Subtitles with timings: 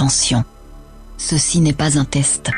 [0.00, 0.44] Attention,
[1.18, 2.50] ceci n'est pas un test.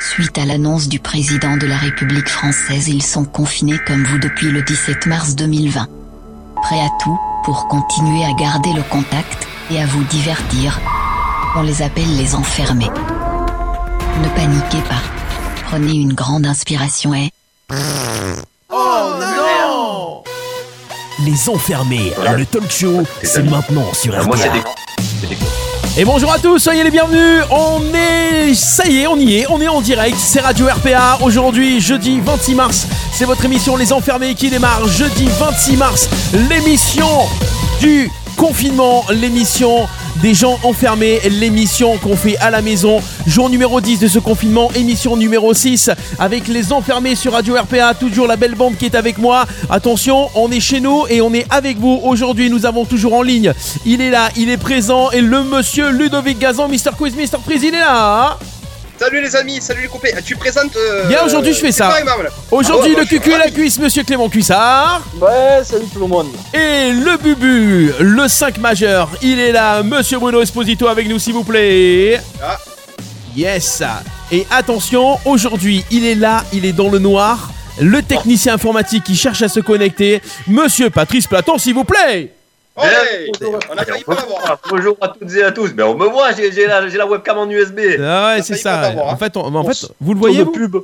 [0.00, 4.50] Suite à l'annonce du président de la République française, ils sont confinés comme vous depuis
[4.50, 5.86] le 17 mars 2020.
[6.62, 10.80] Prêts à tout pour continuer à garder le contact et à vous divertir.
[11.54, 12.88] On les appelle les enfermés.
[14.22, 15.02] Ne paniquez pas.
[15.66, 17.28] Prenez une grande inspiration et...
[18.70, 18.74] Oh
[19.20, 20.22] non
[21.26, 24.60] Les enfermés, le talk show, c'est maintenant sur Ah, Moi, c'est RPA.
[25.28, 25.36] des...
[25.98, 27.42] Et bonjour à tous, soyez les bienvenus.
[27.50, 30.16] On est, ça y est, on y est, on est en direct.
[30.18, 31.18] C'est Radio RPA.
[31.20, 34.88] Aujourd'hui, jeudi 26 mars, c'est votre émission Les Enfermés qui démarre.
[34.88, 36.08] Jeudi 26 mars,
[36.48, 37.08] l'émission
[37.78, 39.86] du confinement, l'émission
[40.20, 43.00] des gens enfermés, l'émission qu'on fait à la maison.
[43.26, 47.94] Jour numéro 10 de ce confinement, émission numéro 6 avec les enfermés sur Radio RPA.
[47.94, 49.46] Toujours la belle bande qui est avec moi.
[49.70, 52.00] Attention, on est chez nous et on est avec vous.
[52.02, 53.52] Aujourd'hui, nous avons toujours en ligne.
[53.86, 56.92] Il est là, il est présent et le monsieur Ludovic Gazan, Mr.
[56.96, 57.38] Quiz, Mr.
[57.44, 58.38] Freeze, il est là.
[59.02, 60.10] Salut les amis, salut les copains.
[60.16, 60.76] Ah, Tu présentes.
[60.76, 61.92] euh, Bien, aujourd'hui, je fais ça.
[62.52, 65.02] Aujourd'hui, Ah ouais, le suis cucu et la cuisse, monsieur Clément Cuissard.
[65.20, 66.28] Ouais, salut tout le monde.
[66.54, 71.32] Et le bubu, le 5 majeur, il est là, monsieur Bruno Esposito avec nous s'il
[71.32, 72.20] vous plaît.
[72.40, 72.58] Ah.
[73.36, 73.82] Yes.
[74.30, 77.50] Et attention, aujourd'hui, il est là, il est dans le noir.
[77.80, 82.30] Le technicien informatique qui cherche à se connecter, monsieur Patrice Platon s'il vous plaît.
[82.76, 83.58] Bonjour.
[83.70, 84.58] on a failli pas l'avoir.
[84.68, 85.72] Bonjour à toutes et à tous.
[85.72, 87.80] Ben, on me voit, j'ai la, webcam en USB.
[88.00, 88.80] Ah ouais, c'est ça.
[88.88, 88.96] hein.
[88.98, 90.76] En fait, on- en fait, vous le Tour voyez de vous pub.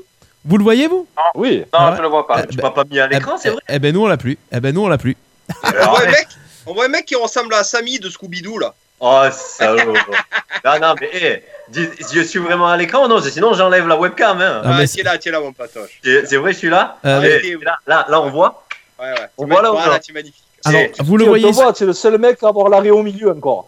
[0.45, 1.59] Vous le voyez vous Oui.
[1.61, 1.97] Non, Ah ouais.
[1.97, 2.43] je le vois pas.
[2.45, 4.07] Eh tu ben- m'as pas mis à l'écran, Eh- c'est vrai Eh ben nous on
[4.07, 4.39] l'a plus.
[4.53, 5.17] Eh ben nous on l'a plus.
[5.65, 6.29] On Alors, voit un mec.
[6.67, 8.75] On voit un mec qui ressemble à Samy de Scooby-Doo là.
[9.01, 9.93] Oh, salaud.
[10.65, 13.97] non, non, mais hé, dis- je suis vraiment à l'écran ou non Sinon, j'enlève la
[13.97, 14.41] webcam.
[14.41, 14.63] Hein.
[14.65, 16.01] Ah, Ah, mais tiens là, tiens là, mon patoche.
[16.03, 18.65] C'est vrai, je suis là Euh, Eh, là, là, là, on voit
[19.01, 19.15] Ouais, ouais.
[19.39, 20.43] On Tu voit là ou Voilà, pas tu es magnifique.
[20.65, 23.67] Alors, vous le voyez es le seul mec à avoir l'arrêt au milieu encore.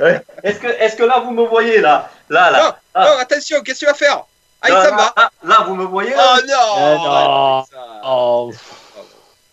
[0.00, 0.20] Ouais.
[0.42, 2.10] Est-ce que, est que là, vous me voyez là?
[2.28, 2.78] Là, Non, là.
[2.94, 3.04] Ah.
[3.04, 4.24] non, attention, qu'est-ce que tu vas faire?
[4.62, 5.12] Ah, il s'en va.
[5.16, 6.34] là, là, vous me voyez là?
[6.36, 7.86] Oh non Eh ça.
[8.04, 8.52] Oh,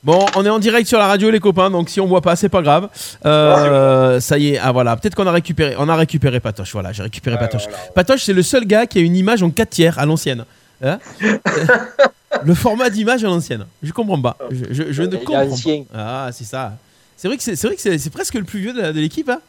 [0.03, 2.35] Bon, on est en direct sur la radio les copains, donc si on voit pas,
[2.35, 2.88] c'est pas grave.
[3.25, 6.72] Euh, ça y est, ah voilà, peut-être qu'on a récupéré, on a récupéré Patoche.
[6.72, 7.63] Voilà, j'ai récupéré Ouais, Patoche.
[7.63, 7.91] voilà, ouais.
[7.95, 10.45] Patoche, c'est le seul gars qui a une image en 4 tiers à l'ancienne.
[10.83, 11.00] Hein
[12.43, 13.65] le format d'image à l'ancienne.
[13.83, 14.38] Je comprends pas.
[14.51, 15.83] Je, je- je ne comprends ancien.
[15.83, 16.25] pas.
[16.25, 16.73] Ah, c'est ça.
[17.15, 19.29] C'est vrai que c'est vrai que c'est presque le plus vieux de, l'équipe.
[19.29, 19.39] Hein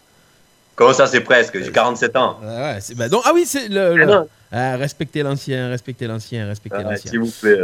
[0.74, 1.60] Comment ça, c'est presque?
[1.62, 2.38] J'ai 47 ans.
[2.42, 3.96] Ah ouais, c'est- bah, donc, ah oui, c'est le.
[3.96, 4.24] le- Ah.
[4.50, 7.12] Ah, respectez l'ancien, respectez l'ancien, respectez Ah, l'ancien.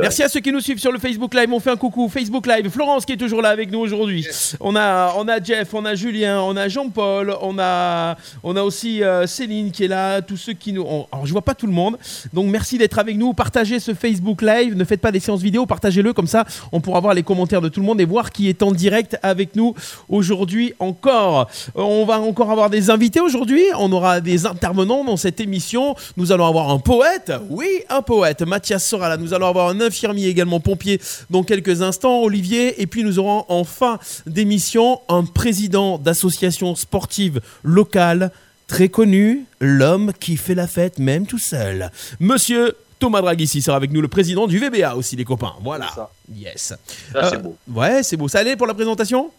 [0.02, 1.50] Merci à ceux qui nous suivent sur le Facebook Live.
[1.52, 2.68] On fait un coucou Facebook Live.
[2.68, 4.26] Florence qui est toujours là avec nous aujourd'hui.
[4.60, 8.62] On a, on a Jeff, on a Julien, on a Jean-Paul, on a, on a
[8.62, 10.20] aussi euh, Céline qui est là.
[10.20, 10.82] Tous ceux qui nous.
[10.82, 11.96] on- alors je vois pas tout le monde.
[12.34, 13.32] Donc merci d'être avec nous.
[13.32, 14.76] Partagez ce Facebook Live.
[14.76, 15.64] Ne faites pas des séances vidéo.
[15.64, 16.44] Partagez-le comme ça.
[16.70, 19.16] On pourra voir les commentaires de tout le monde et voir qui est en direct
[19.22, 19.74] avec nous
[20.08, 21.48] aujourd'hui encore.
[21.76, 23.62] Euh, On va encore avoir des invités aujourd'hui.
[23.78, 25.94] On aura des intervenants dans cette émission.
[26.16, 27.32] Nous allons avoir un poète?
[27.50, 28.42] Oui, un poète.
[28.42, 29.16] Mathias sera là.
[29.16, 32.20] Nous allons avoir un infirmier également pompier dans quelques instants.
[32.22, 32.80] Olivier.
[32.80, 38.30] Et puis nous aurons en fin d'émission un président d'association sportive locale
[38.66, 39.44] très connu.
[39.60, 41.90] L'homme qui fait la fête même tout seul.
[42.20, 45.52] Monsieur Thomas Dragissi sera avec nous, le président du VBA aussi, les copains.
[45.62, 45.88] Voilà.
[45.94, 46.10] Ça.
[46.34, 46.72] Yes.
[47.12, 47.56] Ça, c'est Euh, beau.
[47.68, 48.28] Ouais, c'est beau.
[48.28, 49.30] Ça allait pour la présentation?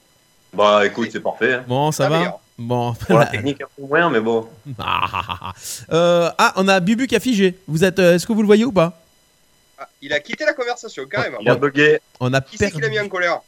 [0.53, 1.56] Bah, écoute, c'est parfait.
[1.56, 1.63] hein.
[1.67, 2.17] Bon, ça va?
[2.17, 2.40] meilleur.
[2.57, 2.93] Bon.
[2.93, 4.47] Pour la technique, un peu moins, mais bon.
[4.79, 5.53] Ah.
[5.91, 7.57] Euh, ah, on a Bubu qui a figé.
[7.67, 9.01] Vous êtes, euh, est-ce que vous le voyez ou pas?
[9.77, 11.38] Ah, il a quitté la conversation carrément.
[11.41, 11.99] Il a bugué.
[12.21, 13.39] On a Qui c'est qui l'a mis perdu, en colère?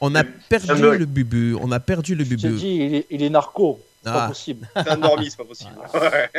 [0.00, 1.56] On a perdu le Bubu.
[1.60, 2.48] On a perdu le Je Bubu.
[2.56, 3.80] dit, il est, il est narco.
[4.02, 4.12] C'est Ah.
[4.14, 4.68] pas possible.
[4.74, 5.70] T'es endormi, c'est pas possible.
[5.94, 6.30] Ouais.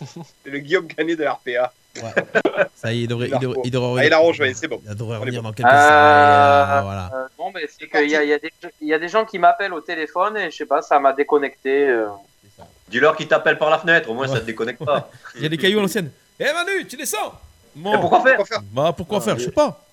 [0.44, 1.24] C'est le Guillaume Canet de
[2.06, 2.68] RPA.
[2.74, 4.80] Ça y est, il devrait, il devrait, il devrait Ah, il a rejoint, c'est bon.
[4.88, 5.48] Il devrait revenir bon.
[5.48, 6.82] dans quelques Euh, années.
[6.84, 7.10] Voilà.
[7.14, 9.38] Euh, bon, ben, c'est qu'il y y, a des- il y a des gens qui
[9.38, 11.88] m'appellent au téléphone et je sais pas, ça m'a déconnecté.
[11.88, 12.06] euh.
[12.88, 14.40] Dis-leur qu'il t'appelle par la fenêtre, au moins ça Ouais.
[14.40, 15.10] te déconnecte pas.
[15.36, 16.10] Il y a des cailloux à l'ancienne.
[16.40, 17.34] Eh Manu, tu descends
[17.74, 17.94] Bon.
[17.94, 18.36] Et pourquoi faire?
[18.36, 18.64] Pourquoi faire?
[18.72, 19.38] Bah pourquoi Ah, faire?
[19.38, 19.84] Je sais pas.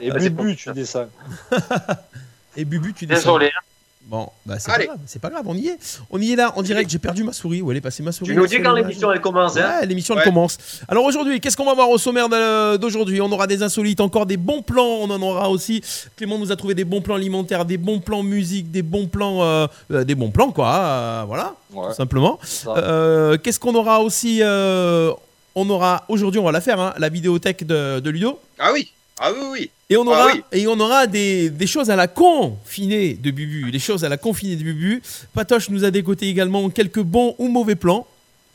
[0.00, 1.08] Et Ah, Bubu, tu descends.
[2.56, 3.38] Et Bubu, tu descends.
[3.38, 3.46] Désolé.
[3.54, 3.60] hein.
[4.08, 5.78] Bon, bah c'est pas grave, c'est pas grave, on y est.
[6.10, 6.88] On y est là, en direct.
[6.88, 7.60] J'ai perdu ma souris.
[7.60, 9.86] Où elle est passée ma souris Tu nous dis quand l'émission elle commence, hein Ouais,
[9.86, 10.56] l'émission elle commence.
[10.88, 12.30] Alors aujourd'hui, qu'est-ce qu'on va voir au sommaire
[12.78, 13.20] d'aujourd'hui?
[13.20, 15.82] On aura des insolites, encore des bons plans, on en aura aussi.
[16.16, 19.42] Clément nous a trouvé des bons plans alimentaires, des bons plans musique, des bons plans,
[19.42, 20.74] euh, euh, des bons plans quoi.
[20.74, 21.88] euh, voilà, Ouais.
[21.88, 22.38] tout simplement.
[22.68, 25.12] Euh, qu'est-ce qu'on aura aussi euh,
[25.54, 28.38] On aura aujourd'hui, on va la faire, hein, la vidéothèque de, de Ludo.
[28.58, 28.90] Ah oui,
[29.20, 29.70] ah oui, oui.
[29.90, 30.42] Et on Ah aura, oui.
[30.52, 33.70] et on aura des, des choses à la confinée de Bubu.
[33.70, 35.02] Les choses à la confinée de Bubu.
[35.32, 38.06] Patoche nous a décoté également quelques bons ou mauvais plans.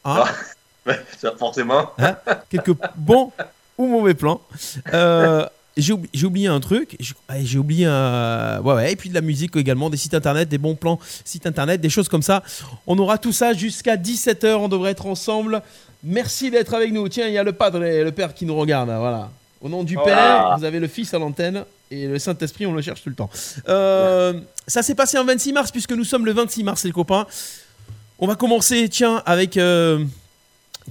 [0.06, 0.26] Hein
[1.20, 1.90] ça, forcément.
[2.50, 3.32] quelques bons
[3.78, 4.42] ou mauvais plans.
[4.94, 5.46] Euh,
[5.76, 6.96] j'ai oubli- j'ai oublié un truc.
[7.40, 8.60] J'ai oublié un.
[8.62, 8.92] Ouais, ouais.
[8.92, 11.90] Et puis de la musique également, des sites internet, des bons plans sites internet, des
[11.90, 12.44] choses comme ça.
[12.86, 14.54] On aura tout ça jusqu'à 17h.
[14.54, 15.64] On devrait être ensemble.
[16.04, 17.10] Merci d'être avec nous.
[17.10, 18.92] Tiens, il y a le padre, le père qui nous regarde.
[18.92, 19.32] hein, Voilà.
[19.64, 20.16] Au nom du Voilà.
[20.16, 21.64] père, vous avez le fils à l'antenne.
[21.90, 23.30] Et le Saint-Esprit, on le cherche tout le temps.
[23.70, 24.34] Euh,
[24.68, 27.26] ça s'est passé en 26 mars, puisque nous sommes le 26 mars, les copains.
[28.20, 30.04] On va commencer, tiens, avec euh,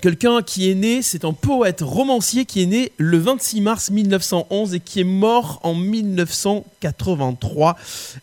[0.00, 4.74] quelqu'un qui est né, c'est un poète romancier qui est né le 26 mars 1911
[4.74, 7.76] et qui est mort en 1983.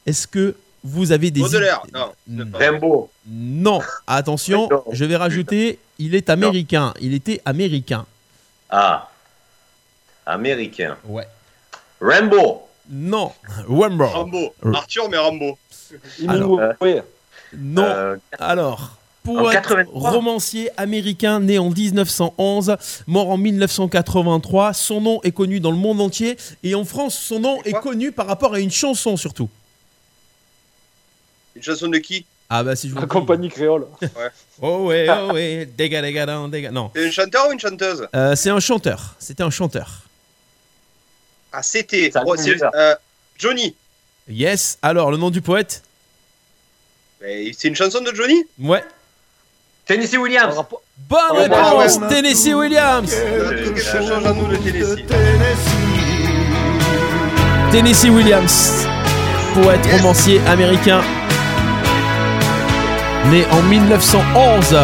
[0.05, 1.81] Est-ce que vous avez des Baudelaire.
[1.89, 2.45] idées- Non.
[2.53, 3.09] Rimbaud.
[3.29, 6.93] Non, attention, je vais rajouter, il est américain.
[7.01, 8.05] Il était américain.
[8.69, 9.08] Ah.
[10.29, 10.97] Américain.
[11.05, 11.27] Ouais.
[12.01, 12.63] Rambo.
[12.89, 13.31] Non.
[13.67, 14.53] Rambo.
[14.65, 14.73] Euh.
[14.73, 15.57] Arthur, mais Rambo.
[16.21, 17.03] Hemingway.
[17.57, 17.83] Non.
[17.83, 18.91] Euh, Alors,
[19.23, 20.11] poète 83.
[20.11, 22.77] romancier américain né en 1911,
[23.07, 24.73] mort en 1983.
[24.73, 28.11] Son nom est connu dans le monde entier et en France, son nom est connu
[28.11, 29.49] par rapport à une chanson surtout.
[31.55, 32.25] Une chanson de qui?
[32.51, 33.85] Ah bah si je vous La dis- compagnie créole.
[34.61, 36.69] Oh ouais, oh ouais, dégâts, dégâts, dégâts.
[36.71, 38.07] Non, C'est un chanteur ou une chanteuse?
[38.15, 39.15] Euh, c'est un chanteur.
[39.19, 40.01] C'était un chanteur.
[41.51, 42.11] Ah, c'était.
[42.25, 42.35] Oh,
[42.75, 42.95] euh,
[43.37, 43.75] Johnny.
[44.27, 44.77] Yes.
[44.81, 45.81] Alors le nom du poète?
[47.21, 48.43] Mais C'est une chanson de Johnny?
[48.59, 48.83] Ouais.
[49.85, 50.55] Tennessee Williams.
[50.55, 52.07] rapport- Bonne Ouais, réponse, ouais, ouais.
[52.09, 53.09] Tennessee Williams.
[53.11, 55.05] Tennessee.
[57.71, 58.85] Tennessee Williams,
[59.53, 60.01] poète Yes.
[60.01, 61.01] romancier américain,
[63.31, 64.75] né en 1911.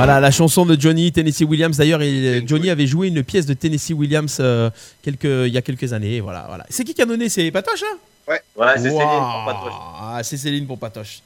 [0.00, 1.76] Voilà la chanson de Johnny Tennessee Williams.
[1.76, 4.70] D'ailleurs, il- Johnny avait joué une pièce de Tennessee Williams euh,
[5.02, 6.20] quelques, il y a quelques années.
[6.20, 6.64] Voilà, voilà.
[6.70, 7.96] C'est qui qui a donné C'est Patoche, hein?
[8.26, 8.40] Ouais,
[8.76, 8.98] c'est Céline.
[8.98, 9.72] Pour Patoche.
[10.00, 11.20] Ah, c'est Céline pour Patoche.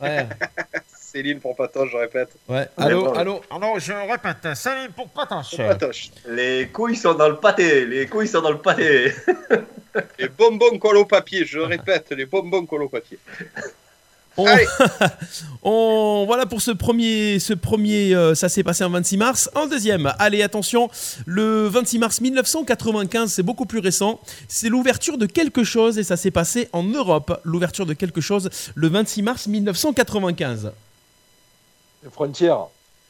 [0.00, 0.26] Ouais,
[0.98, 2.30] Céline pour Patoche, je répète.
[2.48, 2.66] ouais.
[2.78, 3.12] Allô, bon.
[3.12, 3.40] allô?
[3.50, 5.56] Ah non, je répète, Céline pour Patoche.
[5.56, 6.10] Pour Patoche.
[6.28, 7.84] Les couilles sont dans le pâté.
[7.84, 9.12] Les couilles sont dans le pâté.
[10.18, 13.18] Les bonbons collent au papier, je répète, les bonbons collent au papier.
[14.36, 14.66] On- Allez.
[15.62, 19.50] On, voilà pour ce premier, ce premier euh, ça s'est passé en 26 mars.
[19.54, 20.90] En deuxième, allez attention,
[21.24, 24.20] le 26 mars 1995, c'est beaucoup plus récent.
[24.48, 27.40] C'est l'ouverture de quelque chose et ça s'est passé en Europe.
[27.44, 30.72] L'ouverture de quelque chose le 26 mars 1995.
[32.02, 32.64] Les frontières.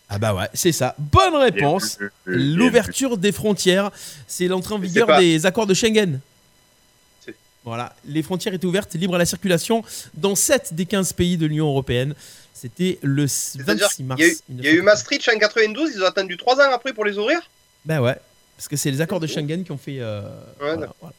[0.09, 0.95] Ah bah ouais, c'est ça.
[0.99, 1.99] Bonne réponse.
[2.25, 3.91] L'ouverture des frontières,
[4.29, 6.21] c'est l'entrée en vigueur pas- des accords de Schengen.
[7.65, 9.83] Voilà, les frontières étaient ouvertes, libres à la circulation
[10.15, 12.15] dans 7 des 15 pays de l'Union européenne.
[12.53, 14.21] C'était le C'est-à-dire 26 qu'il mars.
[14.21, 14.27] il
[14.63, 14.83] y a eu 1995.
[14.85, 17.39] Maastricht en 92, ils ont attendu 3 ans après pour les ouvrir?
[17.87, 18.17] Ben ouais,
[18.57, 19.97] parce que c'est les accords de Schengen qui ont fait.
[20.01, 20.23] euh,
[20.59, 20.95] voilà, d'accord.
[21.01, 21.15] voilà.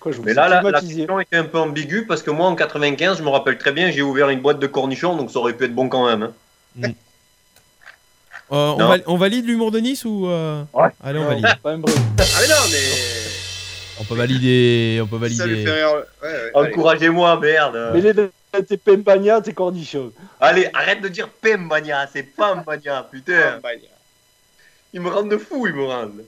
[0.00, 2.30] Quoi, je vous Mais ai là, la, la question était un peu ambiguë parce que
[2.30, 5.30] moi, en 95, je me rappelle très bien, j'ai ouvert une boîte de cornichons, donc
[5.30, 6.22] ça aurait pu être bon quand même.
[6.82, 6.92] hein.
[8.52, 10.26] Euh, on, val- on valide l'humour de Nice ou.
[10.28, 10.88] euh, Ouais.
[11.02, 11.46] Allez, on Non, valide.
[11.62, 11.94] Pas un bruit.
[12.18, 13.23] Ah mais non, mais...
[14.00, 15.00] On peut valider.
[15.02, 15.64] On peut Ça lui valider.
[15.66, 15.92] fait rire.
[16.22, 16.68] Ouais, ouais, allez.
[16.72, 17.90] Encouragez-moi, merde.
[17.94, 18.14] Mais les
[18.66, 20.12] tes pempagnas, tes cornichons.
[20.40, 23.58] Allez, arrête de dire Pembania, c'est Pambania, Ah, putain.
[23.62, 23.70] bah,
[24.92, 26.24] Ils me rendent fou, ils me rendent.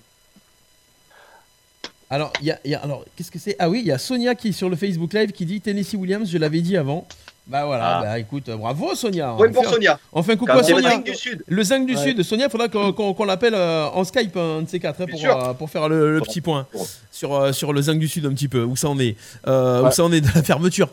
[2.10, 3.56] Alors, il y a, y a- alors, qu'est-ce que c'est?
[3.58, 5.94] Ah oui, il y a Sonia qui est sur le Facebook Live qui dit Tennessee
[5.94, 7.06] Williams, je l'avais dit avant.
[7.48, 8.02] Bah voilà, Ah.
[8.02, 9.34] bah écoute, bravo Sonia.
[9.36, 10.00] Ouais, On pour fait- Sonia.
[10.12, 10.90] On fait un coucou à c'est C'est le Sonia.
[10.96, 11.44] zinc du Sud.
[11.46, 12.02] Le zinc du Ouais.
[12.02, 15.24] Sud, Sonia, il faudra qu'on l'appelle euh, en Skype, un de ces quatre, hein, pour,
[15.24, 16.66] euh, pour faire le, le petit point
[17.12, 19.14] sur, euh, sur le zinc du Sud un petit peu, où ça en est,
[19.46, 20.88] euh, où ça en est de la fermeture.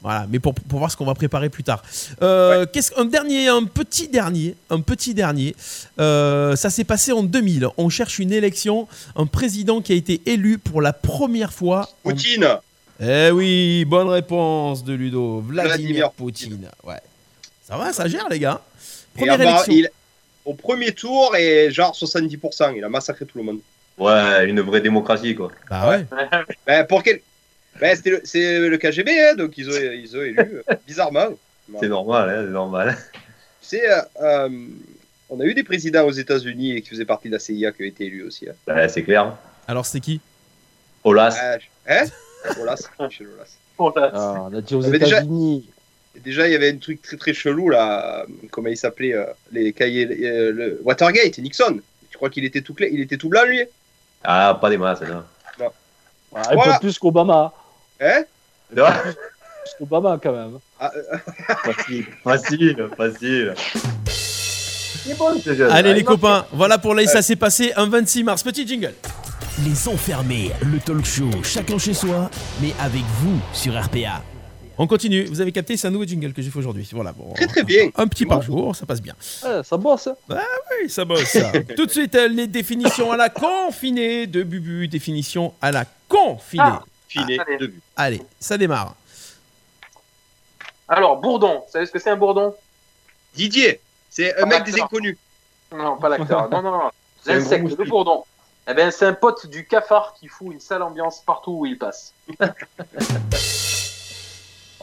[0.00, 1.80] Voilà, mais pour, pour voir ce qu'on va préparer plus tard.
[2.22, 5.54] Euh, qu'est-ce, un dernier, un petit dernier, un petit dernier.
[6.00, 7.68] Euh, ça s'est passé en 2000.
[7.76, 11.88] On cherche une élection, un président qui a été élu pour la première fois.
[12.04, 12.48] en- Poutine.
[13.04, 15.40] Eh oui, bonne réponse de Ludo.
[15.40, 16.68] Vladimir, Vladimir Poutine.
[16.84, 17.00] Ouais.
[17.64, 18.60] Ça va, ça gère les gars.
[19.16, 19.72] Première élection.
[19.72, 19.90] il-
[20.44, 23.58] Au premier tour, et genre 70%, il a massacré tout le monde.
[23.98, 25.50] Ouais, une vraie démocratie, quoi.
[25.70, 26.06] Bah ouais.
[26.66, 27.20] Ben, pour quel...
[27.80, 31.28] Ben, le- c'est le KGB, hein, donc ils ont, ils ont élu, euh, bizarrement.
[31.80, 32.98] C'est normal, hein, c'est normal.
[33.62, 34.48] C'est, euh, euh,
[35.30, 37.82] on a eu des présidents aux États-Unis et qui faisaient partie de la CIA qui
[37.82, 38.46] ont été élus aussi.
[38.48, 38.88] Hein.
[38.88, 39.36] C'est clair.
[39.68, 40.20] Alors c'est qui?
[41.04, 41.38] Olas.
[41.86, 42.04] Hein?
[42.60, 43.56] Olas, Michel Olas.
[44.14, 45.68] Ah, on a dit aux déjà- États-Unis.
[46.22, 48.24] Déjà, il y avait un truc très très chelou là.
[48.50, 50.06] Comment il s'appelait euh, Les cahiers.
[50.06, 51.80] euh, le Watergate, Nixon.
[52.10, 53.62] Je crois qu'il était tout clair, il était tout blanc lui?
[54.22, 55.22] Ah, pas des masses, non.
[56.34, 56.74] Ah, un Voilà.
[56.74, 57.52] peu plus qu'Obama.
[58.00, 58.24] Hein?
[58.74, 60.58] Non, Plus qu'Obama, quand même.
[60.78, 61.18] Ah, euh,
[61.72, 63.54] facile, facile, facile.
[65.18, 65.28] Bon.
[65.70, 68.42] Allez Ah, les copains, voilà pour les ça s'est passé un 26 mars.
[68.42, 68.94] Petit jingle.
[69.60, 72.30] Les enfermés, le talk show, chacun chez soi,
[72.60, 74.22] mais avec vous sur RPA.
[74.78, 75.24] On continue.
[75.26, 76.88] Vous avez capté, c'est un nouveau jingle que j'ai fait aujourd'hui.
[76.92, 77.90] Voilà, bon, très très bien.
[77.96, 79.14] Un petit par jour, ça passe bien.
[79.44, 80.06] Ouais, ça bosse.
[80.06, 80.16] hein.
[80.30, 81.24] Oui, ça bosse.
[81.24, 81.52] ça.
[81.76, 86.62] Tout de suite, les définitions à la confinée de Bubu, définition à la confiné.
[86.64, 86.82] Ah.
[87.08, 87.58] Filet Ah, allez.
[87.58, 87.82] de but.
[87.94, 88.94] Allez, ça démarre.
[90.88, 91.62] Alors, bourdon.
[91.66, 92.54] Vous savez ce que c'est un bourdon?
[93.34, 94.86] Didier, c'est un Ah, mec des d'accord.
[94.86, 95.18] inconnus.
[95.76, 96.48] Non, pas l'acteur.
[96.50, 96.90] non, non, non.
[97.22, 98.24] C'est un gros L'insecte, le bourdon.
[98.68, 101.78] Eh ben, c'est un pote du cafard qui fout une sale ambiance partout où il
[101.78, 102.12] passe.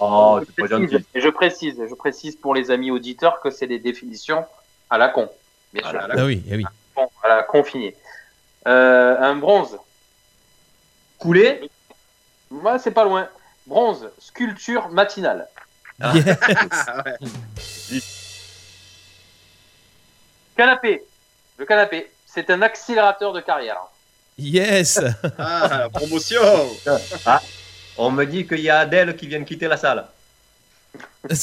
[0.01, 1.05] Oh, je, c'est pas précise, gentil.
[1.13, 4.45] et je précise, je précise pour les amis auditeurs que c'est des définitions
[4.89, 5.29] à la con.
[5.73, 5.91] Bien sûr.
[5.91, 6.65] Voilà, Ah oui, ah oui.
[7.21, 7.97] À la confinée.
[8.65, 9.77] Euh, un bronze.
[11.17, 11.69] Coulé
[12.49, 13.27] Moi, c'est pas loin.
[13.67, 15.49] Bronze, sculpture matinale.
[15.99, 16.13] Ah.
[16.15, 16.37] Yes.
[16.87, 17.99] Ah ouais.
[20.55, 21.03] Canapé.
[21.57, 23.77] Le canapé, c'est un accélérateur de carrière.
[24.37, 24.99] Yes.
[25.37, 26.41] Ah, promotion.
[27.97, 30.05] On me dit qu'il y a Adèle qui vient de quitter la salle.
[31.29, 31.35] Euh,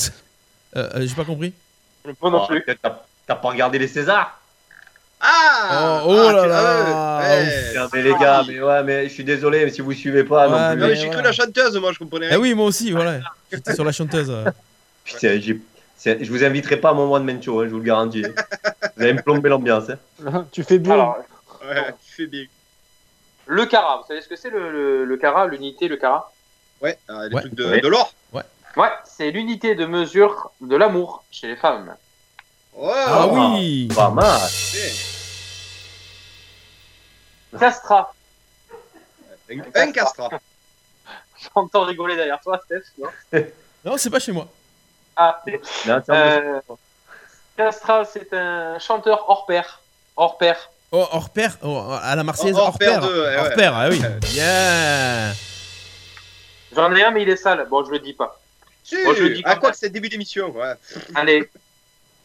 [0.77, 1.53] euh, J'ai pas compris.
[2.21, 2.63] Moi non Oh, plus.
[2.63, 2.81] peut-être
[3.27, 4.41] T'as pas regardé les Césars?
[5.21, 6.59] Ah Oh, oh ah, là tu- là.
[6.61, 7.69] ah ouais, ouais.
[7.69, 10.47] Putain, mais les gars, mais ouais, mais je suis désolé, mais si vous suivez pas
[10.49, 10.81] Ouais, non plus.
[10.83, 12.39] Mais mais j'ai cru la chanteuse, moi, je comprenais Ah rien.
[12.39, 13.21] oui, moi aussi, voilà.
[13.51, 14.33] J'étais sur la chanteuse.
[15.05, 15.61] Putain, j'ai-
[16.05, 18.23] je vous inviterai pas à mon one man show, hein, je vous le garantis.
[18.23, 19.91] vous allez me plomber l'ambiance.
[20.25, 20.47] hein.
[20.53, 20.95] tu fais bien.
[20.95, 21.19] Alors,
[21.67, 22.45] Ouais, tu fais bien.
[23.47, 26.31] le cara, vous savez ce que c'est le, le, le cara, l'unité, le cara?
[26.81, 27.41] Ouais, ah, les Ouais.
[27.41, 27.81] trucs de, Ouais.
[27.81, 28.13] de l'or.
[28.33, 31.97] Ouais, c'est l'unité de mesure de l'amour chez les femmes.
[32.77, 33.89] Oh, Ah oui.
[33.95, 34.39] Pas mal.
[37.59, 38.13] Castra.
[39.51, 40.29] Un, un castra.
[41.55, 42.83] J'entends rigoler derrière toi, Steph.
[42.99, 43.09] Non
[43.85, 44.47] Non, c'est pas chez moi.
[45.17, 45.43] Ah,
[46.11, 46.61] euh,
[47.57, 49.81] Castra, c'est un chanteur hors pair.
[50.17, 50.57] Hors pair.
[50.93, 53.09] Oh, hors pair, oh, à la Marseillaise, Hors hors, pair pair.
[53.09, 53.55] de- ouais, hors ouais.
[53.55, 54.01] pair, ah oui.
[54.33, 55.35] Bien.
[56.75, 57.67] J'en ai un, mais il est sale.
[57.71, 58.39] Bon, je le dis pas.
[58.85, 60.75] Si, je le dis à comme quoi que c'est le début d'émission ouais.
[61.15, 61.51] Allez.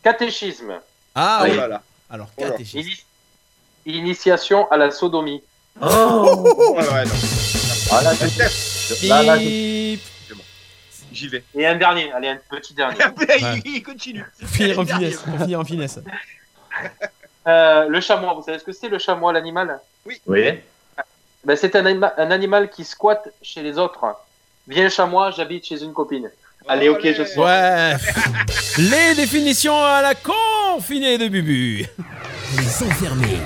[0.04, 0.74] Catéchisme.
[1.16, 1.56] Ah Oh oui.
[1.58, 1.82] là là.
[2.10, 2.80] Alors, Oh catéchisme.
[2.88, 3.04] Ini-
[3.86, 5.42] Initiation à la sodomie.
[5.82, 7.12] Oh Oh, ouais, ouais, non.
[7.92, 10.02] Ah, là, Steph, je- là, là, je- Bip.
[11.12, 11.44] J'y vais.
[11.56, 12.12] Et un dernier.
[12.14, 12.98] Allez, un petit dernier.
[13.18, 13.62] Ouais.
[13.66, 14.26] il, continue.
[14.46, 15.18] Finir en finesse.
[15.18, 16.00] Pour finir en finesse.
[17.48, 18.34] Euh, le chamois.
[18.34, 19.80] Vous savez ce que c'est, le chamois, l'animal?
[20.06, 20.22] Oui.
[20.28, 24.00] ben, C'est un, anima- un animal qui squatte chez les autres.
[24.68, 26.30] Viens, chamois, j'habite chez une copine.
[26.68, 27.94] Allez, ok, je suis- Ouais.
[28.78, 31.86] Les définitions à la confinée de Bubu.
[32.58, 33.40] Les enfermés.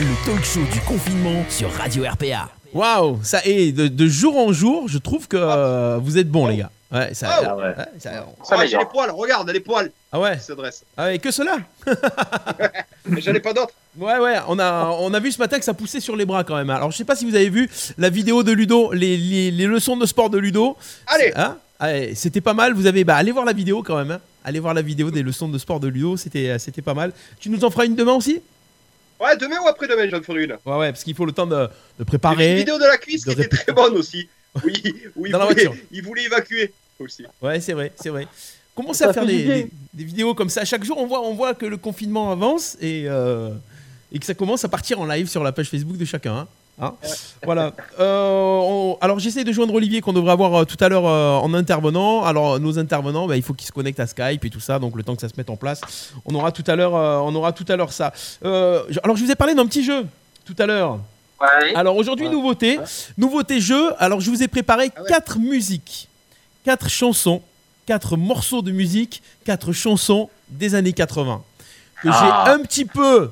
[0.00, 2.48] Le talk show du confinement sur Radio RPA.
[2.72, 6.46] Waouh, ça est de, de jour en jour, je trouve que euh, vous êtes bons
[6.46, 6.70] les gars.
[6.92, 7.38] Ouais, ça.
[7.40, 7.44] Oh.
[7.48, 7.62] Ah ouais.
[7.64, 10.84] ouais, ça- Ça Ah, j'ai les poils, regarde, les poils ah ouais, qui s'adressent.
[10.96, 11.56] ah ouais, que cela.
[13.06, 13.72] Mais j'en ai pas d'autres.
[13.96, 16.44] Ouais, ouais, on a, on a vu ce matin que ça poussait sur les bras
[16.44, 16.70] quand même.
[16.70, 17.68] Alors, je sais pas si vous avez vu
[17.98, 20.76] la vidéo de Ludo, les, les- les leçons de sport de Ludo.
[21.06, 21.56] Allez, Hein
[22.14, 22.74] c'était pas mal.
[22.74, 24.12] Vous avez, bah, allez voir la vidéo quand même.
[24.12, 24.20] hein.
[24.44, 26.16] Allez voir la vidéo des leçons de sport de Ludo.
[26.16, 27.12] C'était, euh, c'était pas mal.
[27.40, 28.40] Tu nous en feras une demain aussi?
[29.20, 30.52] Ouais, demain ou après-demain, j'en ferai une.
[30.66, 31.68] Ouais, ouais, parce qu'il faut le temps de, de vu
[32.00, 32.54] une préparer.
[32.56, 34.28] vidéo de la cuisse de qui était très bonne aussi.
[34.64, 34.72] Oui,
[35.16, 35.82] oui il, Dans la voulait, voiture.
[35.92, 37.24] il voulait évacuer aussi.
[37.40, 38.26] Ouais, c'est vrai, c'est vrai.
[38.74, 40.64] Commencez Ça à faire fait des, vidéos comme ça.
[40.64, 43.50] Chaque jour, on voit, on voit que le confinement avance et, euh,
[44.10, 46.34] et que ça commence à partir en live sur la page Facebook de chacun.
[46.34, 46.48] hein.
[46.80, 46.94] Hein
[47.44, 47.74] voilà.
[48.00, 48.26] Euh,
[48.62, 51.52] on- alors, j'essaie de joindre Olivier qu'on devrait avoir euh, tout à l'heure euh, en
[51.52, 52.24] intervenant.
[52.24, 54.78] Alors, nos intervenants, bah, il faut qu'ils se connectent à Skype et tout ça.
[54.78, 55.82] Donc, le temps que ça se mette en place,
[56.24, 58.14] on aura tout à l'heure, euh, on aura tout à l'heure ça.
[58.42, 60.06] Euh, alors, je vous ai parlé d'un petit jeu
[60.46, 60.98] tout à l'heure.
[61.40, 61.74] Ouais.
[61.74, 62.32] Alors aujourd'hui, Ouais.
[62.32, 62.78] nouveauté.
[63.18, 63.92] Nouveauté jeu.
[63.98, 65.08] Alors je vous ai préparé Ah ouais.
[65.08, 66.08] quatre musiques,
[66.64, 67.42] quatre chansons,
[67.86, 71.42] quatre morceaux de musique, quatre chansons des années 80
[72.02, 72.44] que Ah.
[72.46, 73.30] j'ai un petit peu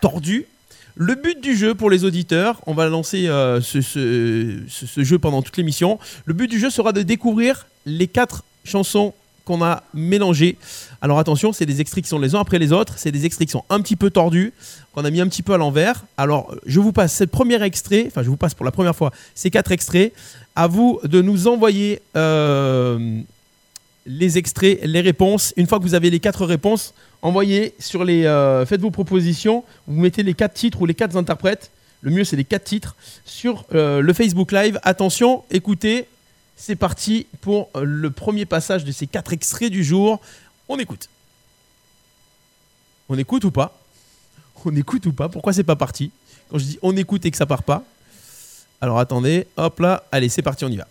[0.00, 0.46] tordu.
[0.94, 5.02] Le but du jeu pour les auditeurs, on va lancer euh, ce, ce- ce- ce
[5.04, 5.98] jeu pendant toute l'émission.
[6.26, 9.14] Le but du jeu sera de découvrir les quatre chansons
[9.46, 10.58] qu'on a mélangées.
[11.02, 12.94] Alors attention, c'est des extraits qui sont les uns après les autres.
[12.96, 14.52] C'est des extraits qui sont un petit peu tordus,
[14.94, 16.04] qu'on a mis un petit peu à l'envers.
[16.16, 19.10] Alors je vous passe ce premier extrait, enfin je vous passe pour la première fois
[19.34, 20.12] ces quatre extraits.
[20.54, 23.18] À vous de nous envoyer euh,
[24.06, 25.52] les extraits, les réponses.
[25.56, 28.24] Une fois que vous avez les quatre réponses, envoyez sur les.
[28.24, 29.64] euh, faites vos propositions.
[29.88, 31.72] Vous mettez les quatre titres ou les quatre interprètes.
[32.02, 34.78] Le mieux, c'est les quatre titres sur euh, le Facebook Live.
[34.82, 36.06] Attention, écoutez,
[36.56, 40.20] c'est parti pour euh, le premier passage de ces quatre extraits du jour.
[40.68, 41.08] On écoute.
[43.08, 43.78] On écoute ou pas?
[44.64, 45.28] On écoute ou pas?
[45.28, 46.10] Pourquoi c'est pas parti?
[46.50, 47.82] Quand je dis on écoute et que ça part pas.
[48.80, 50.86] Alors attendez, hop là, allez, c'est parti, on y va.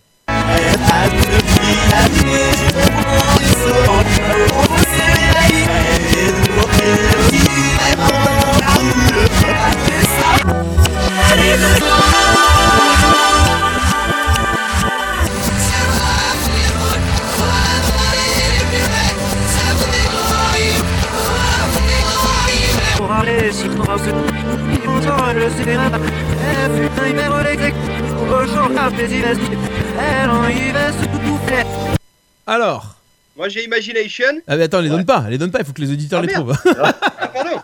[32.48, 32.96] Alors.
[33.36, 34.26] Moi j'ai Imagination.
[34.48, 36.26] Ah, mais attends, les donne pas, les donne pas, il faut que les auditeurs Ah,
[36.26, 36.58] les trouvent.
[36.82, 36.94] Ah,
[37.34, 37.62] pardon.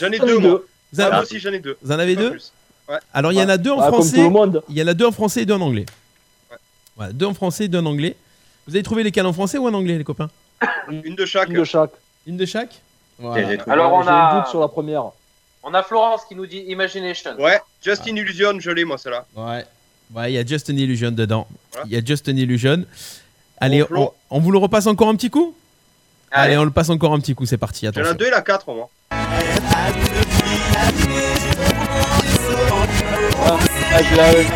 [0.00, 0.60] J'en ai deux, moi.
[0.92, 1.76] Vous, Ah, avez- moi aussi j'en ai deux.
[1.82, 2.38] vous en avez deux.
[3.14, 4.18] Alors, il y en a deux en français.
[4.68, 5.86] Il y en a deux en français et deux en anglais.
[6.50, 6.56] Ouais.
[6.96, 8.16] Voilà, deux en français et deux en anglais.
[8.66, 10.30] Vous avez trouvé lesquels en français ou en anglais, les copains
[10.88, 11.48] Une de chaque.
[11.48, 11.90] Une de chaque.
[12.26, 12.80] Une de chaque.
[13.66, 15.04] Alors, on J'ai un a- doute sur la première.
[15.62, 17.36] On a Florence qui nous dit Imagination.
[17.38, 19.24] Ouais, Justin Illusion, je l'ai moi celle-là.
[19.36, 19.64] Ouais.
[20.14, 21.46] Ouais, il y a Just an Illusion dedans.
[21.72, 21.86] Voilà.
[21.86, 22.84] Il y a Just an Illusion.
[23.58, 25.54] Allez, on, on vous le repasse encore un petit coup?
[26.32, 26.58] Allez, Allez.
[26.58, 27.86] on le passe encore un petit coup, c'est parti.
[27.86, 28.10] J'en ai Attention.
[28.10, 28.88] la deux et la quatre moi.
[33.94, 34.46] Ah, je l'avais.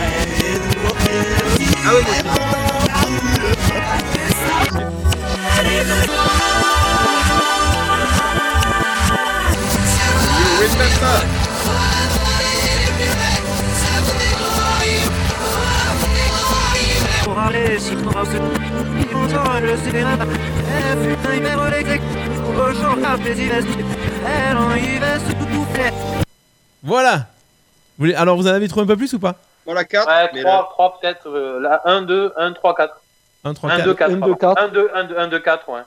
[1.85, 2.56] Ah ouais,
[26.83, 27.17] Voilà.
[27.17, 27.23] Vous
[28.05, 29.35] voulez- Alors, vous en avez trouvé un peu plus ou pas?
[29.67, 30.07] Moi la 4.
[30.09, 31.29] Ouais, mais 3, là, 3 peut-être.
[31.29, 33.01] euh, là, 1, 2, 1, 3, 4.
[33.45, 33.85] 1, 3, 1, 4.
[33.87, 34.11] 2, 4.
[34.13, 34.63] Un, deux, quatre.
[34.63, 35.81] 1, 2, 1, 2, 1, 2, 4, ouais.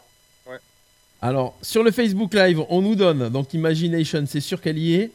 [1.21, 5.11] Alors, sur le Facebook Live, on nous donne, donc Imagination, c'est sûr qu'elle y est.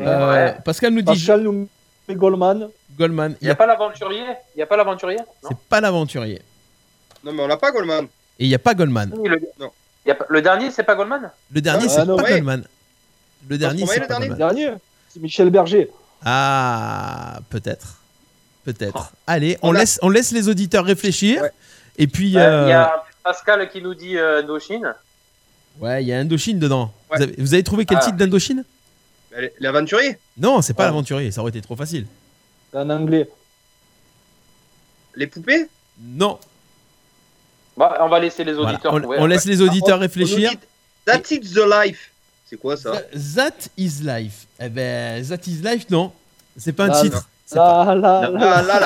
[0.00, 1.68] Euh, Pascal nous dit Pascal nous
[2.08, 2.68] met Goldman.
[2.98, 3.36] Goldman.
[3.40, 4.24] Il n'y a pas l'aventurier?
[4.54, 5.18] Il n'y a pas l'aventurier?
[5.46, 6.42] C'est pas l'aventurier.
[7.22, 8.06] Non mais on l'a pas Goldman.
[8.38, 9.12] Et il n'y a pas Goldman.
[9.16, 9.40] Oui, le...
[9.60, 9.70] Non.
[10.04, 11.30] Il y a pas- le dernier, c'est pas Goldman?
[11.52, 12.30] Le dernier, Ah, c'est non, pas ouais.
[12.32, 12.64] Goldman.
[13.48, 14.70] Le dernier, c'est le pas dernier Le dernier.
[15.08, 15.90] C'est Michel Berger.
[16.24, 17.98] Ah, peut-être.
[18.64, 19.10] Peut-être.
[19.12, 19.16] Oh.
[19.26, 21.42] Allez, on laisse, on laisse les auditeurs réfléchir.
[21.42, 21.50] Ouais.
[21.98, 24.94] Et puis, Euh, euh, Il y a Pascal qui nous dit euh, Indochine.
[25.80, 26.92] Ouais, il y a Indochine dedans.
[27.10, 27.16] Ouais.
[27.18, 28.04] Vous, avez, vous avez trouvé quel Ah.
[28.04, 28.64] titre d'Indochine?
[29.36, 30.88] Allez, L'aventurier Non, c'est pas Ouais.
[30.90, 32.06] l'aventurier, ça aurait été trop facile.
[32.72, 33.28] C'est en anglais.
[35.16, 35.66] Les poupées?
[36.00, 36.38] Non.
[37.76, 38.72] Bah, on va laisser les Voilà.
[38.72, 39.18] auditeurs On, trouver.
[39.20, 40.50] on laisse les auditeurs réfléchir.
[40.50, 40.66] On nous dit,
[41.06, 42.10] That's it the life.
[42.48, 42.92] C'est quoi ça?
[42.92, 44.46] Th- That is life.
[44.60, 46.12] Eh ben, That is life, non.
[46.56, 47.28] C'est pas un Ah, titre.
[47.46, 48.38] C'est pas- Là, là, Non.
[48.38, 48.54] là.
[48.56, 48.80] Ah là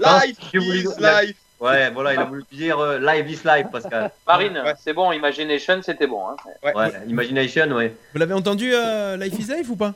[0.00, 4.10] là Life is life Ouais, voilà, il a voulu dire euh, live is live, Pascal.
[4.26, 4.74] Marine, Ouais.
[4.82, 6.20] c'est bon, Imagination, c'était bon.
[6.28, 6.36] Hein.
[6.64, 6.74] Ouais.
[6.74, 7.94] Ouais, Imagination, ouais.
[8.12, 9.94] Vous l'avez entendu, euh, Life is Life ou pas?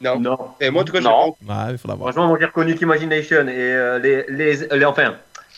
[0.00, 0.18] Non.
[0.20, 0.38] Non.
[0.60, 1.36] Et moi en tout cas, Non.
[1.46, 2.10] Ouais, il faudra voir.
[2.12, 5.14] Franchement, moi j'ai reconnu qu'Imagination et euh, les, les, les- Enfin,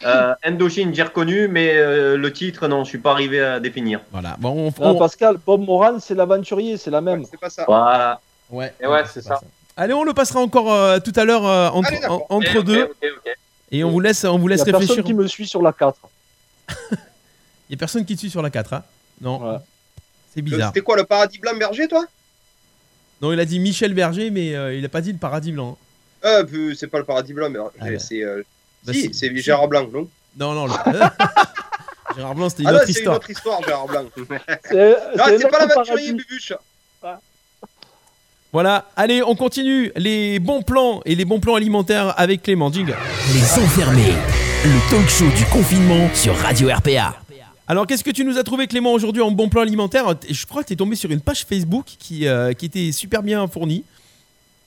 [0.07, 4.01] euh, Indochine, j'ai reconnu, mais euh, le titre, non, je suis pas arrivé à définir.
[4.11, 4.37] Voilà.
[4.39, 7.21] Bon, on, Ah, on- Pascal, Bob Moran, c'est l'aventurier, c'est la même.
[7.21, 7.65] Ouais, C'est pas ça.
[7.67, 8.21] Voilà.
[8.51, 9.41] Ouais, Et ouais, c'est ça.
[9.77, 12.65] Allez, on le passera encore euh, tout à l'heure euh, entre, Allez, en- entre Ok,
[12.65, 13.33] deux ok, ok, ok.
[13.79, 14.89] Et on vous laisse, on vous Il laisse y a réfléchir.
[14.97, 15.97] personne qui me suit sur la 4.
[17.69, 18.83] Il y a personne qui te suit sur la 4, hein
[19.21, 19.53] Non.
[19.53, 19.59] Ouais.
[20.35, 20.69] C'est bizarre.
[20.69, 22.05] C'était quoi le paradis blanc berger toi?
[23.23, 25.79] Non, il a dit Michel Berger, mais euh, il a pas dit le paradis blanc.
[26.25, 27.99] Euh, c'est pas le paradis blanc, mais Ah ouais.
[27.99, 28.23] c'est.
[28.23, 28.43] euh,
[28.85, 29.35] Bah, si, c'est.
[29.37, 30.09] Gérard Blanc, non?
[30.37, 30.67] Non, non.
[30.67, 30.73] Le...
[32.17, 33.17] Gérard Blanc, c'était une Ah non, autre c'est une histoire.
[33.17, 34.03] autre histoire, Gérard Blanc.
[34.03, 34.27] non,
[34.69, 36.13] C'est c'est pas paradis.
[36.13, 36.53] Bubuche.
[38.55, 38.85] Voilà.
[38.95, 42.71] Allez, on continue les bons plans et les bons plans alimentaires avec Clément.
[42.71, 42.95] Jingle.
[43.33, 44.15] Les enfermés,
[44.65, 47.17] le talk show du confinement sur Radio RPA.
[47.67, 50.05] Alors, qu'est-ce que tu nous as trouvé, Clément, aujourd'hui en bon plan alimentaire?
[50.31, 53.25] Je crois que tu es tombé sur une page Facebook qui, euh, qui était super
[53.25, 53.83] bien fournie.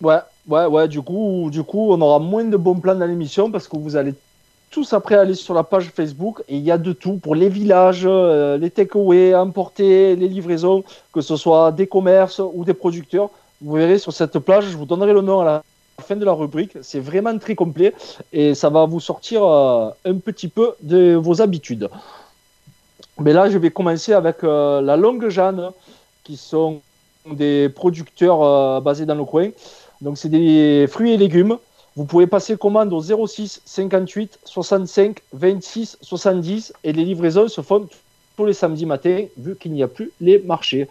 [0.02, 0.20] Ouais,
[0.50, 0.90] ouais, ouais.
[0.90, 3.96] Du coup, du coup, on aura moins de bons plans dans l'émission parce que vous
[3.96, 4.14] allez
[4.70, 7.48] tous après aller sur la page Facebook et il y a de tout pour les
[7.48, 13.30] villages, euh, les takeaways, emporter, les livraisons, que ce soit des commerces ou des producteurs.
[13.62, 15.64] Vous verrez sur cette plage, je vous donnerai le nom à la
[16.04, 16.78] fin de la rubrique.
[16.82, 17.94] C'est vraiment très complet
[18.32, 21.90] et ça va vous sortir euh, un petit peu de vos habitudes.
[23.20, 25.72] Mais là, je vais commencer avec euh, la Longue Jeanne,
[26.24, 26.82] qui sont
[27.26, 29.50] des producteurs euh, basés dans le coin.
[30.02, 31.58] Donc, c'est des fruits et légumes.
[31.96, 37.88] Vous pouvez passer commande au 06 58 65 26 70 et les livraisons se font
[38.36, 40.88] tous les samedis matins vu qu'il n'y a plus les marchés.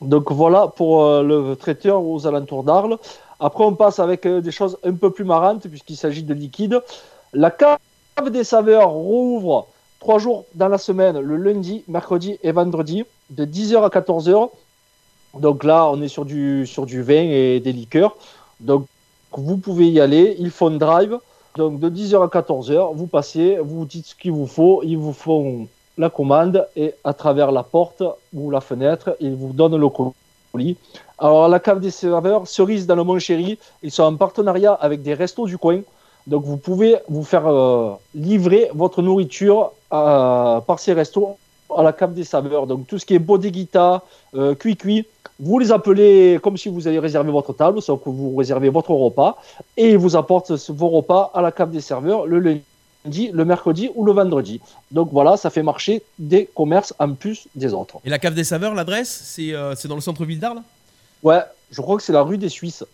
[0.00, 2.98] Donc voilà pour euh, le traiteur aux alentours d'Arles.
[3.40, 6.80] Après, on passe avec euh, des choses un peu plus marrantes puisqu'il s'agit de liquide.
[7.32, 7.78] La cave
[8.30, 9.66] des saveurs rouvre
[9.98, 14.50] trois jours dans la semaine, le lundi, mercredi et vendredi, de 10h à 14h.
[15.38, 18.16] Donc là, on est sur du, sur du vin et des liqueurs.
[18.60, 18.86] Donc
[19.32, 20.36] vous pouvez y aller.
[20.38, 21.18] Ils font drive.
[21.56, 24.82] Donc de 10h à 14h, vous passez, vous dites ce qu'il vous faut.
[24.84, 28.02] Ils vous font la commande et à travers la porte
[28.32, 30.76] ou la fenêtre, ils vous donnent le colis.
[31.18, 35.02] Alors la cave des serveurs, cerise dans le Mont Chéri, ils sont en partenariat avec
[35.02, 35.80] des restos du coin.
[36.26, 41.36] Donc vous pouvez vous faire euh, livrer votre nourriture euh, par ces restos
[41.76, 42.66] à la cave des saveurs.
[42.66, 44.02] Donc tout ce qui est bodeguita,
[44.34, 45.06] euh, cuit-cuit,
[45.38, 48.90] vous les appelez comme si vous alliez réserver votre table, sauf que vous réservez votre
[48.90, 49.36] repas
[49.76, 52.62] et ils vous apportent vos repas à la cave des serveurs le lundi,
[53.04, 54.60] le mercredi ou le vendredi.
[54.90, 57.98] Donc voilà, ça fait marcher des commerces en plus des autres.
[58.04, 60.62] Et la cave des saveurs, l'adresse, c'est euh, dans le centre-ville d'Arles?
[61.22, 61.40] Ouais,
[61.70, 62.84] je crois que c'est la rue des Suisses.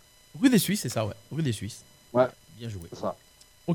[0.41, 1.15] Rue des Suisses, c'est ça, ouais.
[1.33, 1.83] Rue des Suisses.
[2.13, 2.27] Ouais.
[2.59, 2.83] Bien joué.
[2.93, 3.15] Ça.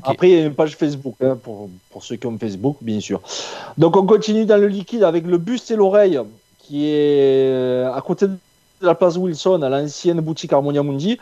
[0.02, 3.00] Après, il y a une page Facebook, hein, pour, pour ceux qui ont Facebook, bien
[3.00, 3.22] sûr.
[3.78, 6.20] Donc, on continue dans le liquide avec le buste et l'oreille,
[6.58, 8.36] qui est euh, à côté de
[8.82, 11.18] la place Wilson, à l'ancienne boutique Harmonia Mundi,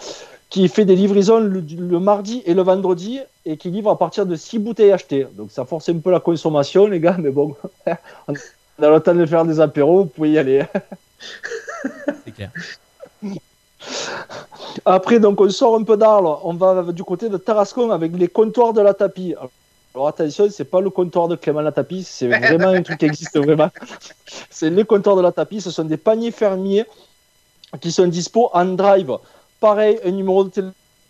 [0.51, 4.27] qui fait des livraisons le, le mardi et le vendredi, et qui livre à partir
[4.27, 5.27] de 6 bouteilles achetées.
[5.33, 7.57] Donc, ça force un peu la consommation, les gars, mais bon,
[8.29, 10.65] on a le temps de faire des apéros, vous pouvez y aller.
[12.25, 12.51] C'est clair.
[14.85, 18.29] Après, donc, on sort un peu d'Arles, on va du côté de Tarascon avec les
[18.29, 19.35] comptoirs de la tapis.
[19.95, 23.07] Alors attention, c'est pas le comptoir de Clément la tapis, c'est vraiment un truc qui
[23.07, 23.71] existe vraiment.
[24.51, 26.85] C'est les comptoirs de la tapis, ce sont des paniers fermiers
[27.81, 29.17] qui sont dispo en drive.
[29.65, 30.51] Pareil, un numéro de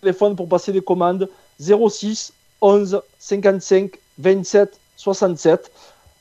[0.01, 3.91] téléphone pour passer des commandes 06 11 55
[4.21, 5.73] 27 67.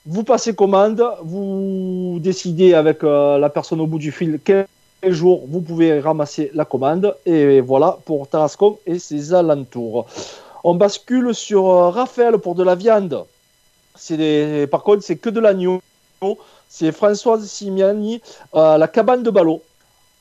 [0.08, 4.66] Vous passez commande, vous décidez avec euh, la personne au bout du fil quel
[5.04, 7.16] jour vous pouvez ramasser la commande.
[7.28, 10.08] Et voilà pour Tarascon et ses alentours.
[10.64, 13.26] On bascule sur euh, Raphaël pour de la viande.
[14.72, 15.84] Par contre, c'est que de l'agneau.
[16.68, 18.24] C'est Françoise Simiani,
[18.56, 19.62] euh, la cabane de Ballot.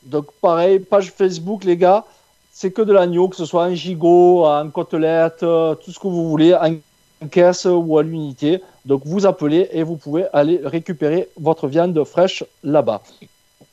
[0.04, 2.04] Donc pareil, page Facebook, les gars.
[2.52, 6.06] C'est que de l'agneau, que ce soit en gigot, en côtelette, euh, tout ce que
[6.06, 8.60] vous voulez, en caisse ou à l'unité.
[8.84, 13.02] Donc vous appelez et vous pouvez aller récupérer votre viande fraîche là-bas.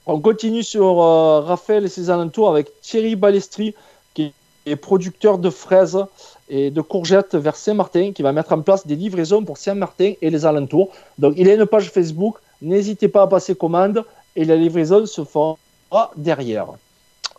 [0.06, 3.76] On continue sur euh, Raphaël et ses alentours avec Thierry Balestri,
[4.14, 4.34] qui
[4.66, 6.04] est producteur de fraises
[6.50, 10.30] et de courgettes vers Saint-Martin, qui va mettre en place des livraisons pour Saint-Martin et
[10.30, 10.90] les alentours.
[11.18, 14.04] Donc il a une page Facebook, n'hésitez pas à passer commande
[14.36, 15.58] et la livraison se fera
[16.16, 16.68] derrière.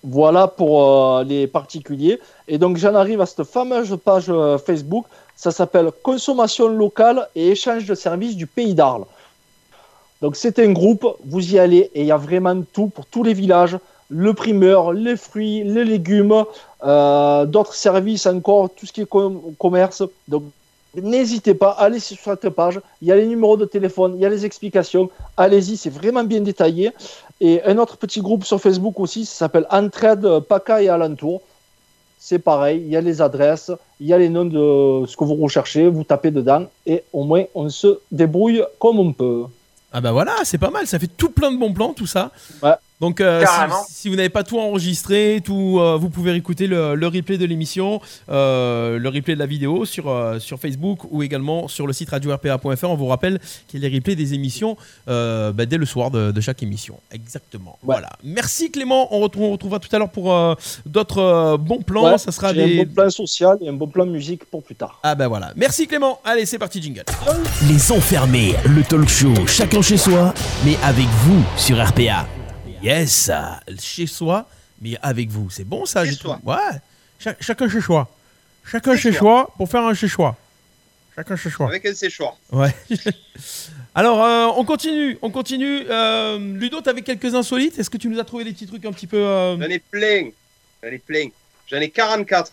[0.03, 2.21] Voilà pour euh, les particuliers.
[2.49, 5.05] Et donc j'en arrive à cette fameuse page euh, Facebook,
[5.37, 9.05] ça s'appelle Consommation locale et échange de services du pays d'Arles.
[10.23, 13.23] Donc c'est un groupe, vous y allez et il y a vraiment tout pour tous
[13.23, 16.45] les villages, le primeur, les fruits, les légumes,
[16.83, 20.03] euh, d'autres services encore, tout ce qui est com- commerce.
[20.29, 20.45] Donc
[20.94, 24.26] n'hésitez pas, allez sur cette page, il y a les numéros de téléphone, il y
[24.26, 26.92] a les explications, allez-y, c'est vraiment bien détaillé.
[27.40, 31.40] Et un autre petit groupe sur Facebook aussi, ça s'appelle Entraide PACA et Alentour.
[32.18, 35.24] C'est pareil, il y a les adresses, il y a les noms de ce que
[35.24, 39.44] vous recherchez, vous tapez dedans et au moins on se débrouille comme on peut.
[39.90, 42.31] Ah bah voilà, c'est pas mal, ça fait tout plein de bons plans, tout ça.
[42.62, 42.74] Ouais.
[43.01, 43.45] Donc euh,
[43.89, 47.39] si, si vous n'avez pas tout enregistré, tout, euh, vous pouvez écouter le, le replay
[47.39, 51.87] de l'émission, euh, le replay de la vidéo sur, euh, sur Facebook ou également sur
[51.87, 52.85] le site radio-rpa.fr.
[52.91, 54.77] On vous rappelle qu'il y a les replays des émissions
[55.09, 56.97] euh, bah, dès le soir de, de chaque émission.
[57.11, 57.79] Exactement.
[57.83, 57.95] Ouais.
[57.95, 58.11] Voilà.
[58.23, 62.13] Merci Clément, on, retrouve, on retrouvera tout à l'heure pour euh, d'autres euh, bons plans.
[62.13, 62.81] Ouais, ça sera des...
[62.81, 64.99] un bon plan social et un bon plan musique pour plus tard.
[65.03, 65.53] Ah bah voilà.
[65.57, 66.21] Merci Clément.
[66.25, 67.05] Allez, c'est parti, jingle.
[67.69, 70.35] Les enfermés, le talk show, chacun chez soi,
[70.65, 72.27] mais avec vous sur RPA.
[72.83, 73.31] Yes,
[73.79, 74.47] chez soi,
[74.81, 75.51] mais avec vous.
[75.51, 76.38] C'est bon ça, Chez soi.
[76.45, 76.57] Ouais,
[77.19, 78.09] Cha- chacun chez soi.
[78.64, 80.37] Chacun Chez chez soi pour faire un chez soi.
[81.14, 81.69] Chacun chez soi.
[81.69, 82.35] Avec un séchoir.
[82.53, 82.75] Ouais.
[83.95, 85.83] Alors, euh, on continue, on continue.
[85.90, 87.79] Euh, Ludo, t'avais quelques insolites?
[87.79, 89.19] Est-ce que tu nous as trouvé des petits trucs un petit peu.
[89.19, 90.31] euh, J'en ai plein.
[90.83, 91.29] J'en ai plein.
[91.71, 92.53] J'en ai 44.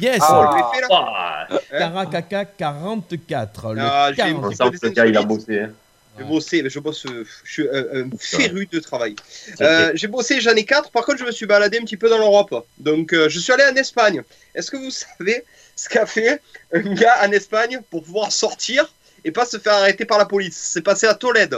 [0.00, 1.46] Yes Ah, on le fait là Ah,
[1.78, 3.74] Karakaka 44.
[3.74, 4.44] Le Ah, j'ai 40.
[4.44, 5.60] un on sent que le gars, il a bossé.
[5.60, 5.70] hein.
[6.18, 9.14] J'ai bossé, je bosse, euh, je suis un, un féru de travail.
[9.60, 10.90] Euh, j'ai bossé, j'en ai quatre.
[10.90, 12.66] Par contre, je me suis baladé un petit peu dans l'Europe.
[12.78, 14.22] Donc, euh, je suis allé en Espagne.
[14.54, 15.44] Est-ce que vous savez
[15.76, 16.40] ce qu'a fait
[16.72, 18.92] un gars en Espagne pour pouvoir sortir
[19.24, 20.56] et pas se faire arrêter par la police?
[20.56, 21.56] C'est passé à Tolède.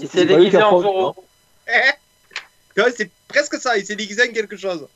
[0.00, 1.14] Il C'est s'est déguisé en taureau.
[1.68, 1.90] Eh?
[2.96, 3.76] C'est presque ça.
[3.76, 4.86] Il s'est déguisé en quelque chose.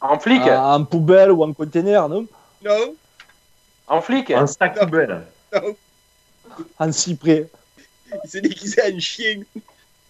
[0.00, 0.42] En flic?
[0.46, 2.26] Ah, en poubelle ou en conteneur, non?
[2.64, 2.94] Non,
[3.88, 4.30] En flic?
[4.30, 5.26] Un sac poubelle.
[5.54, 5.76] non.
[6.78, 7.48] En cyprès.
[8.24, 9.42] Il s'est déguisé en chien.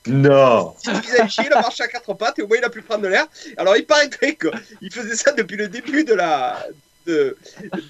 [0.06, 0.74] Non.
[0.82, 2.64] Il s'est déguisé en chien, il a marché à quatre pattes et au moins il
[2.64, 3.26] a pu prendre de l'air.
[3.56, 6.64] Alors, il paraîtrait qu'il faisait ça depuis le début de la.
[7.06, 7.36] de.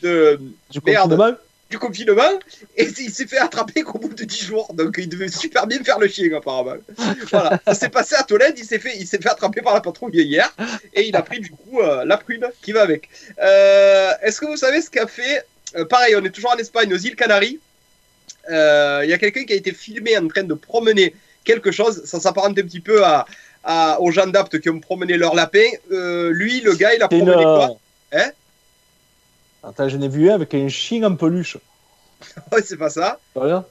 [0.02, 0.40] de
[0.70, 1.10] Du Merde.
[1.10, 1.36] confinement.
[1.70, 2.38] du confinement
[2.76, 4.72] et il s'est fait attraper qu'au bout de 10 jours.
[4.72, 6.76] Donc il devait super bien faire le chien apparemment.
[7.30, 9.82] Voilà, ça s'est passé à Tolède, il s'est fait, il s'est fait attraper par la
[9.82, 10.50] patrouille hier
[10.94, 13.08] et il a pris du coup euh, la prune qui va avec.
[13.40, 15.44] Euh, Est-ce que vous savez ce qu'a fait
[15.76, 17.60] euh, Pareil, on est toujours en Espagne, aux îles Canaries.
[18.50, 22.02] Euh, Il y a quelqu'un qui a été filmé en train de promener quelque chose.
[22.04, 23.26] Ça s'apparente un petit peu à,
[23.64, 25.68] à- aux gens d'Apt qui ont promené leur lapin.
[25.92, 27.76] Euh, lui, le gars, il a une, promené euh, quoi?
[28.12, 28.30] Hein?
[29.62, 31.56] Attends, j'en ai vu un avec un chien en peluche.
[32.52, 33.18] Ouais, c'est pas ça.
[33.34, 33.66] Voilà.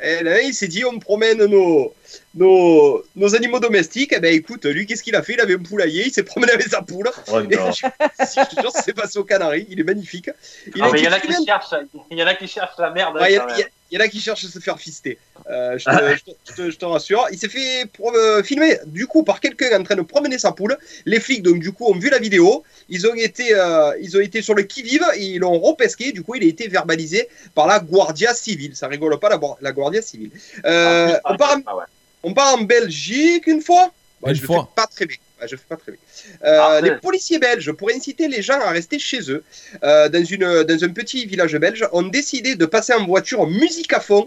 [0.00, 1.94] Et là, il s'est dit, on promène nos,
[2.34, 4.12] nos, nos animaux domestiques.
[4.16, 5.34] Eh ben écoute, lui, qu'est-ce qu'il a fait?
[5.34, 7.10] Il avait un poulailler, il s'est promené avec sa poule.
[7.32, 7.70] Oh, Et non.
[7.72, 9.66] je, te jure, c'est passé aux Canaries.
[9.70, 10.30] Il est magnifique.
[10.74, 11.74] Il Ah, a mais il y en a qui cherchent,
[12.10, 13.16] il y en a qui cherchent la merde.
[13.16, 13.56] Ouais, Il y, quand a- même.
[13.56, 15.16] il y a- il y en a qui cherchent à se faire fister.
[15.48, 17.24] Euh, je, te, je te- je te- je te rassure.
[17.30, 20.76] Il s'est fait euh, filmer du coup par quelqu'un en train de promener sa poule.
[21.04, 22.64] Les flics donc du coup ont vu la vidéo.
[22.88, 26.10] Ils ont été, euh, ils ont été sur le qui vive et ils l'ont repesqué.
[26.10, 28.74] Du coup, il a été verbalisé par la Guardia Civile.
[28.74, 30.30] Ça rigole pas la, la Guardia Civile.
[30.64, 31.84] Euh, Ah, on, part en, ah ouais.
[32.26, 33.84] On part en Belgique une fois.
[34.26, 34.62] Une je fois.
[34.64, 35.16] fais pas très bien.
[35.40, 36.00] Ouais, je fais pas très bien.
[36.48, 39.42] Euh, Ah, les policiers belges, pour inciter les gens à rester chez eux,
[39.84, 43.92] euh, dans, une, dans un petit village belge, ont décidé de passer en voiture musique
[43.92, 44.24] à fond,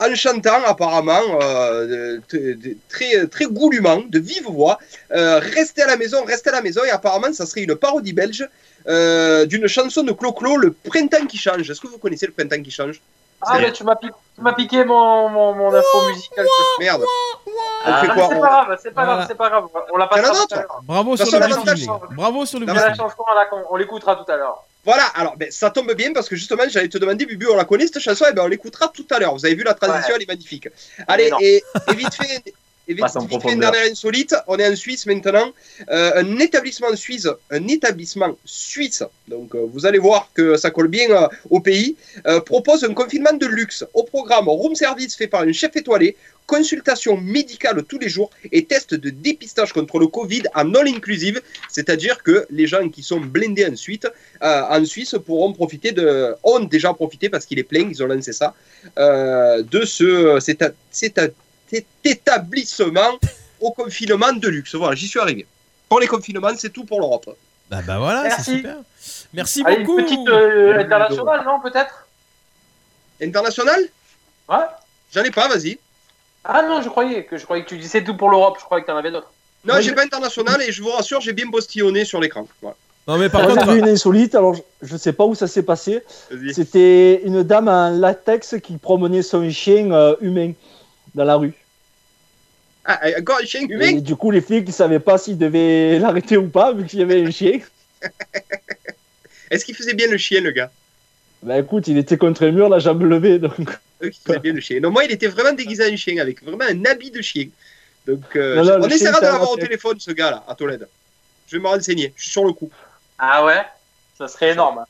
[0.00, 4.76] en chantant apparemment euh, de- de- très, très goulûment, de vive voix.
[5.12, 6.82] Euh, restez à la maison, restez à la maison.
[6.84, 8.42] Et apparemment, ça serait une parodie belge
[8.88, 11.68] euh, d'une chanson de Clo-Clo, Le Printemps qui change.
[11.70, 13.00] Est-ce que vous connaissez Le Printemps qui change?
[13.40, 16.46] Ah, mais tu m'as piqué, tu m'as piqué mon, mon, mon info musicale.
[16.80, 17.02] Merde.
[17.46, 17.50] On
[17.84, 19.16] Ah, fait mais quoi c'est on- pas grave, c'est pas Voilà.
[19.18, 19.64] grave, c'est pas grave.
[19.92, 20.80] On l'a Il y en a passera tout d'autres à l'heure.
[20.82, 21.90] Bravo sur le briefing.
[22.12, 24.64] Bravo sur le la chanson, on la- on l'écoutera tout à l'heure.
[24.84, 27.64] Voilà, alors ben, ça tombe bien parce que justement j'allais te demander, Bubu, on la
[27.64, 29.34] connaît cette chanson, et ben on l'écoutera tout à l'heure.
[29.34, 30.14] Vous avez vu la transition, Ouais.
[30.16, 30.68] elle est magnifique.
[31.06, 31.62] Allez, et
[31.94, 32.54] vite fait,
[32.88, 33.06] et vite,
[33.42, 35.52] fait une dernière insolite, on est en Suisse maintenant.
[35.90, 40.88] Euh, un établissement suisse, un établissement suisse, donc euh, vous allez voir que ça colle
[40.88, 41.96] bien euh, au pays,
[42.46, 43.84] propose un confinement de luxe.
[43.92, 48.64] Au programme room service fait par un chef étoilé, consultation médicale tous les jours et
[48.64, 53.20] test de dépistage contre le Covid en all inclusive, c'est-à-dire que les gens qui sont
[53.20, 54.08] blindés ensuite
[54.40, 58.32] en Suisse pourront profiter de, ont déjà profité parce qu'il est plein, ils ont lancé
[58.32, 58.54] ça,
[58.96, 61.20] de ce, cet, cet
[61.70, 63.18] cet établissement
[63.60, 64.74] au confinement de luxe.
[64.74, 65.46] Voilà, j'y suis arrivé.
[65.88, 67.28] Pour les confinements, c'est tout pour l'Europe.
[67.70, 68.56] Bah, bah voilà, c'est Merci.
[68.56, 68.76] super.
[69.34, 70.02] Merci Allez, une beaucoup.
[70.02, 72.06] petite euh, internationale, non, peut-être?
[73.22, 73.80] International
[74.48, 74.56] Ouais
[75.12, 75.78] J'en ai pas, vas-y.
[76.44, 78.82] Ah non, je croyais que je croyais que tu disais tout pour l'Europe, je croyais
[78.82, 79.30] que tu en avais d'autres.
[79.64, 82.46] Non, Ouais, j'ai je- pas international et je vous rassure, j'ai bien postillonné sur l'écran.
[82.62, 82.76] Voilà.
[83.06, 85.46] Non, mais par j'ai contre, vu une insolite, alors je- je sais pas où ça
[85.46, 86.02] s'est passé.
[86.52, 90.52] C'était une dame en latex qui promenait son chien euh, humain
[91.14, 91.54] dans la rue.
[92.84, 93.92] Ah, encore un chien Et humain?
[94.00, 97.02] du coup, les flics ne savaient pas s'ils devaient l'arrêter ou pas, vu qu'il y
[97.02, 97.60] avait un chien.
[99.50, 100.70] Est-ce qu'il faisait bien le chien, le gars?
[101.42, 103.70] Bah écoute, il était contre le mur, la jambe levée, donc.
[104.02, 104.80] Eux qui faisaient bien le chien.
[104.80, 107.48] Non, moi, il était vraiment déguisé en chien, avec vraiment un habit de chien.
[108.06, 110.88] Donc, euh, Non, non, on essaiera de l'avoir au téléphone, ce gars-là, à Tolède.
[111.46, 112.70] Je vais me renseigner, je suis sur le coup.
[113.18, 113.62] Ah ouais?
[114.16, 114.84] Ça serait énorme.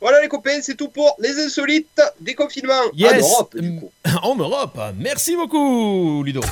[0.00, 3.12] Voilà, les copains, c'est tout pour les insolites des confinements Yes.
[3.22, 3.90] en Europe, du coup.
[4.22, 4.78] en Europe.
[4.98, 6.42] Merci beaucoup, Ludo.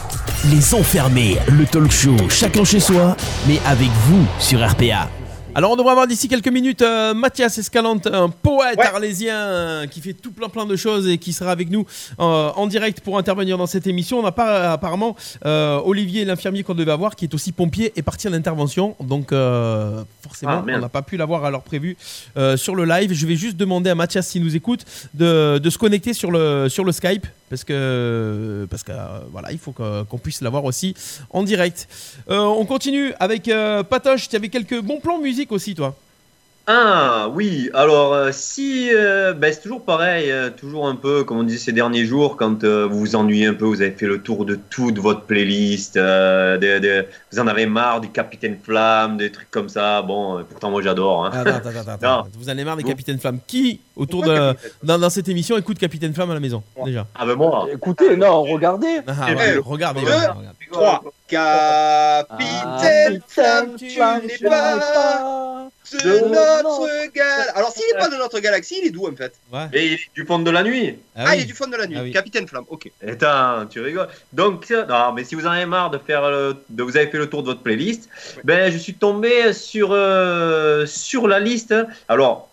[0.51, 5.09] Les enfermés, le talk show, chacun chez soi, mais avec vous sur RPA.
[5.57, 8.87] Alors, on devrait avoir d'ici quelques minutes euh, Mathias Escalante, un poète Ouais.
[8.87, 11.87] arlésien euh, qui fait tout plein plein de choses et qui sera avec nous
[12.19, 14.19] euh, en direct pour intervenir dans cette émission.
[14.19, 15.15] On n'a pas apparemment
[15.45, 18.97] Olivier, l'infirmier qu'on devait avoir, qui est aussi pompier, est parti à l'intervention.
[19.01, 19.31] Donc,
[20.23, 21.97] forcément, Ah, on n'a pas pu l'avoir à l'heure prévue
[22.57, 23.13] sur le live.
[23.13, 26.69] Je vais juste demander à Mathias, s'il nous écoute, de, de se connecter sur le,
[26.69, 27.27] sur le Skype.
[27.55, 30.97] Parce que, parce euh, voilà, il faut qu'on puisse l'avoir aussi
[31.31, 31.87] en direct.
[32.29, 34.29] Euh, on continue avec euh, Patoche.
[34.29, 35.97] Tu avais quelques bons plans musique aussi, toi.
[36.67, 41.37] Ah oui, alors euh, si, euh, ben, c'est toujours pareil, euh, toujours un peu comme
[41.37, 44.07] on disait ces derniers jours, quand euh, vous vous ennuyez un peu, vous avez fait
[44.07, 49.31] le tour de toute votre playlist, euh, vous en avez marre du Capitaine Flamme, des
[49.31, 51.27] trucs comme ça, bon, pourtant moi j'adore.
[51.27, 51.33] Hein.
[51.35, 51.99] Attends, attends, attends, attends.
[52.25, 52.25] Non.
[52.39, 52.83] Vous en avez marre des.
[52.85, 53.41] Capitaine Flamme.
[53.47, 56.87] Qui, autour Pourquoi de, dans, dans cette émission, écoute Capitaine Flamme à la maison Ouais.
[56.87, 57.07] Déjà.
[57.15, 59.01] Ah ben moi, Écoutez, non, regardez.
[59.07, 60.01] Ah, Eh ouais, ben, regardez.
[60.01, 60.09] deux.
[60.73, 61.05] 3.
[61.29, 66.09] Capitaine Flamme, tu n'es pas de
[66.63, 67.51] notre galaxie.
[67.55, 69.67] Alors, s'il n'est pas de notre galaxie, il est d'où en fait Ouais.
[69.73, 70.97] et il est du fond de la nuit.
[71.17, 71.33] Ah, oui.
[71.37, 71.97] il est du fond de la nuit.
[71.99, 72.13] Ah oui.
[72.13, 72.91] Capitaine Flamme, ok.
[73.07, 74.09] Attends, tu rigoles.
[74.33, 77.19] Donc, non, mais si vous en avez marre de faire, le- de vous avez fait
[77.19, 78.43] le tour de votre playlist, Ouais.
[78.45, 81.75] ben je suis tombé sur euh, sur la liste.
[82.09, 82.49] Alors,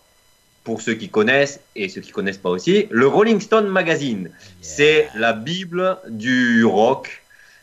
[0.64, 5.08] pour ceux qui connaissent et ceux qui connaissent pas aussi, le Rolling Stone Magazine, c'est
[5.16, 7.22] la bible du rock,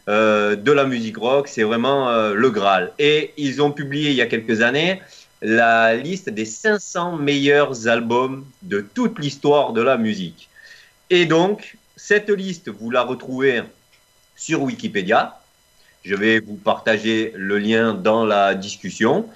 [0.09, 1.47] euh, de la musique rock.
[1.47, 2.91] C'est vraiment euh, le Graal.
[2.99, 5.01] Et ils ont publié il y a quelques années
[5.41, 10.49] la liste des 500 meilleurs albums de toute l'histoire de la musique.
[11.09, 13.61] Et donc, cette liste, vous la retrouvez
[14.35, 15.39] sur Wikipédia.
[16.03, 19.27] Je vais vous partager le lien dans la discussion.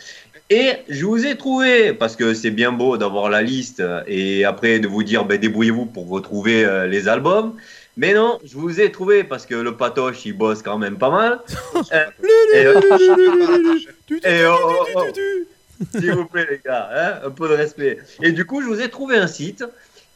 [0.50, 4.80] Et je vous ai trouvé, parce que c'est bien beau d'avoir la liste et après
[4.80, 7.56] de vous dire, ben, débrouillez-vous pour retrouver euh, les albums.
[7.96, 11.10] Mais non, je vous ai trouvé parce que le patoche, il bosse quand même pas
[11.10, 11.40] mal.
[11.92, 12.06] Euh,
[12.56, 12.82] euh,
[14.24, 14.44] Et
[15.92, 18.00] S'il vous plaît, les gars, hein, un peu de respect.
[18.22, 19.64] Et du coup, je vous ai trouvé un site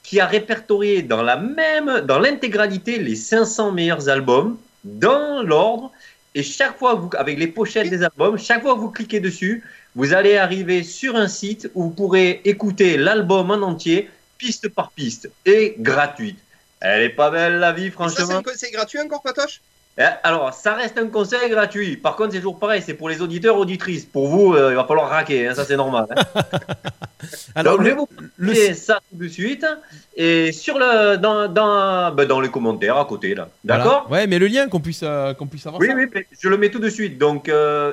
[0.03, 5.91] qui a répertorié dans la même, dans l'intégralité, les 500 meilleurs albums dans l'ordre.
[6.33, 9.63] Et chaque fois, vous, avec les pochettes des albums, chaque fois que vous cliquez dessus,
[9.95, 14.91] vous allez arriver sur un site où vous pourrez écouter l'album en entier, piste par
[14.91, 16.37] piste, et gratuite.
[16.79, 18.43] Elle est pas belle la vie, c'est franchement.
[18.43, 19.61] conseil gratuit encore, Patoche?
[20.23, 21.97] Alors, ça reste un conseil gratuit.
[21.97, 24.05] Par contre, c'est toujours pareil, c'est pour les auditeurs, auditrices.
[24.05, 26.05] Pour vous, euh, il va falloir raquer, hein, ça c'est normal.
[26.11, 26.41] hein.
[27.55, 28.07] Alors, Donc, je vais vous
[28.37, 29.65] le- ça tout de suite.
[30.15, 33.49] Et sur le, dans, dans, ben, dans les commentaires à côté, là.
[33.63, 33.83] voilà.
[33.83, 34.07] D'accord?
[34.11, 35.95] Ouais, mais le lien qu'on puisse, euh, qu'on puisse avoir Oui, ça.
[35.95, 37.17] oui, mais je le mets tout de suite.
[37.17, 37.91] Donc, euh,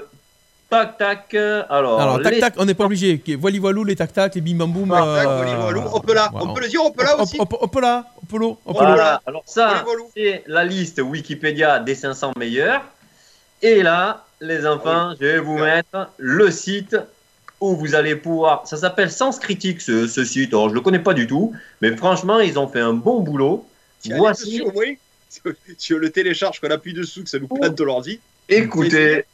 [0.75, 1.35] tac, tac.
[1.35, 3.23] euh, Alors, Alors, tac les- tac, on n'est pas obligé.
[3.39, 4.89] Voili voilou, les tac tac, les bim bam boum.
[4.91, 6.31] Tac, euh, Wally Walou, hop là.
[6.35, 7.37] On peut le dire, hop là aussi.
[7.39, 8.49] hop, là, hop là, hop là.
[8.67, 9.21] Voilà.
[9.27, 9.85] Alors, ça,
[10.17, 12.83] c'est la liste Wikipédia des 500 meilleurs.
[13.63, 16.97] Et là, les enfants, je vais vous mettre le site
[17.61, 18.67] où vous allez pouvoir.
[18.67, 20.53] Ça s'appelle Sens Critique, ce, ce site.
[20.53, 23.67] Alors, je le connais pas du tout, mais franchement, ils ont fait un bon boulot.
[24.17, 24.85] Voici, dessus, au moins.
[25.79, 28.21] Si on le télécharge, qu'on appuie dessous, que ça nous plante l'ordi.
[28.49, 29.25] écoutez.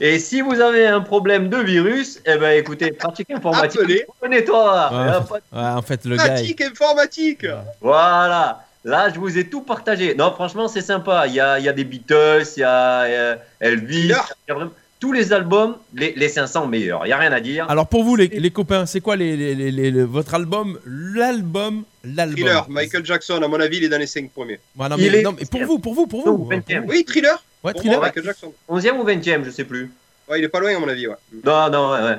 [0.00, 3.80] Et si vous avez un problème de virus, eh ben écoutez, pratique informatique.
[3.80, 4.04] Appelez.
[4.20, 4.90] Connais-toi.
[4.92, 5.58] Ouais.
[5.58, 6.24] Ouais, en fait, le gars.
[6.24, 7.46] il- Pratique informatique.
[7.80, 8.64] Voilà.
[8.84, 10.14] Là, je vous ai tout partagé.
[10.14, 11.26] Non, franchement, c'est sympa.
[11.26, 14.34] Il y a, il y a des Beatles, il y a euh, Elvis, Thriller.
[14.46, 17.04] il y a vraiment- tous les albums, les, les 500 meilleurs.
[17.06, 17.64] Il n'y a rien à dire.
[17.70, 20.78] Alors pour vous les, les copains, c'est quoi les, les- les- les- les- votre album,
[20.84, 22.36] l'album, l'album?
[22.36, 24.60] Thriller, Michael Jackson, à mon avis, il est dans les 5 premiers.
[24.76, 26.48] Voilà, Il mais, est- non, mais pour vous, pour vous, pour Non, vous.
[26.50, 26.84] 20e.
[26.86, 27.42] Oui, Thriller.
[27.62, 28.00] Ouais, thriller.
[28.00, 28.52] Michael Jackson.
[28.68, 29.92] 11e ou 20e, je sais plus.
[30.28, 31.16] Ouais, il est pas loin, à mon avis, ouais.
[31.44, 32.18] Non, non, ouais, ouais.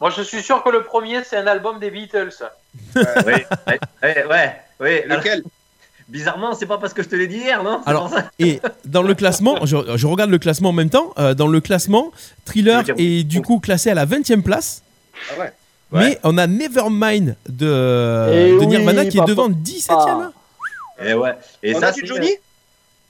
[0.00, 2.32] Moi, je suis sûr que le premier, c'est un album des Beatles.
[2.96, 3.46] Oui, ouais,
[4.02, 5.04] ouais, ouais, ouais.
[5.08, 5.42] Lequel?
[6.08, 7.80] Bizarrement, c'est pas parce que je te l'ai dit hier, non?
[7.86, 8.30] Alors, ça.
[8.38, 11.12] Et dans le classement, je, je regarde le classement en même temps.
[11.18, 12.12] euh, dans le classement,
[12.44, 14.82] Thriller est du coup classé à la 20e place.
[15.30, 15.52] Ah ouais.
[15.92, 19.86] Mais on a Nevermind de, Eh oui, Nirvana qui est devant 17e.
[19.90, 20.30] Ah.
[21.04, 21.34] Et ouais.
[21.62, 22.30] Et On ça, a du c'est- Johnny?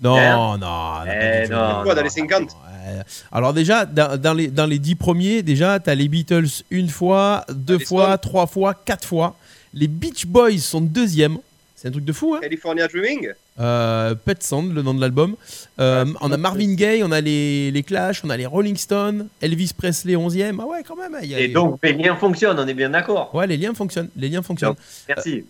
[0.00, 1.10] Non, Hein non, non.
[1.10, 3.02] Eh non, Quoi, dans les 50 Ouais.
[3.32, 6.88] Alors déjà, dans, dans les, dans les 10 premiers, déjà, tu as les Beatles une
[6.90, 8.18] fois, deux fois, Stones.
[8.22, 9.36] trois fois, quatre fois.
[9.72, 11.38] Les Beach Boys sont deuxième.
[11.74, 13.28] C'est un truc de fou, hein California Dreaming?
[13.60, 15.36] Euh, Pet Sound, le nom de l'album.
[15.80, 18.76] Euh, Ouais, on a Marvin Gaye, on a les, les Clash, on a les Rolling
[18.76, 20.58] Stones, Elvis Presley 11e.
[20.62, 21.16] Ah ouais, quand même.
[21.24, 23.34] y a Et les- donc, les liens fonctionnent, on est bien d'accord.
[23.34, 24.08] Ouais, les liens fonctionnent.
[24.16, 24.74] Les liens fonctionnent.
[25.08, 25.44] Merci.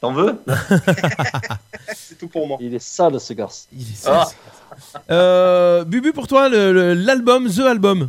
[0.00, 0.42] T'en veux
[1.94, 2.56] C'est tout pour moi.
[2.60, 3.66] Il est sale ce garçon.
[3.72, 4.24] Il est Ah.
[4.24, 5.02] sale.
[5.10, 8.08] Euh, Bubu, pour toi, le- le- l'album, The Album.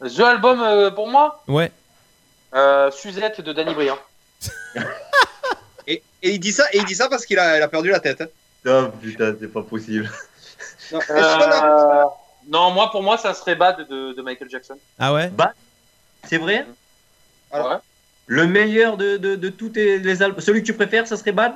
[0.00, 1.70] The Album, euh, pour moi, Ouais.
[2.54, 3.98] euh, Suzette de Danny Briand.
[5.86, 8.22] Et, et il dit ça, et il dit ça parce qu'il a, perdu la tête.
[8.22, 8.26] hein.
[8.66, 10.10] Oh putain, c'est pas possible.
[10.90, 12.04] Non, Euh,
[12.72, 14.78] moi, pour moi, ça serait Bad de, de Michael Jackson.
[14.98, 15.30] Ah ouais?
[16.26, 16.66] C'est vrai?
[17.52, 17.76] Alors- ouais.
[18.26, 21.32] Le meilleur de, de, de tous tes- les albums Celui que tu préfères, ça serait
[21.32, 21.54] Bad?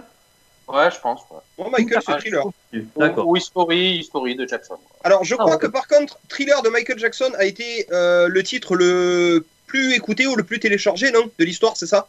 [0.68, 1.22] Ouais, je pense.
[1.30, 1.38] ouais.
[1.58, 2.44] Moi, Michael, c'est Ah, Thriller.
[2.96, 3.26] D'accord.
[3.26, 4.78] Ou, ou History, History de Jackson.
[5.02, 8.42] Alors, je Ah, crois que par contre, Thriller de Michael Jackson a été euh, le
[8.42, 12.08] titre le plus écouté ou le plus téléchargé, non De l'histoire, c'est ça?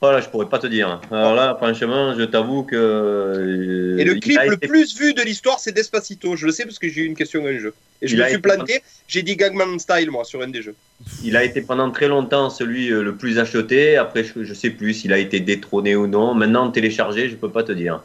[0.00, 0.98] Voilà, je pourrais pas te dire.
[1.10, 2.74] Alors là, franchement, je t'avoue que.
[2.74, 6.36] euh, Et le clip le plus vu de l'histoire, c'est Despacito.
[6.36, 7.74] Je le sais parce que j'ai eu une question le jeu.
[8.00, 8.82] Et je Il me suis été- planté.
[9.08, 10.74] J'ai dit Gagman Style, moi, sur un des jeux.
[11.22, 13.98] Il a été pendant très longtemps celui euh, le plus acheté.
[13.98, 16.32] Après, je, je sais plus s'il a été détrôné ou non.
[16.32, 18.00] Maintenant, téléchargé, je peux pas te dire.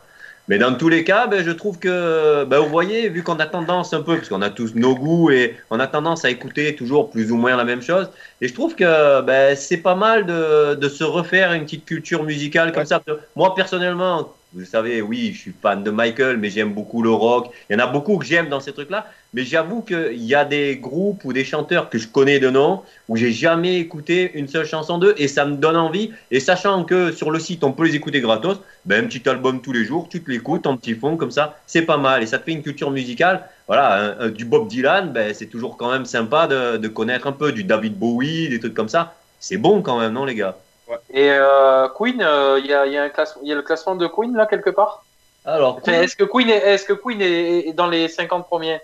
[0.47, 3.47] Mais dans tous les cas, ben, je trouve que, ben, vous voyez, vu qu'on a
[3.47, 6.75] tendance un peu, parce qu'on a tous nos goûts et on a tendance à écouter
[6.75, 8.09] toujours plus ou moins la même chose,
[8.41, 12.23] et je trouve que ben, c'est pas mal de, de se refaire une petite culture
[12.23, 12.85] musicale comme Ouais.
[12.85, 13.01] ça.
[13.35, 17.51] Moi, personnellement, vous savez, oui, je suis fan de Michael, mais j'aime beaucoup le rock.
[17.69, 19.05] Il y en a beaucoup que j'aime dans ces trucs-là.
[19.33, 22.81] Mais j'avoue qu'il y a des groupes ou des chanteurs que je connais de nom
[23.09, 26.11] où j'ai jamais écouté une seule chanson d'eux et ça me donne envie.
[26.31, 29.61] Et sachant que sur le site on peut les écouter gratos, ben un petit album
[29.61, 32.25] tous les jours, tu te l'écoutes en petit fond comme ça, c'est pas mal et
[32.25, 33.43] ça te fait une culture musicale.
[33.67, 37.51] Voilà, du Bob Dylan, ben c'est toujours quand même sympa de, de connaître un peu
[37.51, 39.15] du David Bowie, des trucs comme ça.
[39.39, 40.64] C'est bon quand même, non les gars?
[41.11, 43.55] Et euh, Queen, euh, il y, a, il y a un classe- il y a
[43.55, 45.03] le classement de Queen là quelque part?
[45.43, 48.79] Alors, Est-ce que Queen est, est-ce que Queen est, est dans les 50 premiers?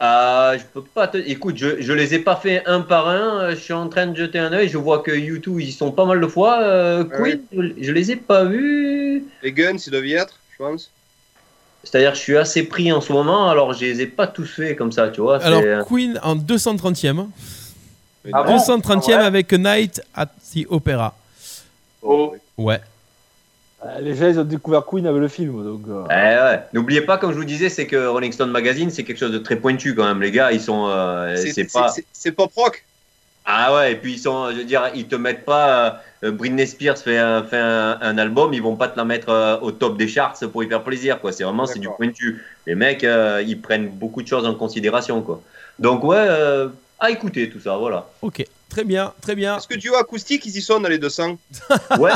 [0.00, 1.16] Ah, je peux pas te.
[1.18, 3.40] Écoute, je, je les ai pas fait un par un.
[3.42, 4.68] euh, Je suis en train de jeter un œil.
[4.68, 6.58] Je vois que YouTube, ils y sont pas mal de fois.
[6.60, 7.38] Euh, Ouais.
[7.52, 9.24] Queen, je, je les ai pas vus.
[9.42, 10.90] Les Guns, ils doivent y être, je pense.
[11.84, 13.48] C'est-à-dire, je suis assez pris en ce moment.
[13.50, 15.38] Alors, je les ai pas tous fait comme ça, tu vois.
[15.38, 17.28] c'est- Alors, Queen en 230e.
[18.32, 18.56] Ah bon?
[18.56, 19.26] 230e Ah ouais?
[19.26, 21.14] avec Night at the Opera.
[22.04, 22.34] Oh.
[22.58, 22.80] Ouais.
[23.84, 25.62] Euh, Les gens, ils ont découvert Queen avec le film.
[25.64, 26.60] Donc, euh, Ouais, ouais.
[26.72, 29.38] N'oubliez pas, comme je vous disais, c'est que Rolling Stone Magazine, c'est quelque chose de
[29.38, 30.22] très pointu quand même.
[30.22, 30.86] Les gars, ils sont.
[30.88, 31.88] euh, C'est c'est pas.
[31.88, 32.84] c'est- c'est pop rock.
[33.46, 36.00] Ah ouais, et puis ils sont, je veux dire, ils te mettent pas.
[36.22, 39.28] euh, Britney Spears fait, un, fait un, un album, ils vont pas te la mettre
[39.28, 41.30] euh, au top des charts pour y faire plaisir, quoi.
[41.32, 41.98] C'est vraiment, c'est du D'accord.
[41.98, 42.42] pointu.
[42.66, 45.42] Les mecs, euh, ils prennent beaucoup de choses en considération, quoi.
[45.78, 48.06] Donc ouais, euh, à écouter tout ça, voilà.
[48.22, 49.56] Ok, très bien, très bien.
[49.58, 51.36] Est-ce que duo acoustique, ils y sont dans les 200
[52.00, 52.10] Ouais,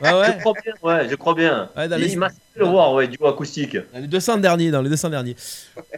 [0.00, 0.34] Ouais, ouais.
[0.34, 1.68] je crois bien, ouais, je crois bien.
[1.76, 3.76] Ouais, dans il les- m'a fait le voir, ouais, du acoustique.
[3.92, 5.36] Dans les 200 derniers, dans les 200 derniers.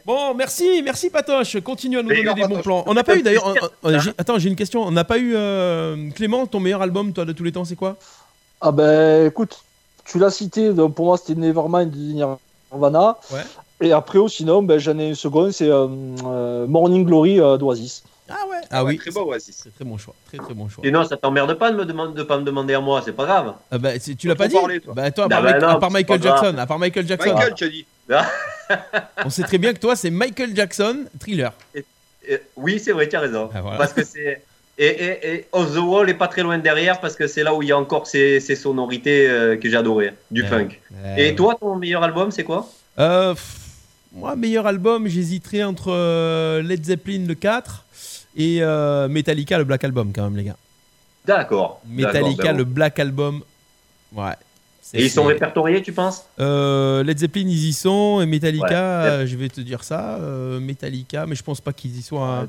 [0.04, 1.60] Bon, merci, merci Patoche.
[1.60, 2.82] Continue à nous donner des bons plans.
[2.88, 3.54] On n'a pas eu d'ailleurs.
[3.84, 4.82] j'ai- Attends, j'ai une question.
[4.82, 7.76] On n'a pas eu euh, Clément, ton meilleur album, toi, de tous les temps, c'est
[7.76, 7.96] quoi?
[8.60, 9.62] Ah ben écoute,
[10.04, 13.16] tu l'as cité, donc pour moi c'était Nevermind de Nirvana.
[13.32, 13.40] Ouais.
[13.82, 15.86] Et après, oh, sinon, ben, j'en ai une seconde, c'est euh,
[16.26, 18.02] euh, Morning Glory euh, d'Oasis.
[18.30, 18.56] Ah ouais.
[18.70, 18.98] Ah Ouais, oui.
[18.98, 19.56] Très beau, Oasis.
[19.58, 20.14] Très très bon choix.
[20.28, 20.84] Très très bon choix.
[20.84, 23.24] Sinon, ça t'emmerde pas de me demander, de pas me demander à moi, c'est pas
[23.26, 23.54] grave.
[23.70, 24.94] Ah bah, c'est- tu l'as pas dit parler, toi.
[24.94, 26.22] Bah toi, à Bah part, bah Mike- non, à part Michael.
[26.22, 27.86] Jackson, à part Michael Jackson, Michael, tu as dit.
[29.24, 31.52] on sait très bien que toi c'est Michael Jackson, Thriller.
[31.76, 33.50] Euh, oui, c'est vrai, tu as raison.
[33.54, 33.78] Ah, voilà.
[33.78, 34.42] Parce que c'est.
[34.78, 37.54] Et, et, et Off the Wall est pas très loin derrière parce que c'est là
[37.54, 40.48] où il y a encore ces, ces sonorités euh, que j'adorais, du Ouais.
[40.48, 40.68] funk.
[41.18, 42.66] Et toi, ton meilleur album, c'est quoi?
[42.98, 43.56] Euh, pff,
[44.12, 47.84] moi, meilleur album, j'hésiterais entre euh, Led Zeppelin le 4
[48.36, 50.56] et euh, Metallica le Black Album quand même les gars.
[51.24, 51.80] D'accord.
[51.88, 53.42] Metallica D'accord, le Black Album.
[54.14, 54.32] Ouais.
[54.82, 56.24] C'est- Et ils sont c'est- répertoriés, tu penses?
[56.40, 58.74] Euh, Led Zeppelin ils y sont et Metallica, Ouais.
[58.74, 62.26] euh, je vais te dire ça, euh, Metallica, mais je pense pas qu'ils y soient.
[62.26, 62.48] hein.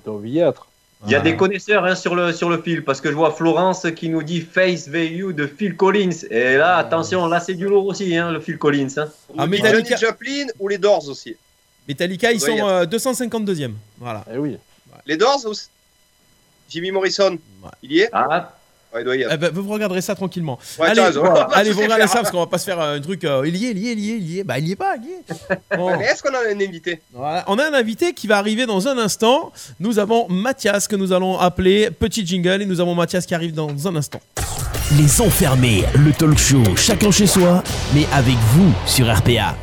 [1.07, 3.31] Il y a des connaisseurs hein, sur, le, sur le fil parce que je vois
[3.31, 6.11] Florence qui nous dit Face Value de Phil Collins.
[6.29, 8.87] Et là, attention, là c'est du lourd aussi, hein, le Phil Collins.
[8.97, 9.07] hein.
[9.37, 11.35] Ah, Metallica- Johnny Joplin ou les Doors aussi.
[11.87, 13.73] Metallica ils sont a- euh, 252e.
[13.99, 14.23] Voilà.
[14.31, 14.57] Eh oui.
[15.11, 15.67] Les Doors aussi.
[16.69, 17.31] Jimmy Morrison?
[17.61, 17.69] Ouais.
[17.83, 18.09] Il y est?
[18.13, 18.53] Ah,
[18.93, 19.31] Ouais, il doit y être.
[19.33, 20.57] Eh ben, vous regarderez ça tranquillement.
[20.79, 21.49] Ouais, allez, voilà.
[21.71, 23.23] Vous regardez ça parce qu'on va pas se faire euh, un truc.
[23.25, 24.43] euh, il y est, il y est, il y est, il y est.
[24.45, 25.57] Bah, il y est pas, il y est.
[25.77, 25.97] Bon.
[25.97, 27.01] Mais est-ce qu'on a un invité?
[27.13, 27.43] Voilà.
[27.47, 29.51] On a un invité qui va arriver dans un instant.
[29.81, 33.53] Nous avons Mathias que nous allons appeler Petit Jingle et nous avons Mathias qui arrive
[33.53, 34.21] dans un instant.
[34.97, 39.55] Les enfermés, le talk show chacun chez soi, mais avec vous sur RPA.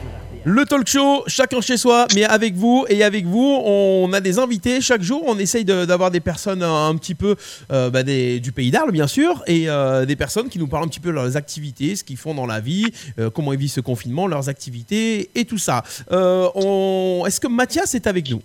[0.45, 4.39] Le talk show, chacun chez soi, mais avec vous et avec vous, on a des
[4.39, 5.23] invités chaque jour.
[5.27, 7.37] On essaye d'avoir des personnes un, un petit peu
[7.73, 10.89] euh, bah, du pays d'Arles, bien sûr, et euh, des personnes qui nous parlent un
[10.89, 12.87] petit peu de leurs activités, ce qu'ils font dans la vie,
[13.19, 15.83] euh, comment ils vivent ce confinement, leurs activités et tout ça.
[16.13, 18.41] Euh, Est-ce que Mathias est avec nous?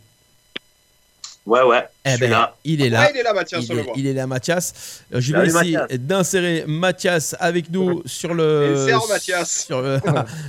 [1.46, 1.86] Ouais, ouais.
[2.06, 2.56] Eh je ben, là.
[2.64, 3.02] il est là.
[3.02, 3.94] Ouais, il est là, Mathias, on Il le est, voit.
[3.98, 5.02] il est là, Mathias.
[5.14, 8.76] Euh, je vais Salut, essayer d'insérer Mathias avec nous sur le.
[8.78, 9.50] Insère Mathias.
[9.68, 10.00] Sur le...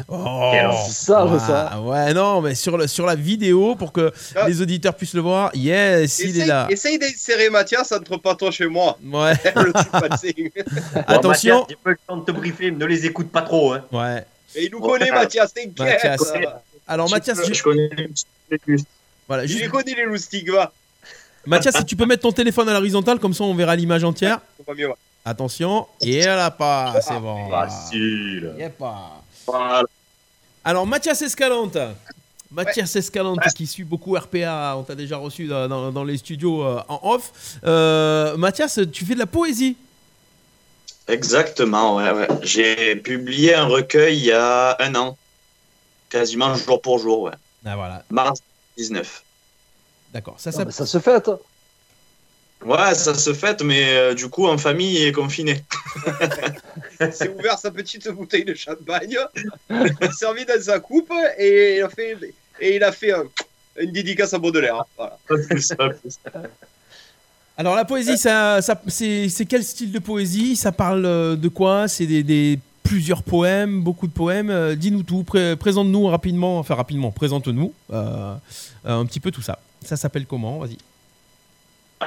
[0.08, 0.50] Oh.
[0.52, 1.38] Quel C'est ça, Ah,
[1.72, 1.80] ça.
[1.80, 4.46] Ouais, non, mais sur, le, sur la vidéo pour que Ah.
[4.48, 5.50] les auditeurs puissent le voir.
[5.54, 6.68] Yes, il est là.
[6.70, 8.96] essaye d'insérer Mathias entre Pato chez moi.
[9.04, 11.66] Ouais, le bon, attention.
[11.68, 13.72] J'ai pas le temps de te briefer, ne les écoute pas trop.
[13.72, 13.84] Hein.
[13.90, 14.24] Ouais.
[14.54, 15.76] Et il nous connaît, Mathias, t'inquiète.
[16.04, 16.32] Mathias.
[16.36, 16.40] Euh,
[16.86, 17.90] Alors, Mathias, je, je- je connais
[19.26, 20.72] voilà, Il juste- les connaît, les loustiques, va.
[21.46, 24.40] Mathias, si tu peux mettre ton téléphone à l'horizontale, comme ça on verra l'image entière.
[24.60, 24.94] On va mieux, ouais.
[25.24, 25.86] Attention.
[26.02, 27.48] Et a pas, c'est bon.
[27.50, 28.54] Facile.
[28.58, 29.22] Y a pas.
[29.46, 29.82] Voilà.
[30.64, 31.76] Alors, Mathias Escalante.
[32.50, 36.62] Mathias Escalante qui suit beaucoup RPA, on t'a déjà reçu dans, dans- dans les studios
[36.62, 37.32] euh, en off.
[37.64, 39.76] Euh, Mathias, tu fais de la poésie.
[41.08, 42.28] Exactement, ouais, ouais.
[42.42, 45.16] J'ai publié un recueil il y a un an.
[46.08, 47.32] Quasiment jour pour jour, ouais.
[47.66, 48.40] Ah voilà, Mars
[48.78, 49.23] 19.
[50.14, 50.36] D'accord.
[50.38, 51.28] Ça, ça, ça se fait.
[51.28, 51.38] hein.
[52.64, 55.62] Ouais, ça se fête, mais euh, du coup, en famille et confiné.
[57.12, 59.18] s'est ouvert sa petite bouteille de champagne,
[59.70, 62.16] il a servi dans sa coupe et il a fait,
[62.60, 63.24] et il a fait un-
[63.78, 64.82] une dédicace à Baudelaire.
[64.96, 65.18] Voilà.
[67.56, 70.56] Alors la poésie, ça, ça- c'est quel style de poésie?
[70.56, 71.86] Ça parle euh, de quoi?
[71.86, 74.50] C'est des, des- plusieurs poèmes, beaucoup de poèmes.
[74.50, 78.34] Euh, Dis-nous tout, pré- présente-nous rapidement, enfin rapidement, présente-nous euh,
[78.84, 79.58] un petit peu tout ça.
[79.84, 80.78] Ça s'appelle comment Vas-y.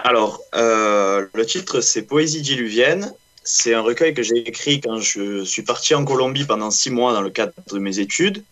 [0.04, 3.14] Alors, euh, le titre, c'est Poésie diluvienne.
[3.44, 7.14] C'est un recueil que j'ai écrit quand je suis parti en Colombie pendant six mois
[7.14, 8.44] dans le cadre de mes études.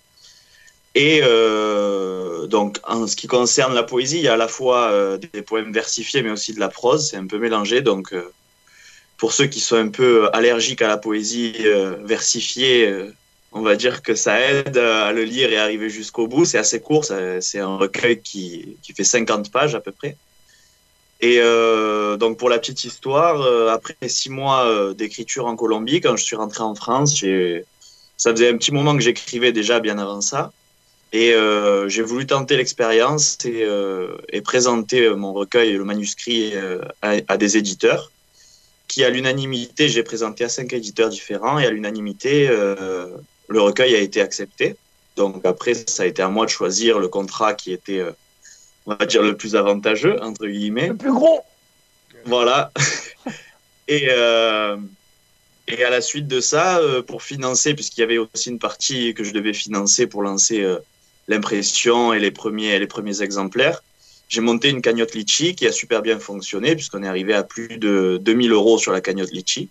[0.95, 4.89] Et euh, donc, en ce qui concerne la poésie, il y a à la fois
[4.91, 7.09] euh, des poèmes versifiés, mais aussi de la prose.
[7.09, 7.81] C'est un peu mélangé.
[7.81, 8.15] Donc,
[9.17, 11.65] pour ceux qui sont un peu allergiques à la poésie
[12.03, 13.11] versifiée,
[13.55, 16.45] on va dire que ça aide à le lire et arriver jusqu'au bout.
[16.45, 17.05] C'est assez court.
[17.05, 20.15] C'est un recueil qui, qui fait 50 pages à peu près.
[21.21, 26.01] Et euh, donc pour la petite histoire, euh, après six mois euh, d'écriture en Colombie,
[26.01, 27.23] quand je suis rentré en France,
[28.17, 30.51] ça faisait un petit moment que j'écrivais déjà bien avant ça.
[31.13, 37.37] Et euh, j'ai voulu tenter l'expérience et, euh, présenter mon recueil, le manuscrit, euh, à,
[37.37, 38.11] des éditeurs,
[38.89, 43.07] qui à l'unanimité, j'ai présenté à cinq éditeurs différents, et à l'unanimité, euh,
[43.47, 44.75] le recueil a été accepté.
[45.15, 48.11] Donc après, ça a été à moi de choisir le contrat qui était, euh,
[48.85, 50.89] on va dire, le plus avantageux, entre guillemets.
[50.89, 51.41] Le plus gros.
[52.25, 52.71] Voilà.
[53.87, 54.77] et, euh,
[55.67, 59.13] et à la suite de ça, euh, pour financer, puisqu'il y avait aussi une partie
[59.13, 60.65] que je devais financer pour lancer
[61.27, 63.81] l'impression et les premiers, les premiers exemplaires,
[64.27, 67.77] j'ai monté une cagnotte Litchi qui a super bien fonctionné, puisqu'on est arrivé à plus
[67.77, 69.69] de 2000 euros sur la cagnotte Litchi.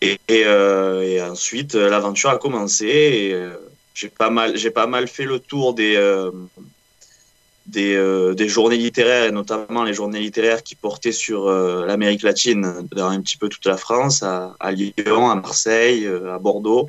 [0.00, 2.86] Et, euh, et ensuite, euh, l'aventure a commencé.
[2.86, 3.50] Et, euh,
[3.94, 6.30] j'ai pas mal, j'ai pas mal fait le tour des, euh,
[7.66, 8.00] des,
[8.34, 13.20] des journées littéraires et notamment les journées littéraires qui portaient sur l'Amérique latine, dans un
[13.20, 16.88] petit peu toute la France, à, à Lyon, à Marseille, à Bordeaux,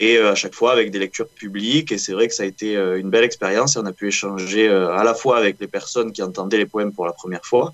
[0.00, 1.92] et à chaque fois avec des lectures publiques.
[1.92, 4.68] Et c'est vrai que ça a été une belle expérience et on a pu échanger
[4.68, 7.72] à la fois avec les personnes qui entendaient les poèmes pour la première fois,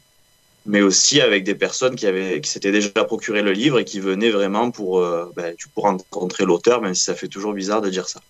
[0.67, 4.01] mais aussi avec des personnes qui avaient, qui s'étaient déjà procuré le livre et qui
[4.01, 7.91] venaient vraiment pour, euh, ben, pour rencontrer l'auteur, même si ça fait toujours bizarre de
[7.91, 8.21] dire ça.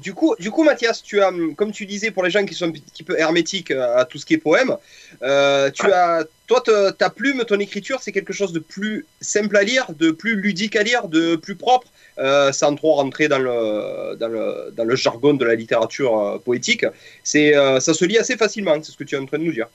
[0.00, 2.66] Du coup, du coup, Mathias, tu as, comme tu disais, pour les gens qui sont
[2.66, 4.76] un petit peu hermétiques à tout ce qui est poème,
[5.22, 9.56] euh, tu as, toi, te- ta plume, ton écriture, c'est quelque chose de plus simple
[9.56, 11.86] à lire, de plus ludique à lire, de plus propre,
[12.18, 16.38] euh, sans trop rentrer dans le, dans le, dans le jargon de la littérature euh,
[16.38, 16.84] poétique.
[17.22, 19.44] C'est, euh, ça se lit assez facilement, c'est ce que tu es en train de
[19.44, 19.68] nous dire.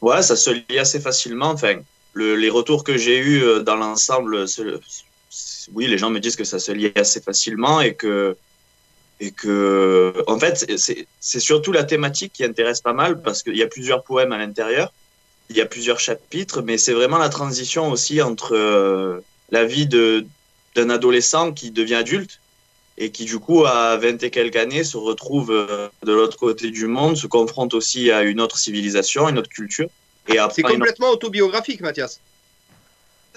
[0.00, 1.50] Ouais, ça se lit assez facilement.
[1.50, 1.80] Enfin,
[2.12, 4.46] le- les retours que j'ai eus euh, dans l'ensemble,
[5.72, 8.36] oui, les gens me disent que ça se lit assez facilement et que,
[9.20, 11.06] et que, en fait, c'est-
[11.40, 14.92] surtout la thématique qui intéresse pas mal parce qu'il y a plusieurs poèmes à l'intérieur,
[15.50, 19.20] il y a plusieurs chapitres, mais c'est vraiment la transition aussi entre euh,
[19.50, 22.40] la vie d'un adolescent qui devient adulte
[22.98, 26.70] et qui du coup à 20 et quelques années se retrouve euh, de l'autre côté
[26.70, 29.88] du monde, se confronte aussi à une autre civilisation, une autre culture.
[30.26, 32.20] Et C'est complètement autobiographique, Mathias.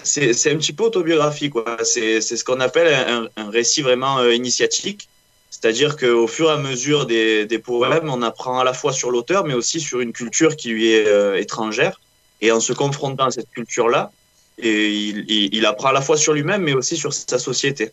[0.02, 1.54] c'est un petit peu autobiographique.
[1.84, 5.08] C'est ce qu'on appelle un, un récit vraiment euh, initiatique.
[5.48, 9.10] C'est-à-dire qu'au fur et à mesure des, des poèmes, on apprend à la fois sur
[9.10, 12.00] l'auteur, mais aussi sur une culture qui lui est euh, étrangère.
[12.40, 14.10] Et en se confrontant à cette culture-là,
[14.58, 17.92] et il, il, il apprend à la fois sur lui-même, mais aussi sur sa société.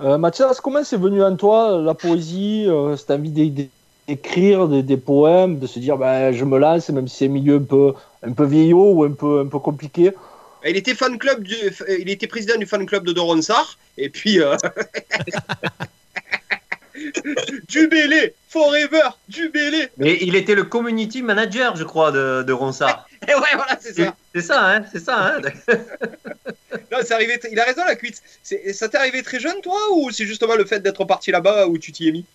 [0.00, 3.70] Euh, Mathias, comment c'est venu en toi la poésie, euh, cette envie d'é- d'é-
[4.08, 7.28] d'écrire des, des poèmes, de se dire ben, je me lance, même si c'est un
[7.28, 10.12] milieu un peu, un peu vieillot ou un peu, un peu compliqué?
[10.66, 11.54] Il était fan club du,
[11.98, 14.56] il était président du fan club de Doron Sarr, et puis euh...
[17.68, 19.88] du Bélé, forever, du Bélé.
[19.98, 23.06] Mais il était le community manager, je crois, de, de Ronsard.
[23.28, 24.14] Et ouais, voilà, c'est ça.
[24.34, 25.36] C'est ça, hein, c'est ça.
[25.36, 25.40] Hein.
[26.90, 27.38] Non, c'est arrivé.
[27.50, 28.20] Il a raison, la cuite.
[28.42, 31.66] C'est- Ça t'est arrivé très jeune, toi, ou c'est justement le fait d'être parti là-bas
[31.66, 32.26] où tu t'y es mis?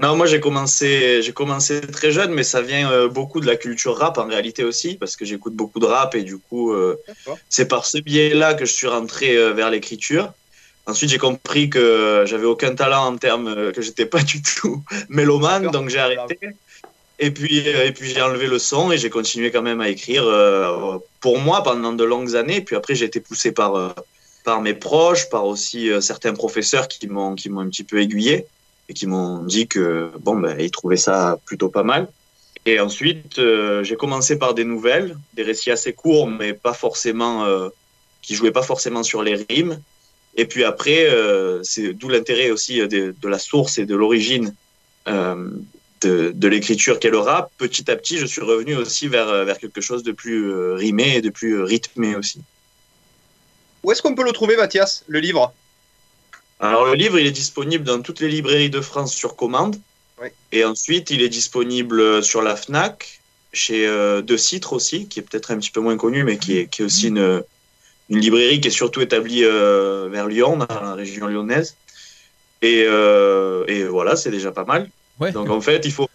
[0.00, 3.56] Non, moi j'ai commencé, j'ai commencé très jeune, mais ça vient euh, beaucoup de la
[3.56, 6.96] culture rap en réalité aussi, parce que j'écoute beaucoup de rap et du coup, euh,
[7.48, 10.34] c'est par ce biais-là que je suis rentré euh, vers l'écriture.
[10.86, 15.68] Ensuite, j'ai compris que j'avais aucun talent en termes, que j'étais pas du tout mélomane,
[15.70, 16.38] donc j'ai arrêté.
[17.18, 19.88] Et puis, euh, et puis j'ai enlevé le son et j'ai continué quand même à
[19.88, 22.60] écrire euh, pour moi pendant de longues années.
[22.60, 23.88] Puis après, j'ai été poussé par, euh,
[24.44, 28.46] par mes proches, par aussi certains professeurs qui m'ont, un petit peu aiguillé
[28.88, 32.08] et qui m'ont dit que bon, ben, ils trouvaient ça plutôt pas mal.
[32.66, 33.40] Et ensuite,
[33.82, 37.46] j'ai commencé par des nouvelles, des récits assez courts, mais pas forcément,
[38.22, 39.80] qui jouaient pas forcément sur les rimes.
[40.34, 41.08] Et puis après,
[41.62, 44.52] c'est d'où l'intérêt aussi de, la source et de l'origine
[46.06, 47.44] de, de l'écriture qu'est le rap.
[47.58, 50.74] Petit à petit, je suis revenu aussi vers, euh, vers quelque chose de plus euh,
[50.74, 52.40] rimé et de plus euh, rythmé aussi.
[53.82, 55.52] Où est-ce qu'on peut le trouver, Mathias, le livre?
[56.58, 59.76] Alors le livre, il est disponible dans toutes les librairies de France sur commande.
[60.20, 60.28] Oui.
[60.50, 63.20] Et ensuite, il est disponible sur la FNAC,
[63.52, 66.56] chez euh, De Citre aussi, qui est peut-être un petit peu moins connu, mais qui
[66.58, 67.42] est, qui est aussi une,
[68.08, 71.76] une librairie qui est surtout établie euh, vers Lyon, dans la région lyonnaise.
[72.62, 74.88] Et, euh, et voilà, c'est déjà pas mal.
[75.20, 75.32] Ouais.
[75.32, 76.08] Donc en fait, il faut,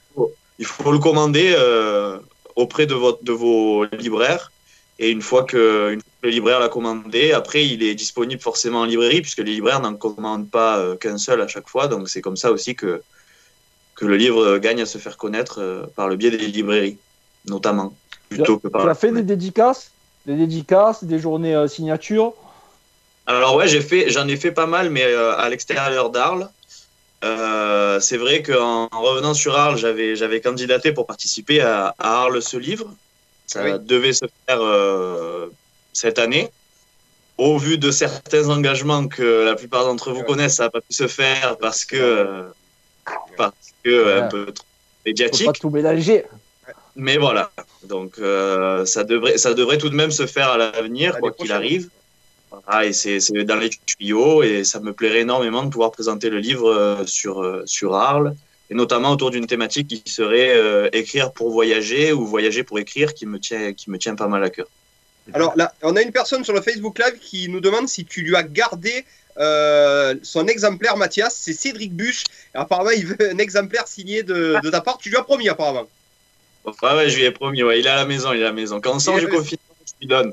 [0.60, 2.20] il faut le commander euh,
[2.56, 4.52] auprès de, votre, de vos libraires.
[5.00, 8.42] Et une fois que, une fois que le libraire l'a commandé, après, il est disponible
[8.42, 11.88] forcément en librairie, puisque les libraires n'en commandent pas euh, qu'un seul à chaque fois.
[11.88, 13.02] Donc c'est comme ça aussi que,
[13.96, 16.98] que le livre gagne à se faire connaître euh, par le biais des librairies,
[17.46, 17.94] notamment.
[18.30, 18.88] Plutôt que Tu par...
[18.88, 19.92] as fait des dédicaces
[20.26, 22.34] Des dédicaces, des journées euh, signature
[23.26, 26.50] Alors ouais, j'ai fait, j'en ai fait pas mal, mais euh, à l'extérieur d'Arles.
[27.24, 32.22] Euh, c'est vrai qu'en en revenant sur Arles, j'avais, j'avais candidaté pour participer à, à
[32.22, 32.94] Arles ce livre.
[33.48, 33.72] Ça Oui.
[33.82, 35.48] devait se faire euh,
[35.94, 36.50] cette année.
[37.38, 40.94] Au vu de certains engagements que la plupart d'entre vous connaissent, ça n'a pas pu
[40.94, 42.44] se faire parce que, euh,
[43.38, 45.46] parce que euh, un peu trop Faut médiatique.
[45.48, 46.26] pas tout mélanger.
[46.96, 47.52] Mais voilà,
[47.84, 51.52] donc euh, ça, devrait, ça devrait tout de même se faire à l'avenir, quoi qu'il
[51.52, 51.90] arrive.
[52.52, 56.40] Voilà, et c'est dans les tuyaux et ça me plairait énormément de pouvoir présenter le
[56.40, 58.36] livre euh, sur, euh, sur Arles
[58.72, 63.14] et notamment autour d'une thématique qui serait euh, écrire pour voyager ou voyager pour écrire,
[63.14, 64.66] qui me tient, qui me tient pas mal à cœur.
[65.34, 68.22] Alors là, on a une personne sur le Facebook Live qui nous demande si tu
[68.22, 69.06] lui as gardé
[69.38, 71.36] euh, son exemplaire, Mathias.
[71.36, 72.24] C'est Cédric Buche.
[72.56, 74.98] Et apparemment, il veut un exemplaire signé de, de ta part.
[74.98, 75.88] Tu lui as promis, apparemment.
[76.64, 78.48] Ouais, ouais, je lui ai promis, ouais, il est à la maison, il est à
[78.48, 78.80] la maison.
[78.80, 80.32] Quand on sort du confinement, je lui donne.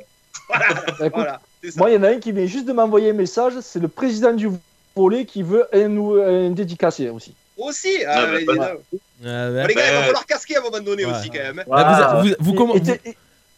[0.48, 1.40] Bah, Voilà, c'est ça.
[1.76, 3.54] Moi, il y en a un qui vient juste de m'envoyer un message.
[3.62, 4.48] C'est le président du
[4.96, 7.34] volet qui veut un, un dédicacé aussi.
[7.56, 7.88] Aussi.
[8.06, 8.72] Ah, ah, bah,
[9.20, 11.12] Bon, les gars, il va falloir casquer à un moment donné Ouais.
[11.12, 11.64] aussi, quand même.
[11.68, 13.16] Là, vous, vous- vous comment- Et- vous- et-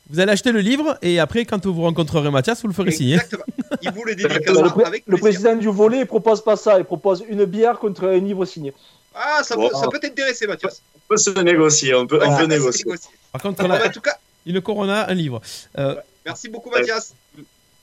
[0.09, 3.15] vous allez acheter le livre et après, quand vous rencontrerez Mathias, vous le ferez signer.
[3.17, 3.45] Exactement.
[3.83, 6.79] Il vous le dédicace le, pré- avec le président du volet il propose pas ça.
[6.79, 8.73] Il propose une bière contre un livre signé.
[9.15, 10.83] Ah, ça, peut, ça peut t'intéresser, Mathias.
[10.97, 12.85] On peut se négocier, on peut, on peut négocier.
[12.87, 13.11] négocier.
[13.33, 15.41] Par contre, Bon, on a bah, en tout cas, une Corona, un livre.
[15.79, 15.95] Euh,
[16.25, 17.13] merci beaucoup, Mathias.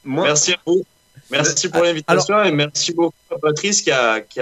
[0.08, 0.86] Moi, Merci à vous.
[1.30, 4.40] Merci pour l'invitation et merci beaucoup à Patrice qui a, qui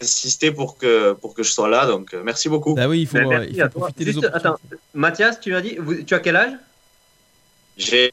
[0.00, 1.86] insisté pour que, pour que je sois là.
[1.86, 2.74] Donc, euh, merci beaucoup.
[2.74, 4.48] bah oui, il faut, euh, il faut profiter des Juste, opportunités.
[4.48, 6.52] attends, Mathias, tu as dit, vous- tu as quel âge?
[7.76, 8.10] J'ai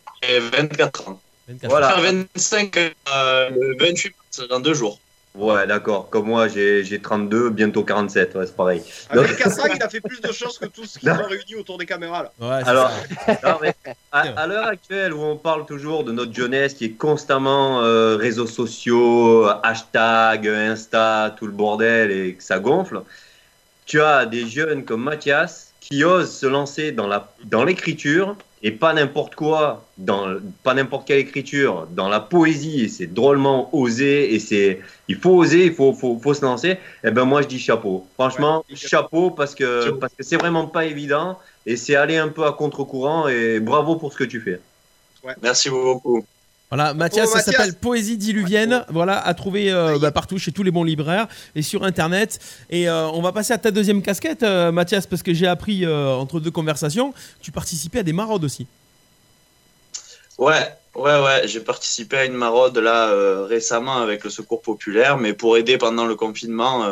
[0.52, 1.22] 24 ans.
[1.48, 1.70] 24.
[1.72, 1.98] Voilà.
[1.98, 2.02] Enfin,
[2.36, 5.00] 25, euh, le 28 mars, dans deux jours.
[5.36, 6.10] Ouais, d'accord.
[6.12, 8.36] Comme moi, j'ai j'ai 32, bientôt 47.
[8.36, 8.84] Ouais, c'est pareil.
[9.10, 11.16] Avec 4 ans, il a fait plus de choses que tous qui Non.
[11.16, 12.24] sont réunis autour des caméras.
[12.24, 12.32] Là.
[12.40, 12.92] Ouais, c'est Alors,
[13.26, 13.40] ça.
[13.44, 13.74] non, mais
[14.12, 18.16] à, à l'heure actuelle où on parle toujours de notre jeunesse qui est constamment euh,
[18.16, 23.02] réseaux sociaux, hashtag, Insta, tout le bordel et que ça gonfle,
[23.88, 28.72] tu as des jeunes comme Mathias qui osent se lancer dans la dans l'écriture et
[28.72, 30.26] pas n'importe quoi, dans
[30.64, 32.84] pas n'importe quelle écriture, dans la poésie.
[32.86, 36.78] Et c'est drôlement osé et c'est il faut oser, il faut, faut, faut se lancer.
[37.04, 38.08] Et ben moi je dis chapeau.
[38.16, 38.76] Franchement, Ouais.
[38.76, 39.98] chapeau parce que Chapeau.
[39.98, 43.96] parce que c'est vraiment pas évident et c'est aller un peu à contre-courant et bravo
[43.98, 44.60] pour ce que tu fais.
[45.42, 46.26] Merci beaucoup.
[46.74, 48.84] Voilà, Mathias, ça s'appelle Poésie diluvienne.
[48.90, 52.40] Voilà, à trouver euh, bah, partout chez tous les bons libraires et sur internet.
[52.72, 55.86] Et euh, on va passer à ta deuxième casquette, euh, Mathias, parce que j'ai appris
[55.86, 58.66] entre deux conversations, tu participais à des maraudes aussi.
[60.40, 61.48] Ouais, ouais, ouais.
[61.48, 66.08] J'ai participé à une maraude là récemment avec le Secours populaire, mais pour aider pendant
[66.08, 66.88] le confinement,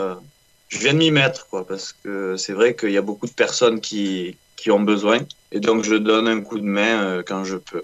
[0.70, 3.32] je viens de m'y mettre, quoi, parce que c'est vrai qu'il y a beaucoup de
[3.32, 5.22] personnes qui, qui ont besoin,
[5.52, 7.84] et donc je donne un coup de main quand je peux.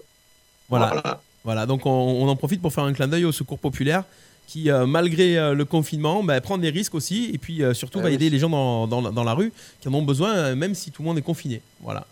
[0.70, 0.90] Voilà.
[0.90, 4.04] Voilà, donc on, on en profite pour faire un clin d'œil au Secours populaire
[4.48, 8.00] qui, euh, malgré euh, le confinement, bah, prend des risques aussi et puis euh, surtout
[8.00, 8.16] Ah va oui.
[8.16, 10.90] aider les gens dans, dans la- dans la rue qui en ont besoin, même si
[10.92, 11.62] tout le monde est confiné.
[11.82, 12.06] Voilà.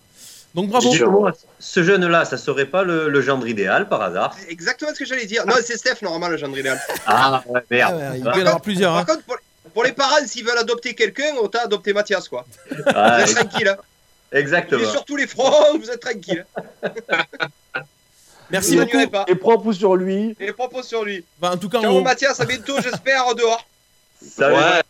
[0.54, 0.90] Donc bravo.
[0.92, 4.36] Justement, ce jeune-là, ça serait pas le, le gendre idéal par hasard?
[4.40, 5.46] C'est exactement ce que j'allais dire.
[5.46, 6.80] Non, c'est Steph, normalement, le gendre idéal.
[7.06, 7.96] Ah ouais, Ah merde.
[7.98, 8.92] ouais, il peut y en avoir plusieurs.
[8.94, 9.06] Par hein.
[9.06, 9.36] contre, pour,
[9.74, 12.46] pour les parents, s'ils veulent adopter quelqu'un, autant adopter Mathias, quoi.
[12.70, 13.68] Vous Ouais, êtes tranquille.
[13.68, 13.78] Hein.
[14.32, 14.82] Exactement.
[14.82, 16.46] est sur tous les fronts, vous êtes tranquille.
[18.52, 19.26] Merci n'ignorez pas.
[19.28, 20.36] Et propre sur lui.
[20.40, 21.24] Et les propos sur lui.
[21.40, 23.66] Bah, en tout cas, Ciao on- Mathias, à bientôt, j'espère, dehors.
[24.22, 24.56] Salut.
[24.56, 24.82] Ouais,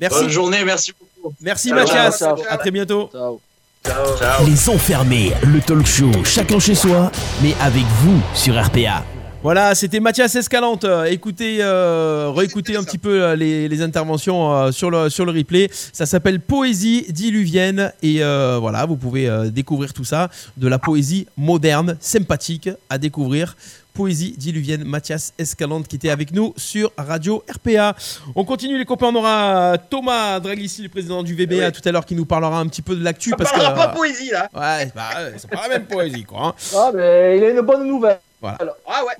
[0.00, 1.34] merci, bonne journée, merci beaucoup.
[1.40, 2.18] merci Ciao, Mathias.
[2.18, 2.36] ciao.
[2.48, 3.08] À très bientôt.
[3.12, 3.40] Ciao.
[3.86, 4.16] Ciao.
[4.18, 4.46] Ciao.
[4.46, 7.10] Les enfermés, le talk show chacun chez soi,
[7.42, 9.02] mais avec vous sur RPA.
[9.42, 10.84] Voilà, c'était Mathias Escalante.
[10.84, 15.24] Euh, Écoutez, euh, réécoutez un petit peu euh, les, les interventions euh, sur, le, sur
[15.24, 15.68] le replay.
[15.92, 17.92] Ça s'appelle Poésie diluvienne.
[18.04, 20.30] Et euh, voilà, vous pouvez euh, découvrir tout ça.
[20.56, 23.56] De la poésie moderne, sympathique à découvrir.
[23.94, 27.96] Poésie diluvienne, Mathias Escalante qui était avec nous sur Radio RPA.
[28.36, 31.72] On continue les copains, on aura Thomas Draglici, le président du VBA, Oui.
[31.72, 33.30] tout à l'heure qui nous parlera un petit peu de l'actu.
[33.30, 34.48] Ça parce que, parlera pas euh, poésie, là.
[34.54, 36.46] Ouais, bah, c'est pas la même poésie quoi.
[36.46, 36.54] hein.
[36.74, 38.20] Ah, mais il a une bonne nouvelle.
[38.44, 38.56] Ah
[39.04, 39.12] ouais.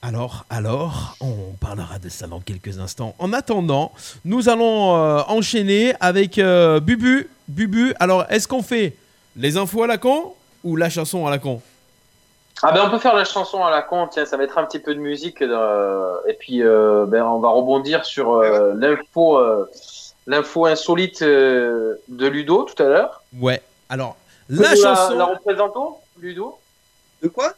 [0.00, 3.16] Alors, alors, on parlera de ça dans quelques instants.
[3.18, 3.90] En attendant,
[4.24, 7.28] nous allons euh, enchaîner avec euh, Bubu.
[7.48, 8.94] Bubu, alors est-ce qu'on fait
[9.36, 11.60] les infos à la con ou la chanson à la con?
[12.62, 14.80] Ah ben on peut faire la chanson à la con, tiens, ça mettra un petit
[14.80, 19.70] peu de musique euh, et puis euh, ben, on va rebondir sur euh, l'info euh,
[20.26, 23.22] l'info insolite euh, de Ludo tout à l'heure.
[23.38, 24.16] Ouais, alors,
[24.48, 25.14] la chanson...
[25.16, 26.58] la représentons, Ludo?
[27.22, 27.52] De quoi?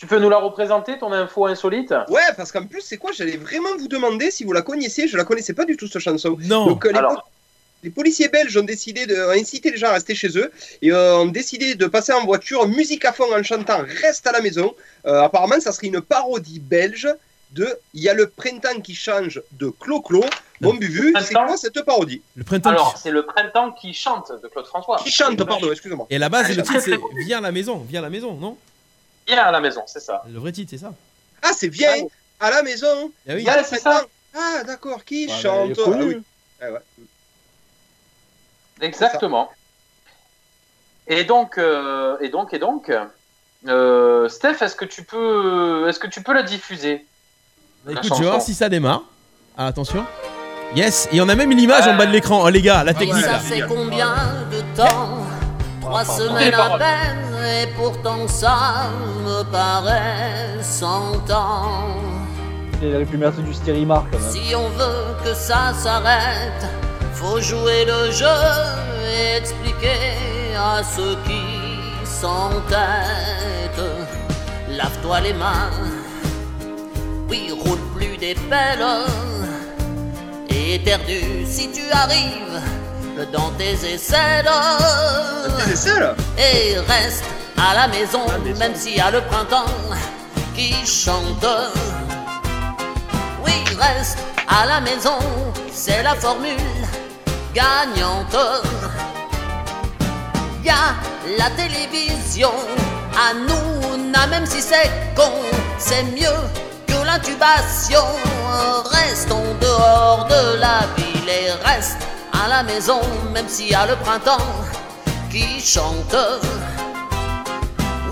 [0.00, 1.92] Tu peux nous la représenter ton info insolite?
[2.08, 3.12] Ouais, parce qu'en plus, c'est quoi?
[3.12, 5.06] J'allais vraiment vous demander si vous la connaissiez.
[5.08, 6.38] Je la connaissais pas du tout, cette chanson.
[6.44, 7.16] Non, Donc, euh, les, Alors.
[7.16, 7.20] po-
[7.84, 10.90] les policiers belges ont décidé de ont incité les gens à rester chez eux et
[10.90, 14.40] euh, ont décidé de passer en voiture, musique à fond en chantant Reste à la
[14.40, 14.74] maison.
[15.04, 17.06] Euh, apparemment, ça serait une parodie belge
[17.50, 20.24] de Il y a le printemps qui change de Clo-Clo.
[20.62, 22.22] Bon, Bubu, c'est quoi cette parodie?
[22.36, 22.70] Le printemps...
[22.70, 24.96] Alors, c'est le printemps qui chante de Claude François.
[24.96, 26.06] Qui chante, pardon, excusez-moi.
[26.08, 28.10] Et à la base, le Ah, titre, c'est Viens à la maison, viens à la
[28.10, 28.56] maison, non?
[29.38, 30.22] À la maison, c'est ça.
[30.28, 30.92] Le vrai titre, c'est ça
[31.42, 32.06] Ah, c'est Viens
[32.38, 33.12] à la maison.
[33.28, 33.46] Ah oui.
[33.64, 34.04] C'est ça.
[34.34, 35.78] Ah, d'accord, qui il chante.
[35.84, 36.22] Ah oui.
[36.60, 36.80] Ah ouais.
[38.80, 39.50] Exactement.
[41.06, 42.92] Et donc, euh, et donc, et donc,
[43.66, 47.04] euh, Steph, est-ce que tu peux, est-ce que tu peux la diffuser
[47.84, 49.02] Bah, écoute, je vais voir si ça démarre.
[49.58, 50.06] Ah, attention.
[50.74, 52.94] Yes, et on a même une image en bas de l'écran, oh, les gars, la
[52.94, 53.38] technique ça là.
[53.40, 54.14] fait combien
[54.52, 55.26] de temps
[55.90, 58.90] Trois semaines à peine, et pourtant ça
[59.26, 61.96] me paraît cent ans.
[62.80, 64.30] Il aurait pu mettre du stérimar quand même.
[64.30, 66.64] Si on veut que ça s'arrête,
[67.12, 68.38] faut jouer le jeu
[69.04, 71.42] et expliquer à ceux qui
[72.04, 72.78] s'entêtent.
[74.68, 75.70] Lave-toi les mains,
[77.28, 78.86] oui, roule plus des pelles.
[80.50, 82.60] Et éternue si tu arrives
[83.32, 84.50] dans tes aisselles.
[85.64, 87.24] Tes aisselles Et reste
[87.58, 88.20] à la maison,
[88.58, 89.66] même s'il y a le printemps
[90.54, 91.46] qui chante.
[93.44, 94.18] Oui, reste
[94.48, 95.18] à la maison,
[95.72, 96.56] c'est la formule
[97.54, 98.36] gagnante.
[100.64, 100.94] Y a
[101.38, 102.52] la télévision,
[103.14, 105.32] à nous, na, même si c'est con,
[105.78, 106.40] c'est mieux
[106.86, 108.04] que l'intubation.
[108.90, 111.98] Restons dehors de la ville et reste
[112.42, 113.00] à la maison,
[113.34, 114.38] même s'il y a le printemps
[115.30, 116.16] qui chante.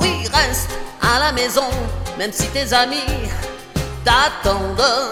[0.00, 0.70] Oui, reste
[1.00, 1.68] à la maison,
[2.18, 3.30] même si tes amis
[4.04, 5.10] t'attendent.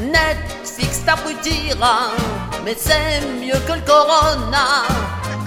[0.00, 2.10] Netflix t'abrutira,
[2.64, 4.66] mais c'est mieux que le corona.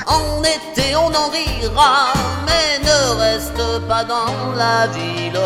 [0.07, 2.07] En été on en rira,
[2.45, 5.39] mais ne reste pas dans la ville.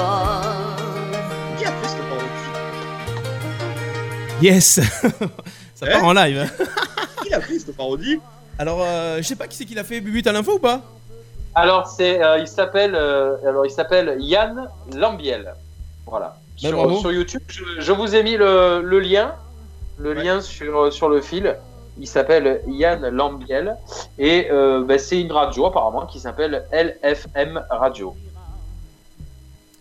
[4.42, 4.80] Yes
[5.86, 6.52] Ça part Hein en live.
[7.24, 8.20] Qui a fait cette parodie
[8.60, 10.82] Alors, euh, je sais pas qui c'est qui l'a fait, Bubu, t'as l'info ou pas?
[11.56, 15.54] Alors c'est, euh, il s'appelle, euh, alors il s'appelle Yann Lambiel.
[16.08, 16.36] Voilà.
[16.62, 17.00] Ben, sur, bravo.
[17.00, 19.34] sur YouTube, je, je vous ai mis le, le lien,
[20.00, 21.56] le lien sur sur le fil.
[22.00, 23.76] Il s'appelle Yann Lambiel
[24.18, 28.16] et euh, ben, c'est une radio apparemment qui s'appelle LFM Radio.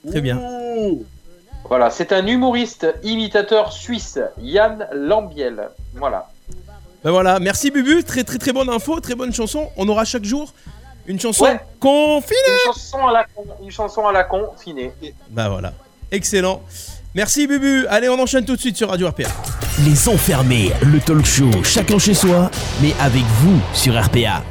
[0.07, 0.37] Très bien.
[0.39, 1.05] Ouh.
[1.69, 5.69] Voilà, c'est un humoriste imitateur suisse, Yann Lambiel.
[5.95, 6.29] Voilà.
[7.05, 9.69] Ben voilà, merci Bubu, très très très bonne info, très bonne chanson.
[9.77, 10.53] On aura chaque jour
[11.07, 11.61] une chanson Ouais.
[11.81, 12.37] confinée.
[12.67, 14.93] Une chanson à la con, une chanson à la con, finée.
[15.31, 15.73] Bah voilà,
[16.11, 16.63] excellent.
[17.15, 19.29] Merci Bubu, allez on enchaîne tout de suite sur Radio RPA.
[19.85, 22.51] Les enfermés, le talk show chacun chez soi,
[22.81, 24.43] mais avec vous sur RPA.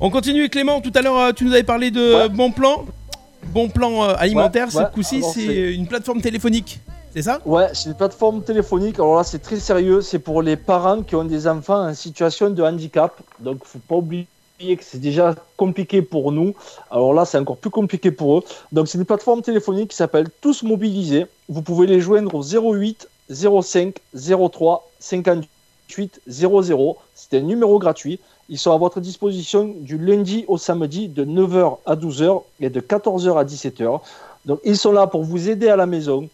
[0.00, 2.28] On continue Clément, tout à l'heure euh, tu nous avais parlé de Ouais.
[2.28, 2.84] bon plan.
[3.52, 6.80] Bon plan euh, alimentaire, cette coup-ci c'est- une plateforme téléphonique,
[7.14, 7.40] c'est ça?
[7.46, 8.96] Ouais, c'est une plateforme téléphonique.
[8.96, 10.00] Alors là, c'est très sérieux.
[10.02, 13.18] C'est pour les parents qui ont des enfants en situation de handicap.
[13.40, 14.26] Donc, faut pas oublier
[14.58, 16.54] que c'est déjà compliqué pour nous.
[16.90, 18.42] Alors là, c'est encore plus compliqué pour eux.
[18.72, 21.26] Donc, c'est une plateforme téléphonique qui s'appelle Tous Mobilisés.
[21.48, 26.96] Vous pouvez les joindre au 08 05 03 58 00.
[27.14, 28.20] C'est un numéro gratuit.
[28.48, 32.80] Ils sont à votre disposition du lundi au samedi de 9h à 12h et de
[32.80, 34.00] 14h à 17h.
[34.44, 36.28] Donc, ils sont là pour vous aider à la maison,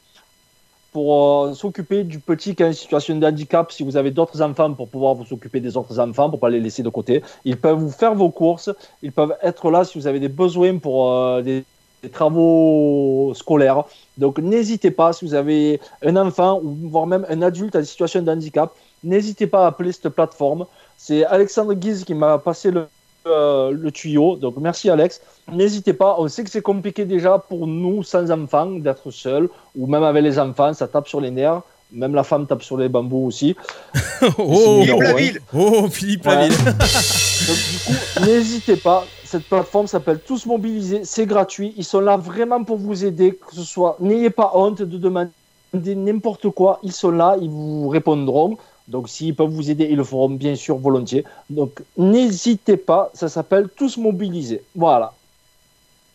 [0.93, 4.43] pour euh, s'occuper du petit qui est en situation de handicap, si vous avez d'autres
[4.43, 7.23] enfants, pour pouvoir vous occuper des autres enfants, pour pas les laisser de côté.
[7.47, 8.71] Ils peuvent vous faire vos courses,
[9.03, 11.65] ils peuvent être là si vous avez des besoins pour euh, des,
[12.03, 13.85] des travaux scolaires.
[14.19, 18.21] Donc n'hésitez pas, si vous avez un enfant ou voire même un adulte en situation
[18.21, 20.67] de handicap, n'hésitez pas à appeler cette plateforme.
[20.97, 22.87] C'est Alexandre Guise qui m'a passé le,
[23.27, 25.21] euh, le tuyau, donc merci Alex.
[25.53, 29.87] N'hésitez pas, on sait que c'est compliqué déjà pour nous sans enfants d'être seuls, ou
[29.87, 31.63] même avec les enfants, ça tape sur les nerfs.
[31.95, 33.55] Même la femme tape sur les bambous aussi.
[34.39, 35.05] oh, Philippe ouais.
[35.05, 35.41] Laville.
[35.55, 36.35] oh, Philippe Ouais.
[36.37, 36.57] Laville.
[36.65, 39.05] Donc du coup, n'hésitez pas.
[39.25, 41.03] Cette plateforme s'appelle Tous Mobilisés.
[41.05, 41.75] C'est gratuit.
[41.77, 43.33] Ils sont là vraiment pour vous aider.
[43.35, 45.31] Que ce soit, n'ayez pas honte de demander
[45.75, 46.79] n'importe quoi.
[46.83, 47.37] Ils sont là.
[47.41, 48.57] Ils vous répondront.
[48.93, 51.25] Donc s'ils peuvent vous aider, ils le feront bien sûr volontiers.
[51.49, 53.11] Donc n'hésitez pas.
[53.15, 54.63] Ça s'appelle Tous Mobilisés.
[54.77, 55.15] Voilà.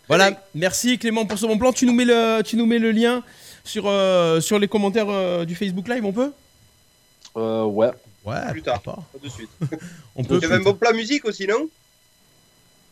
[0.07, 1.73] Voilà, merci Clément pour ce bon plan.
[1.73, 3.23] Tu nous mets le, tu nous mets le lien
[3.63, 6.31] sur, euh, sur les commentaires euh, du Facebook Live, on peut?
[7.35, 7.91] Euh, ouais.
[8.23, 8.81] Ouais, Plus tard.
[8.81, 8.99] pas.
[9.23, 9.49] De suite.
[10.15, 10.37] On peut.
[10.37, 11.69] Il y avait un bon plat musique aussi, non?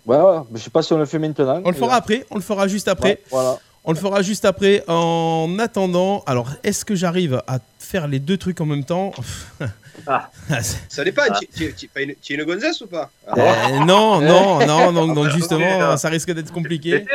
[0.05, 0.39] Ouais, ouais.
[0.49, 1.61] Mais je sais pas si on le fait maintenant.
[1.65, 3.09] On le fera après, on le fera juste après.
[3.09, 3.59] Ouais, voilà.
[3.85, 4.83] On le fera juste après.
[4.87, 9.11] En attendant, alors est-ce que j'arrive à faire les deux trucs en même temps?
[10.07, 10.29] Ah.
[10.89, 11.21] Ça dépend.
[11.39, 13.09] Tu- Tu tu- tu es une- tu es une gonzesse ou pas?
[13.27, 17.05] Ah, Euh, Non, non, non, donc, donc justement, ça risque d'être compliqué.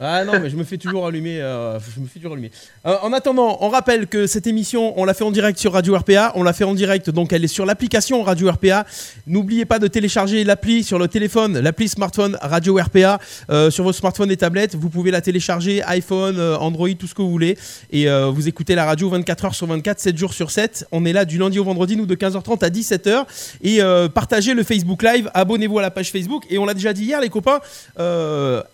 [0.00, 1.40] Ah non, mais je me fais toujours allumer.
[1.40, 2.52] euh, je me fais toujours allumer.
[2.86, 5.96] Euh, en attendant, on rappelle que cette émission, on l'a fait en direct sur Radio
[5.96, 6.30] RPA.
[6.36, 8.86] On l'a fait en direct, donc elle est sur l'application Radio RPA.
[9.26, 13.18] N'oubliez pas de télécharger l'appli sur le téléphone, l'appli smartphone Radio RPA
[13.50, 14.76] euh, sur vos smartphones et tablettes.
[14.76, 17.58] Vous pouvez la télécharger, iPhone, Android, tout ce que vous voulez.
[17.90, 20.86] Et vous écoutez la radio 24 heures sur 24, 7 jours sur 7.
[20.92, 23.24] On est là du lundi au vendredi, nous de 15h30 à 17h.
[23.62, 23.80] Et
[24.14, 26.44] partagez le Facebook Live, abonnez-vous à la page Facebook.
[26.50, 27.58] Et on l'a déjà dit hier, les copains,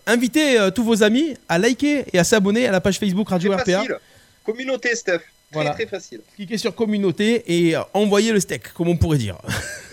[0.05, 1.14] invitez tous vos amis
[1.49, 3.63] à liker et à s'abonner à la page Facebook Radio RPA.
[3.63, 3.95] facile.
[4.43, 5.21] Communauté, Steph.
[5.51, 5.71] Voilà.
[5.71, 6.21] très facile.
[6.35, 9.37] Cliquez sur communauté et euh, envoyez le steak, comme on pourrait dire.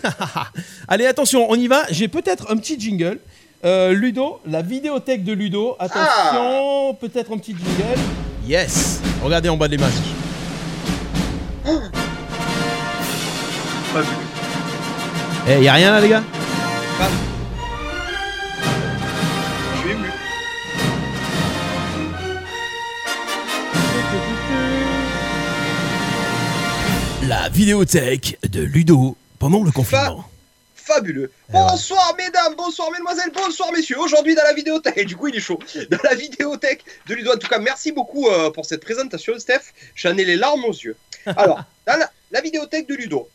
[0.87, 1.83] Allez, attention, on y va.
[1.89, 3.19] J'ai peut-être un petit jingle.
[3.63, 5.75] Euh, Ludo, la vidéothèque de Ludo.
[5.79, 7.99] Attention, peut-être un petit jingle.
[8.45, 8.99] Yes.
[9.23, 9.93] Regardez en bas de l'image.
[15.47, 16.23] Eh, y a rien là, les gars?
[27.29, 30.25] La vidéothèque de Ludo pendant le confinement.
[30.75, 31.31] Fabuleux.
[31.47, 31.53] Eh.
[31.53, 33.97] Bonsoir mesdames, bonsoir mesdemoiselles, bonsoir messieurs.
[33.97, 35.57] Aujourd'hui dans la vidéothèque, du coup il est chaud,
[35.89, 37.31] dans la vidéothèque de Ludo.
[37.31, 39.71] En tout cas, merci beaucoup euh, pour cette présentation Steph.
[39.95, 40.97] J'en ai les larmes aux yeux.
[41.25, 43.29] Alors, dans la, la vidéothèque de Ludo,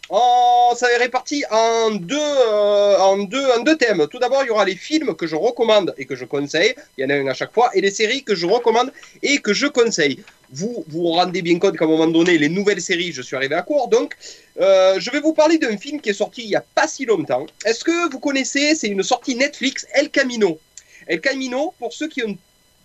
[0.75, 4.09] ça est réparti en deux, euh, en, deux, en deux thèmes.
[4.11, 6.75] Tout d'abord, il y aura les films que je recommande et que je conseille.
[6.97, 7.71] Il y en a un à chaque fois.
[7.75, 8.93] Et les séries que je recommande
[9.23, 10.25] et que je conseille.
[10.51, 13.37] Vous vous vous rendez bien compte qu'à un moment donné, les nouvelles séries, je suis
[13.37, 13.87] arrivé à court.
[13.87, 14.17] Donc,
[14.61, 17.05] euh, je vais vous parler d'un film qui est sorti il n'y a pas si
[17.05, 17.47] longtemps.
[17.65, 20.59] Est-ce que vous connaissez C'est une sortie Netflix, El Camino.
[21.07, 22.37] El Camino, pour ceux qui ont,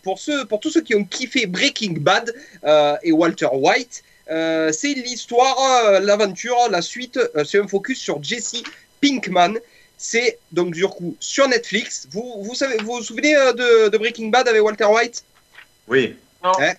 [0.03, 2.32] pour ceux, pour tous ceux qui ont kiffé Breaking Bad
[2.66, 7.17] euh, et Walter White, euh, c'est l'histoire, euh, l'aventure, la suite.
[7.36, 8.63] euh, c'est un focus sur Jesse
[9.01, 9.55] Pinkman.
[9.97, 12.07] C'est donc du coup sur Netflix.
[12.11, 15.24] Vous vous savez, vous, vous souvenez euh, de, de Breaking Bad avec Walter White?
[15.88, 16.15] Oui.
[16.59, 16.76] Ouais.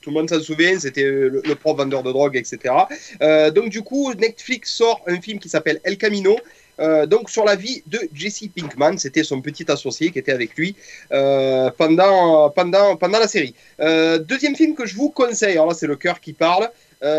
[0.00, 2.74] tout le monde s'en souvient, c'était le, le prof vendeur de drogue, etc.
[3.20, 6.38] Euh, donc du coup, Netflix sort un film qui s'appelle El Camino,
[6.80, 10.56] euh, donc sur la vie de Jesse Pinkman, c'était son petit associé qui était avec
[10.56, 10.74] lui
[11.12, 13.54] euh, pendant, pendant, pendant la série.
[13.80, 16.68] Euh, deuxième film que je vous conseille, alors là c'est le cœur qui parle,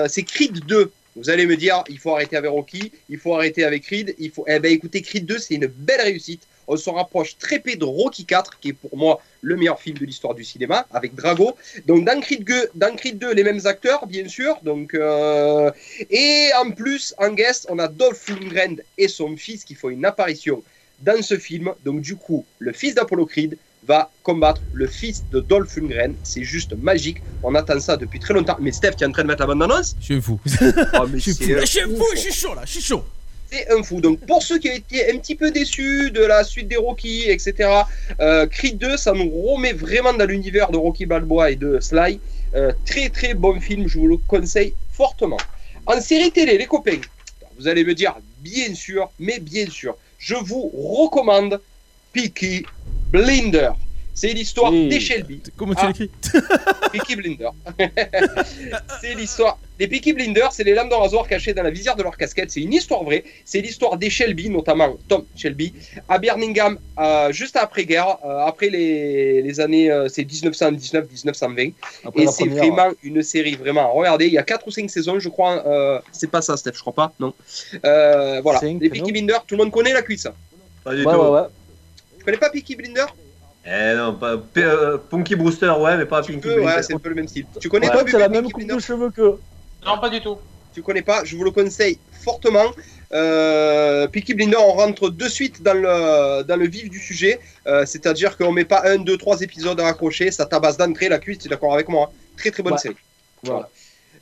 [0.08, 0.92] c'est Creed 2.
[1.16, 4.32] Vous allez me dire, il faut arrêter avec Rocky, il faut arrêter avec Creed, il
[4.32, 4.44] faut...
[4.48, 6.42] Eh ben écoutez, Creed 2 c'est une belle réussite.
[6.68, 9.98] On se rapproche très peu de Rocky 4, qui est pour moi le meilleur film
[9.98, 11.56] de l'histoire du cinéma, avec Drago.
[11.86, 14.58] Donc dans Creed 2, dans Creed 2 les mêmes acteurs, bien sûr.
[14.64, 15.72] Donc, euh,
[16.10, 20.06] Et en plus, en guest, on a Dolph Lundgren et son fils qui font une
[20.06, 20.64] apparition
[21.02, 21.72] dans ce film.
[21.84, 23.58] Donc du coup, le fils d'Apollo Creed
[23.88, 26.16] va combattre le fils de Dolph Lundgren.
[26.24, 27.18] C'est juste magique.
[27.44, 28.58] On attend ça depuis très longtemps.
[28.60, 29.96] Mais Steph, tu es en train de mettre la bande-annonce?
[30.00, 30.40] Je suis fou.
[31.00, 31.34] Oh, Je suis
[31.82, 32.06] fou.
[32.16, 33.04] je suis chaud là, je suis chaud.
[33.70, 34.02] Un fou.
[34.02, 37.54] Donc, pour ceux qui été un petit peu déçus de la suite des Rocky, etc.,
[38.20, 42.20] euh, Creed 2, ça nous remet vraiment dans l'univers de Rocky Balboa et de Sly.
[42.56, 43.88] Euh, très, très bon film.
[43.88, 45.38] Je vous le conseille fortement.
[45.86, 47.02] En série télé, les copains,
[47.58, 51.62] vous allez me dire, bien sûr, mais bien sûr, je vous recommande
[52.14, 52.66] Peaky
[53.12, 53.72] Blinder.
[54.18, 54.88] C'est l'histoire Oui.
[54.88, 55.42] des Shelby.
[55.58, 55.88] Comment tu Ah.
[55.90, 56.10] l'écris
[56.94, 57.50] Peaky Blinder.
[59.02, 59.60] c'est l'histoire.
[59.78, 62.50] Les Peaky Blinders, c'est les lames de rasoir cachées dans la visière de leur casquette.
[62.50, 63.26] C'est une histoire vraie.
[63.44, 65.74] C'est l'histoire des Shelby, notamment Tom Shelby,
[66.08, 71.74] à Birmingham, euh, juste après-guerre, euh, après les, les années, euh, c'est 1919-1920.
[72.06, 73.92] Après Et c'est vraiment une série vraiment.
[73.94, 75.68] Regardez, il y a 4 ou 5 saisons, je crois.
[75.68, 77.14] euh, c'est pas ça, Steph, je crois pas.
[77.20, 77.34] Non.
[77.84, 78.60] Euh, voilà.
[78.62, 80.28] Cinq, les non Peaky Blinders, tout le monde connaît la cuisse.
[80.86, 81.20] Pas du Ouais, tout.
[81.20, 81.48] ouais, ouais.
[82.20, 83.14] Tu connais pas Peaky Blinders?
[83.68, 86.84] Eh non, pas, euh, Punky Brewster, ouais, mais pas Tu Pinky peux, ouais, Blinder.
[86.84, 87.48] c'est un peu le même style.
[87.60, 89.40] Tu connais Ouais, pas c'est la même coupe de cheveux que.
[89.86, 90.38] Non, pas du tout.
[90.74, 92.72] tu connais pas, je vous le conseille fortement.
[93.14, 97.40] Euh, Peaky Blinder, on rentre de suite dans le, dans le vif du sujet.
[97.66, 101.18] Euh, C'est-à-dire qu'on met pas un, deux, trois épisodes à accrocher, ça tabasse d'entrée la
[101.20, 102.80] cuisse, tu es d'accord avec moi hein Très très bonne Ouais.
[102.80, 102.96] série.
[103.44, 103.70] Voilà.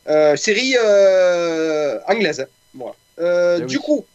[0.07, 2.45] Euh, série euh, anglaise.
[2.73, 2.93] Voilà.
[3.19, 3.83] Euh, Eh du oui.
[3.83, 4.05] coup,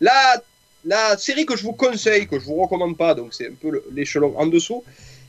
[0.00, 0.40] la,
[0.88, 3.84] la série que je vous conseille, que je vous recommande pas, donc c'est un peu
[3.92, 4.82] l'échelon en dessous,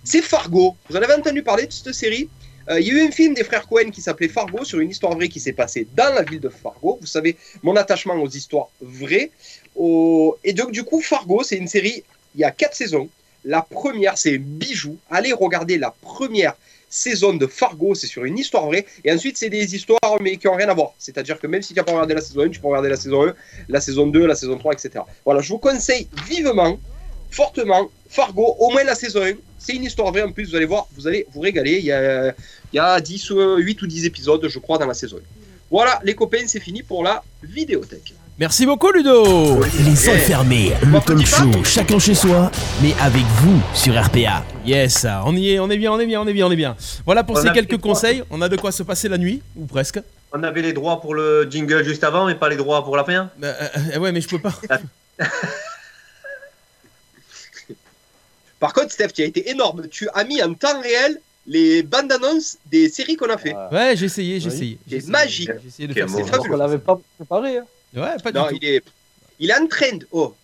[0.05, 0.75] c'est Fargo.
[0.89, 2.29] Vous en avez entendu parler de cette série?
[2.69, 4.89] Euh, Il y a eu un film des frères Cohen qui s'appelait Fargo sur une
[4.89, 6.97] histoire vraie qui s'est passée dans la ville de Fargo.
[7.01, 9.31] Vous savez, mon attachement aux histoires vraies.
[10.43, 12.03] Et donc, du coup, Fargo, c'est une série,
[12.35, 13.09] il y a quatre saisons.
[13.43, 14.97] La première, c'est un bijou.
[15.09, 16.55] Allez regarder la première
[16.89, 18.85] saison de Fargo, c'est sur une histoire vraie.
[19.05, 20.93] Et ensuite, c'est des histoires, mais qui n'ont rien à voir.
[20.97, 22.97] C'est-à-dire que même si tu n'as pas regardé la saison 1, tu peux regarder la
[22.97, 23.33] saison 1,
[23.69, 25.05] la saison 2, la saison 3, etc.
[25.23, 26.79] Voilà, je vous conseille vivement,
[27.29, 29.33] fortement, Fargo, au moins la saison 1.
[29.59, 31.77] C'est une histoire vraie en plus, vous allez voir, vous allez vous régaler.
[31.77, 32.33] Il y a,
[32.73, 35.19] il y a 10, euh, 8 ou 10 épisodes, je crois, dans la saison 1.
[35.69, 38.13] Voilà, les copains, c'est fini pour la vidéothèque.
[38.39, 39.59] Merci beaucoup, Ludo.
[39.83, 42.49] Les enfermés, le Bon, talk show, chacun chez soi,
[42.81, 44.45] mais avec vous sur RPA.
[44.65, 46.55] Yes, on y est, on est bien, on est bien, on est bien, on est
[46.55, 46.77] bien.
[47.05, 48.23] Voilà pour On ces quelques conseils.
[48.29, 49.99] On a de quoi se passer la nuit, ou presque.
[50.31, 53.03] On avait les droits pour le jingle juste avant, mais pas les droits pour la
[53.03, 53.29] fin.
[53.43, 53.53] Euh,
[53.95, 54.53] euh, ouais, mais je peux pas.
[58.61, 59.87] Par contre, Steph, tu as été énorme.
[59.89, 63.53] Tu as mis en temps réel les bandes annonces des séries qu'on a fait.
[63.71, 63.95] Ouais.
[63.97, 64.55] J'ai essayé, j'ai Oui.
[64.55, 64.79] essayé.
[65.01, 65.51] C'est magique.
[65.61, 66.25] J'ai essayé de Quel faire.
[66.25, 67.57] C'est Alors qu'on l'avait pas préparé.
[67.57, 67.65] hein.
[67.95, 68.59] Ouais, pas Non, du tout.
[68.61, 68.83] il est,
[69.39, 69.99] il est en trend.
[70.11, 70.35] Oh,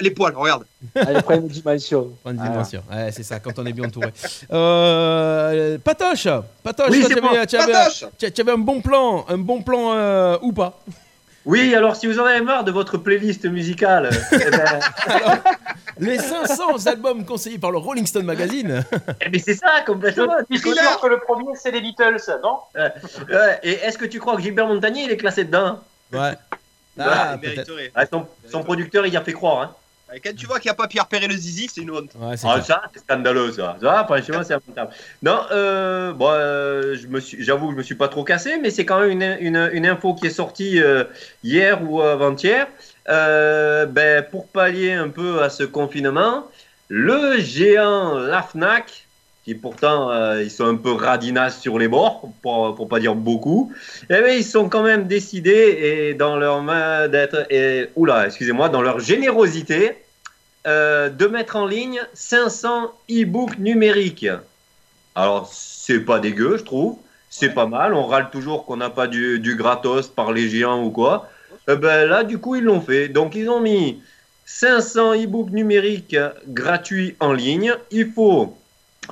[0.00, 0.64] Les poils, regarde.
[0.94, 2.10] Allez, prends une dimension.
[2.22, 2.52] Point de Voilà.
[2.52, 2.82] dimension.
[2.90, 4.12] Ouais, c'est ça, quand on est bien entouré.
[4.52, 6.26] Euh, Patoche,
[6.62, 10.80] Patoche, Oui, tu avais, tu avais- un bon plan, un bon plan euh, ou pas
[11.46, 14.80] Oui, alors si vous en avez marre de votre playlist musicale, eh ben,
[15.98, 18.84] Les 500 albums conseillés par le Rolling Stone Magazine.
[19.24, 20.26] eh ben, c'est ça complètement.
[20.50, 22.58] Je suis sûr que le premier, c'est les Beatles, non?
[23.62, 25.78] Et est-ce que tu crois que Gilbert Montagnier il est classé dedans?
[26.12, 26.32] Ouais.
[26.98, 27.92] Ah, Ah, il mériterait.
[27.94, 29.60] Ah, son, son producteur il y a fait croire.
[29.62, 29.74] Hein.
[30.14, 32.10] Et Quand tu vois qu'il n'y a pas Pierre Perret le zizi, c'est une honte.
[32.16, 32.64] Ouais, Ah, clair.
[32.66, 33.78] ça, c'est scandaleux, ça.
[33.80, 34.90] Ça, franchement, c'est lamentable.
[35.22, 36.96] Non, euh, bon, euh,
[37.38, 39.86] j'avoue que je me suis pas trop cassé, mais c'est quand même une, une, une
[39.86, 41.04] info qui est sortie euh,
[41.42, 42.66] hier ou avant-hier.
[43.08, 46.46] Euh, ben, pour pallier un peu à ce confinement,
[46.88, 49.06] le géant La Fnac,
[49.44, 53.14] qui pourtant euh, ils sont un peu radinaces sur les bords, pour, pour pas dire
[53.14, 53.72] beaucoup,
[54.04, 55.78] eh ben, ils sont quand même décidés
[56.10, 59.96] et dans leur main d'être, et, oula, excusez-moi, dans leur générosité,
[60.66, 64.28] euh, de mettre en ligne 500 e-books numériques.
[65.16, 66.98] Alors, c'est pas dégueu, je trouve.
[67.30, 67.94] C'est pas mal.
[67.94, 71.28] On râle toujours qu'on n'a pas du, du gratos par les géants ou quoi.
[71.68, 73.08] Eh ben, là, du coup, ils l'ont fait.
[73.08, 74.00] Donc, ils ont mis
[74.44, 76.16] 500 e-books numériques
[76.46, 77.74] gratuits en ligne.
[77.90, 78.56] Il faut.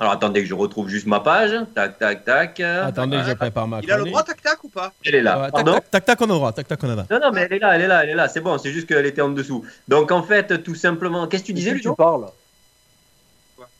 [0.01, 1.51] Alors, attendez que je retrouve juste ma page.
[1.75, 2.59] Tac, tac, tac.
[2.59, 5.37] Attendez, je prépare ma Il a le droit tac-tac ou pas Elle est là.
[5.37, 6.51] Ouais, tac, Pardon tac, tac, tac, on a le droit.
[6.53, 7.05] Tac, tac, on a le droit.
[7.11, 8.27] Non, non, mais elle est là, elle est là, elle est là.
[8.27, 9.63] C'est bon, c'est juste qu'elle était en dessous.
[9.87, 11.27] Donc, en fait, tout simplement.
[11.27, 12.25] Qu'est-ce que tu disais, Tu parles.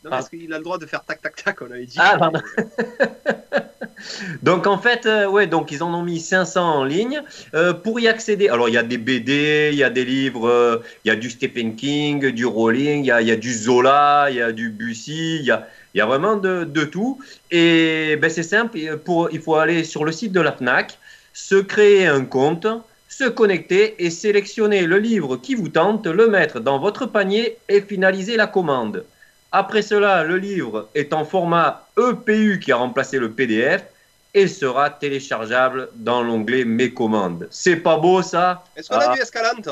[0.03, 1.97] Non, parce qu'il a le droit de faire tac-tac-tac, on avait dit.
[1.97, 2.39] Ah, pardon.
[4.41, 7.22] Donc en fait, euh, ouais, donc ils en ont mis 500 en ligne
[7.53, 8.49] Euh, pour y accéder.
[8.49, 11.15] Alors il y a des BD, il y a des livres, euh, il y a
[11.15, 14.41] du Stephen King, du Rowling, il y a, il y a du Zola, il y
[14.41, 17.19] a du Bussy, il y a, il y a vraiment de, de tout.
[17.51, 20.97] Et ben c'est simple, pour, il faut aller sur le site de la Fnac,
[21.33, 22.67] se créer un compte,
[23.09, 27.81] se connecter et sélectionner le livre qui vous tente, le mettre dans votre panier et
[27.81, 29.05] finaliser la commande.
[29.51, 33.83] Après cela, le livre est en format EPU qui a remplacé le PDF
[34.33, 37.49] et sera téléchargeable dans l'onglet Mes commandes.
[37.51, 38.63] C'est pas beau ça?
[38.77, 39.13] Est-ce qu'on a Ah.
[39.13, 39.67] du Escalante?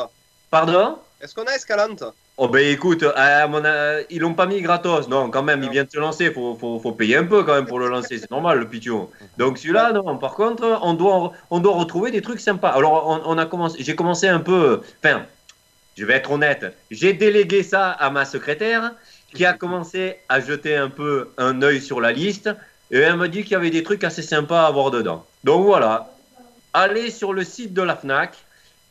[0.52, 0.98] Pardon?
[1.22, 2.04] Est-ce qu'on a Escalante
[2.38, 5.66] Oh ben écoute, à mon, euh, ils l'ont pas mis gratos, non quand même, il
[5.66, 5.72] Non.
[5.74, 8.18] vient de se lancer, faut, faut, faut payer un peu quand même pour le lancer,
[8.18, 9.10] c'est normal le pigeon.
[9.38, 12.70] Donc celui-là, non, par contre, on doit, on doit retrouver des trucs sympas.
[12.70, 15.26] Alors on, a commencé, j'ai commencé un peu, enfin,
[15.98, 18.94] je vais être honnête, j'ai délégué ça à ma secrétaire
[19.36, 22.50] qui a commencé à jeter un peu un œil sur la liste
[22.92, 25.26] et elle me dit qu'il y avait des trucs assez sympas à avoir dedans.
[25.44, 26.14] Donc voilà,
[26.74, 28.38] allez sur le site de la FNAC.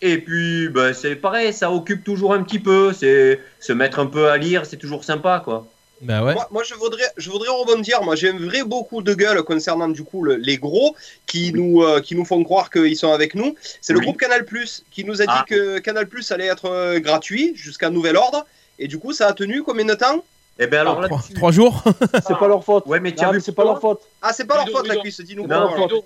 [0.01, 2.93] Et puis, ben, c'est pareil, ça occupe toujours un petit peu.
[2.93, 5.67] C'est se mettre un peu à lire, c'est toujours sympa, quoi.
[6.01, 6.35] Bah ouais.
[6.35, 8.03] Moi, moi, je voudrais, je voudrais rebondir.
[8.05, 10.95] Moi, j'ai un vrai beaucoup de gueule concernant du coup le- les gros
[11.27, 13.57] qui nous, euh, qui nous font croire qu'ils sont avec nous.
[13.81, 14.47] C'est le groupe Canal
[14.93, 15.45] qui nous a dit Ah.
[15.49, 18.47] que Canal allait être euh, gratuit jusqu'à nouvel ordre.
[18.79, 20.23] Et du coup, ça a tenu combien de temps
[20.61, 21.83] Et ben alors Ah, trois, jours
[22.29, 22.87] C'est pas leur faute.
[22.87, 24.01] Ouais, mais mais c'est pas leur faute.
[24.23, 25.03] Ah, c'est pas leur Ludo, faute la Ludo.
[25.03, 25.49] cuisse, dis-nous.
[25.49, 26.05] Ludo,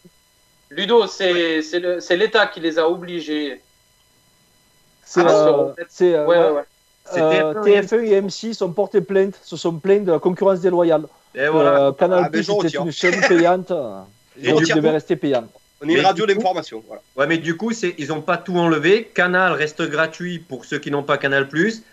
[0.70, 3.60] Ludo c'est l'État qui les a obligés.
[5.12, 6.62] C'est Ah euh, c'est, euh, Ouais, ouais, ouais.
[7.04, 10.18] C'est euh, TF1 et TF1 et M6 sont portés plainte, se sont plaints de la
[10.18, 11.04] concurrence déloyale.
[11.34, 11.88] Et voilà.
[11.88, 12.82] Euh, Canal Ah, ben, je était retire.
[12.86, 13.70] une chaîne payante.
[14.42, 15.44] Je donc il devait rester payant.
[15.84, 16.82] On est une radio d'information.
[16.86, 17.02] Voilà.
[17.16, 19.10] Ouais, mais du coup, ils n'ont pas tout enlevé.
[19.14, 21.46] Canal reste gratuit pour ceux qui n'ont pas Canal+.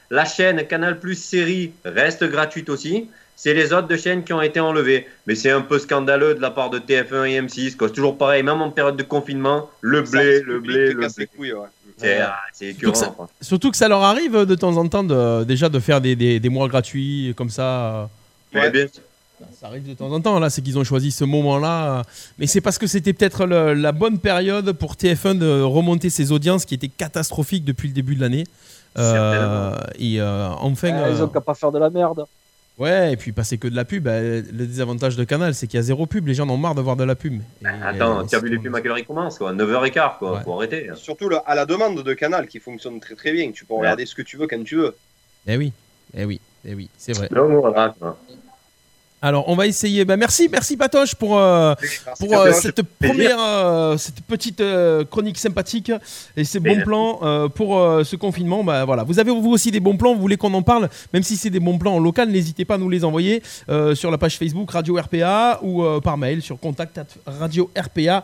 [0.09, 3.09] La chaîne Canal Plus série reste gratuite aussi.
[3.35, 5.05] C'est les autres de chaînes qui ont été enlevées.
[5.27, 7.75] Mais c'est un peu scandaleux de la part de TF1 et M6.
[7.75, 7.89] quoi.
[7.89, 11.25] C'est toujours pareil, même en période de confinement, le blé, le blé, le casse les
[11.25, 11.35] blé.
[11.35, 11.67] couilles, ouais.
[11.99, 13.43] C'est, ah, c'est Surtout que.
[13.45, 16.49] Surtout ça leur arrive de temps en temps de, déjà de faire des, des, des
[16.49, 18.09] mois gratuits comme ça.
[18.53, 18.71] Ouais.
[18.71, 18.87] bien-
[19.59, 22.03] Ça arrive de temps en temps, là, c'est qu'ils ont choisi ce moment-là.
[22.37, 26.65] Mais c'est parce que c'était peut-être la bonne période pour TF1 de remonter ses audiences
[26.65, 28.45] qui étaient catastrophiques depuis le début de l'année.
[28.97, 30.91] Euh, et euh, enfin.
[30.93, 32.25] Ah, ils euh, ont qu'à pas faire de la merde.
[32.79, 34.03] Ouais, et puis passer que de la pub.
[34.03, 36.25] bah, le désavantage de Canal, c'est qu'il y a zéro pub.
[36.27, 37.41] Les gens en ont marre de voir de la pub.
[37.61, 40.17] Et, Attends, euh, tu as vu les pubs à quelle heure ils commencent quoi 9h15
[40.19, 40.43] quoi, Ouais.
[40.43, 40.89] faut arrêter.
[40.95, 43.51] Surtout le- à la demande de Canal qui fonctionne très très bien.
[43.51, 44.95] Tu peux regarder ce que tu veux quand tu veux.
[45.47, 45.71] Eh oui,
[46.15, 47.27] eh oui, eh oui, c'est vrai.
[49.21, 50.05] Alors, on va essayer.
[50.05, 54.63] Bah, merci, merci Patoche pour, euh, Merci, pour euh, cette première, euh, cette petite
[55.09, 55.91] chronique sympathique
[56.37, 58.63] et ces bons plans pour ce confinement.
[58.63, 59.03] Bah, voilà.
[59.03, 61.49] Vous avez vous aussi des bons plans, vous voulez qu'on en parle, même si c'est
[61.49, 63.43] des bons plans en local, n'hésitez pas à nous les envoyer
[63.93, 68.23] sur la page Facebook Radio RPA ou par mail sur contact radio rpa.fr.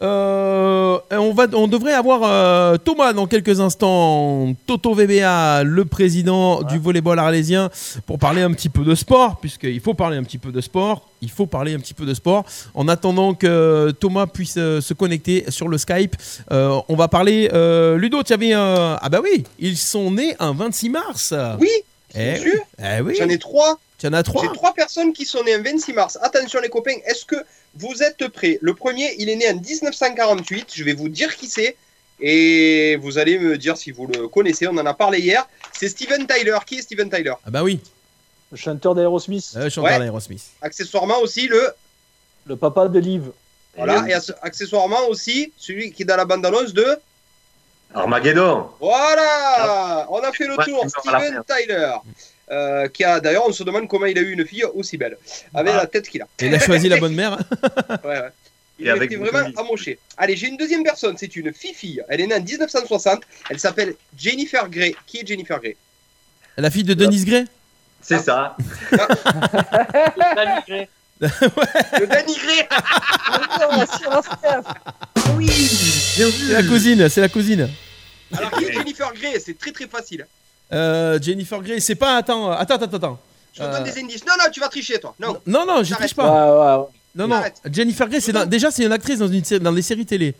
[0.00, 7.18] On, va, on devrait avoir Thomas dans quelques instants, Toto VBA, le président du volleyball
[7.18, 7.70] arlésien,
[8.06, 9.11] pour parler un petit peu de sport.
[9.12, 11.06] Sport, puisqu'il faut parler un petit peu de sport.
[11.20, 12.44] Il faut parler un petit peu de sport.
[12.74, 16.16] En attendant que Thomas puisse euh, se connecter sur le Skype,
[16.50, 17.50] euh, on va parler.
[17.52, 18.96] euh, Ludo, tu avais un.
[19.02, 21.34] Ah bah oui, ils sont nés un 26 mars.
[21.60, 21.68] Oui,
[22.14, 23.14] Eh, sûr eh oui.
[23.18, 23.78] j'en ai trois.
[23.98, 24.42] Tu en as trois.
[24.44, 26.18] J'ai trois personnes qui sont nées un 26 mars.
[26.22, 27.36] Attention les copains, est-ce que
[27.76, 28.58] vous êtes prêts?
[28.62, 30.70] Le premier, il est né en 1948.
[30.74, 31.76] Je vais vous dire qui c'est.
[32.18, 34.66] Et vous allez me dire si vous le connaissez.
[34.68, 35.46] On en a parlé hier.
[35.78, 36.56] C'est Steven Tyler.
[36.66, 37.34] Qui est Steven Tyler?
[37.46, 37.78] Ah bah oui,
[38.52, 39.98] Le chanteur d'Aerosmith, chanteur Ouais.
[39.98, 40.42] d'Aerosmith.
[40.60, 41.70] Accessoirement aussi le.
[42.46, 43.30] le papa de Liv.
[43.76, 44.04] Voilà.
[44.08, 46.86] Et accessoirement aussi celui qui est dans la bande-annonce de.
[47.94, 48.68] Armageddon.
[48.80, 50.84] Voilà On a fait le Ouais, tour.
[50.88, 51.92] Steven Tyler.
[52.50, 55.16] euh, qui a d'ailleurs, on se demande comment il a eu une fille aussi belle,
[55.54, 55.78] avec Ah.
[55.78, 56.26] la tête qu'il a.
[56.40, 57.38] Et il a choisi la bonne mère.
[58.04, 58.28] Ouais, ouais.
[58.78, 59.98] Il était vraiment amoché.
[60.16, 62.02] Allez, j'ai une deuxième personne, c'est une fille-fille.
[62.08, 63.22] Elle est née en 1960.
[63.48, 64.94] Elle s'appelle Jennifer Grey.
[65.06, 65.76] Qui est Jennifer Grey?
[66.56, 67.44] La fille de Denise Gray
[68.02, 68.56] C'est ça.
[68.90, 70.88] Le Danny Grey
[75.36, 75.46] Oui,
[76.16, 76.32] bien vu.
[76.46, 77.68] C'est la cousine, c'est la cousine.
[78.36, 80.26] Alors, qui est Jennifer Grey C'est très très facile.
[80.72, 82.16] Euh, Jennifer Grey, c'est pas.
[82.16, 83.20] Attends, attends, attends, attends.
[83.54, 83.72] Je vous Euh.
[83.72, 84.24] donne des indices.
[84.26, 85.14] Non, non, tu vas tricher, toi.
[85.20, 85.38] Non.
[85.46, 86.06] Non, non, je J'arrête.
[86.08, 86.76] triche pas.
[86.76, 86.86] ouais, ouais.
[87.14, 87.36] Non, non.
[87.36, 87.60] Arrête.
[87.70, 90.34] Jennifer Grey, c'est dans- déjà c'est une actrice dans une sé- dans des séries télé.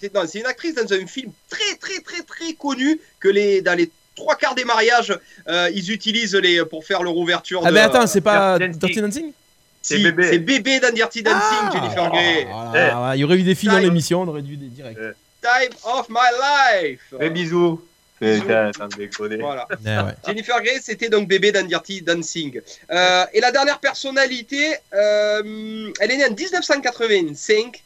[0.00, 3.62] C'est non, c'est une actrice dans un film très très très très connu que les
[3.62, 5.16] dans les trois quarts des mariages,
[5.48, 7.62] euh, ils utilisent les pour faire leur ouverture.
[7.64, 9.32] Ah de- mais attends, c'est pas Dirty Dancing
[9.80, 10.28] Si, c'est bébé.
[10.30, 12.46] C'est bébé dans Dirty Dancing, Ah, Jennifer Grey.
[12.50, 13.84] voilà, voilà, Il y aurait eu des filles dans Time.
[13.84, 14.98] l'émission, on aurait dû des direct.
[15.40, 16.28] Time of my
[16.82, 17.14] life.
[17.32, 17.80] Bisous.
[18.20, 19.36] Putain, sans déconner.
[19.36, 19.68] Voilà.
[19.70, 20.14] Eh ouais.
[20.26, 22.60] Jennifer Grey, c'était donc bébé dans Dirty Dancing.
[22.90, 27.82] Euh, et la dernière personnalité, euh, elle est née en 1985.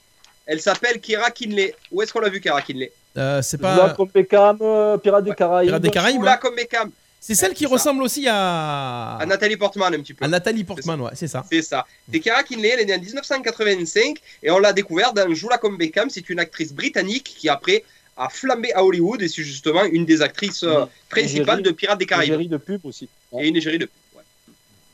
[0.46, 1.74] Elle s'appelle Kira Kinley.
[1.90, 2.90] Où est-ce qu'on l'a vu, Kira Kinley?
[3.16, 3.94] Euh, c'est Là, pas.
[3.94, 5.34] comme Beckham, euh, Pirates des.
[5.34, 5.68] Caraïbes.
[5.68, 6.22] Pirates des Caraïbes.
[6.22, 6.38] Là hein.
[6.40, 6.90] comme Beckham.
[7.20, 7.70] C'est celle qui ça.
[7.70, 9.16] ressemble aussi à.
[9.20, 10.24] À Nathalie Portman, un petit peu.
[10.24, 11.44] à Nathalie Portman, ouais, c'est ça.
[11.48, 11.86] C'est ça.
[12.10, 15.76] C'est Kara Kinley, elle est née en 1985 et on l'a découvert dans Joue-la comme
[15.76, 16.10] Beckham.
[16.10, 17.84] C'est une actrice britannique qui après
[18.16, 21.62] a flambé à Hollywood et c'est justement une des actrices euh, principales Égérie.
[21.62, 22.30] de Pirates des Caraïbes.
[22.30, 23.08] Égérie de pub aussi.
[23.38, 23.88] Et une égérie de.
[24.16, 24.22] ouais.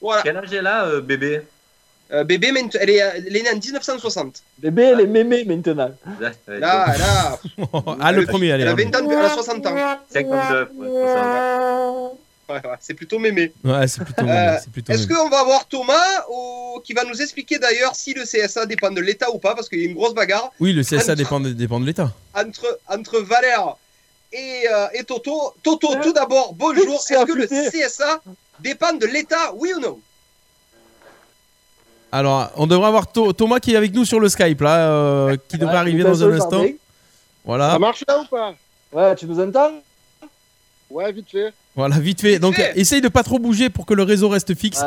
[0.01, 0.23] Voilà.
[0.23, 1.41] Quel âge est là, euh, bébé?
[2.11, 2.51] Euh, bébé,
[2.81, 4.43] elle est, elle est née en 1960.
[4.59, 5.91] Bébé, elle est mémé maintenant.
[6.19, 6.87] Là, Là,
[8.01, 8.63] ah, le Elle- premier, allez.
[8.63, 8.85] Elle a allez.
[8.85, 9.77] 20 ans, elle a 60 ans.
[10.11, 10.69] 59.
[10.75, 12.19] ouais, 60.
[12.49, 13.53] Ouais, ouais, c'est plutôt mémé.
[13.63, 14.23] Ouais, c'est plutôt.
[14.27, 18.15] Euh, c'est plutôt Est-ce qu'on va avoir Thomas au- qui va nous expliquer d'ailleurs si
[18.15, 20.73] le CSA dépend de l'État ou pas Parce qu'il y a une grosse bagarre Oui,
[20.73, 22.11] le CSA dépend de, dépend de l'État.
[22.35, 23.77] entre, entre Valère
[24.33, 25.53] et, euh, et Toto.
[25.63, 27.03] Toto, tout d'abord, bonjour.
[27.03, 27.47] C'est Est-ce que le.
[27.47, 28.23] CSA
[28.61, 29.99] dépend de l'État, oui ou non?
[32.11, 35.37] Alors, on devrait avoir Tho- Thomas qui est avec nous sur le Skype, là, euh,
[35.49, 36.65] qui devrait Ouais, arriver dans un instant.
[37.45, 38.55] Voilà, Ça marche là ou pas?
[38.93, 39.73] Ouais, tu nous entends?
[40.91, 41.53] Ouais, vite fait.
[41.77, 42.39] voilà, vite fait.
[42.39, 42.73] Donc, fait.
[42.77, 44.83] essaye de pas trop bouger pour que le réseau reste fixe.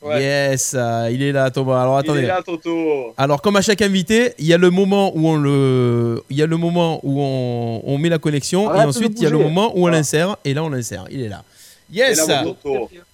[0.00, 0.20] Ouais.
[0.20, 1.80] Yes, euh, il est là, Thomas.
[1.82, 2.26] Alors, Il est attendez.
[2.26, 3.14] là, Toto.
[3.16, 6.42] Alors, comme à chaque invité, il y a le moment où on le, il y
[6.42, 9.38] a le moment où on, on met la connexion, et ensuite il y a le
[9.38, 9.98] moment où on Voilà.
[9.98, 11.04] l'insère, et là on l'insère.
[11.10, 11.44] Il est là.
[11.92, 12.26] Yes,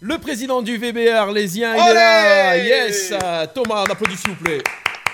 [0.01, 2.57] le président du VBR Arlésien, il est là.
[2.57, 3.13] Yes,
[3.53, 4.63] Thomas, on applaudit s'il vous plaît.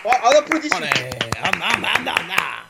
[0.05, 0.69] Oh, on applaudit.
[0.73, 0.81] Ah,
[1.43, 2.65] ah, ah, ah, ah.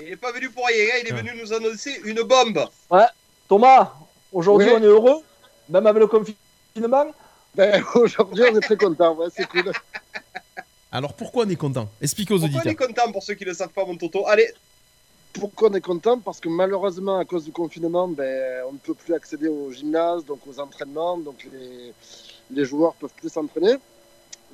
[0.00, 2.66] Il n'est pas venu pour rien, hein, il est venu nous annoncer une bombe.
[3.48, 3.92] Thomas,
[4.32, 4.72] aujourd'hui Oui.
[4.78, 5.22] on est heureux,
[5.68, 7.14] même avec le confinement.
[7.54, 9.14] Ben, aujourd'hui, on est très contents.
[9.14, 9.70] Ouais, c'est cool.
[10.90, 11.88] Alors pourquoi on est content?
[12.00, 12.88] Explique aux Pourquoi on est auditeurs.
[12.88, 14.52] content pour ceux qui ne le savent pas, mon Toto Allez,
[15.34, 18.94] Pourquoi on est content Parce que malheureusement, à cause du confinement, ben, on ne peut
[18.94, 21.92] plus accéder au gymnase, donc aux entraînements, donc les,
[22.50, 23.74] les joueurs peuvent plus s'entraîner.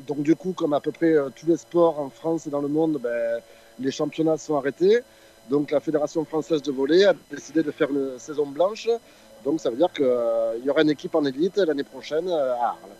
[0.06, 2.60] Donc du coup, comme à peu près euh, tous les sports en France et dans
[2.60, 3.40] le monde, ben,
[3.78, 5.00] les championnats sont arrêtés.
[5.50, 8.88] Donc la Fédération française de volley a décidé de faire une saison blanche.
[9.44, 12.68] Donc ça veut dire qu'il y aura une équipe en élite l'année prochaine euh, à
[12.68, 12.96] Arles.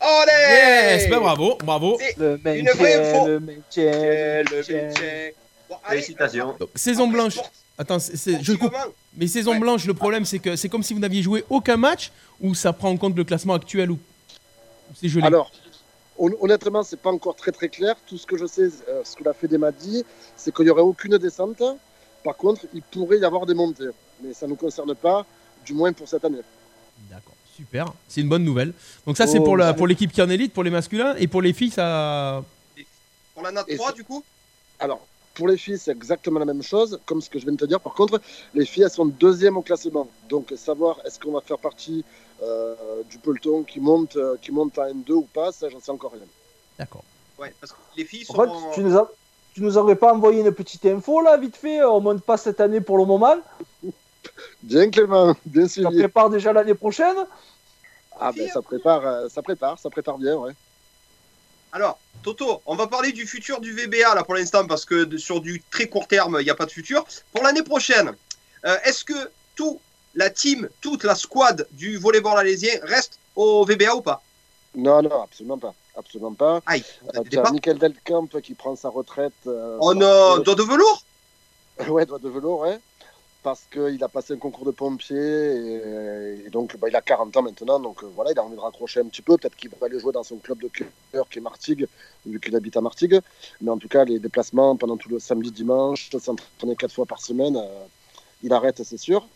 [0.00, 1.98] allez Yes, ben bravo, bravo.
[2.00, 5.30] C'est Le maintien, le maintien, le le maintien.
[5.72, 5.80] Budget.
[5.82, 6.56] Bon, allez, Félicitations.
[6.58, 7.38] Donc, saison après, blanche.
[7.78, 8.74] Attends, c'est- c'est- je coupe.
[9.16, 9.58] Mais saison Ouais.
[9.58, 12.72] blanche, le problème c'est que c'est comme si vous n'aviez joué aucun match ou ça
[12.72, 13.98] prend en compte le classement actuel ou
[14.94, 15.26] c'est joli.
[15.26, 15.50] Alors,
[16.18, 17.96] hon- honnêtement, c'est pas encore très très clair.
[18.06, 20.04] Tout ce que je sais, euh, ce que la Fédé m'a dit,
[20.36, 21.62] c'est qu'il n'y aurait aucune descente.
[22.24, 23.88] Par contre, il pourrait y avoir des montées.
[24.22, 25.26] Mais ça ne nous concerne pas,
[25.64, 26.38] du moins pour cette année.
[27.10, 27.86] D'accord, super.
[28.08, 28.72] C'est une bonne nouvelle.
[29.06, 30.70] Donc ça c'est Oh, pour la c'est- pour l'équipe qui est en élite, pour les
[30.70, 32.44] masculins et pour les filles ça.
[33.34, 34.22] On en a trois, du coup?
[34.78, 35.04] Alors,
[35.34, 37.64] pour les filles, c'est exactement la même chose, comme ce que je viens de te
[37.64, 37.80] dire.
[37.80, 38.20] Par contre,
[38.54, 40.08] les filles, elles sont deuxièmes au classement.
[40.28, 42.04] Donc, savoir est-ce qu'on va faire partie
[42.42, 42.74] euh,
[43.08, 46.12] du peloton qui monte, euh, qui monte à N2 ou pas, ça, j'en sais encore
[46.12, 46.22] rien.
[46.78, 47.04] D'accord.
[47.38, 48.38] Ouais, parce que les filles sont.
[48.38, 49.10] En fait, tu nous, as,
[49.54, 52.60] tu nous aurais pas envoyé une petite info là, vite fait On monte pas cette
[52.60, 53.36] année pour le moment?
[54.62, 55.98] Bien, Clément, bien suivi.
[55.98, 57.16] prépares déjà l'année prochaine?
[58.18, 60.52] Ah ben ça prépare, euh, ça prépare, ça prépare bien, ouais.
[61.72, 65.40] Alors, Toto, on va parler du futur du VBA là pour l'instant parce que sur
[65.40, 67.04] du très court terme, il n'y a pas de futur.
[67.32, 68.12] Pour l'année prochaine,
[68.66, 69.80] euh, est-ce que tout
[70.14, 74.22] la team, toute la squad du volleyball alésien reste au VBA ou pas?
[74.74, 75.74] Non, non, absolument pas.
[75.96, 76.60] Absolument pas.
[76.66, 76.84] Aïe,
[77.14, 79.32] Euh, as Michael Delcamp qui prend sa retraite.
[79.46, 81.04] euh, Oh non, que- doigt de velours?
[81.88, 82.78] Ouais, doigt de velours, ouais.
[83.42, 87.36] Parce qu'il a passé un concours de pompier et, et donc bah, il a 40
[87.36, 87.80] ans maintenant.
[87.80, 89.36] Donc euh, voilà, il a envie de raccrocher un petit peu.
[89.36, 91.88] Peut-être qu'il va aller jouer dans son club de cœur qui est Martigues,
[92.24, 93.20] vu qu'il habite à Martigues.
[93.60, 97.20] Mais en tout cas, les déplacements pendant tout le samedi, dimanche, s'entraîner quatre fois par
[97.20, 97.84] semaine, euh,
[98.44, 99.26] il arrête, c'est sûr.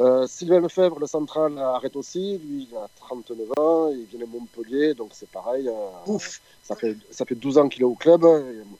[0.00, 2.38] Euh, Sylvain Lefebvre, le central, arrête aussi.
[2.44, 5.68] Lui, il a 39 ans, il vient de Montpellier, donc c'est pareil.
[5.68, 5.72] euh,
[6.12, 6.42] Ouf.
[6.64, 8.26] ça fait, ça fait 12 ans qu'il est au club.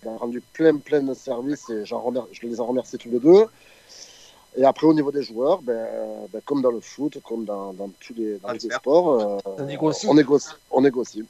[0.03, 3.21] Il a rendu plein, plein de services et j'en je les en remercie tous les
[3.21, 3.47] deux.
[4.57, 5.87] Et après, au niveau des joueurs, ben,
[6.33, 10.07] ben, comme dans le foot, comme dans, dans tous les, dans sports, euh, négocie.
[10.09, 10.49] on négocie.
[10.71, 11.25] On négocie.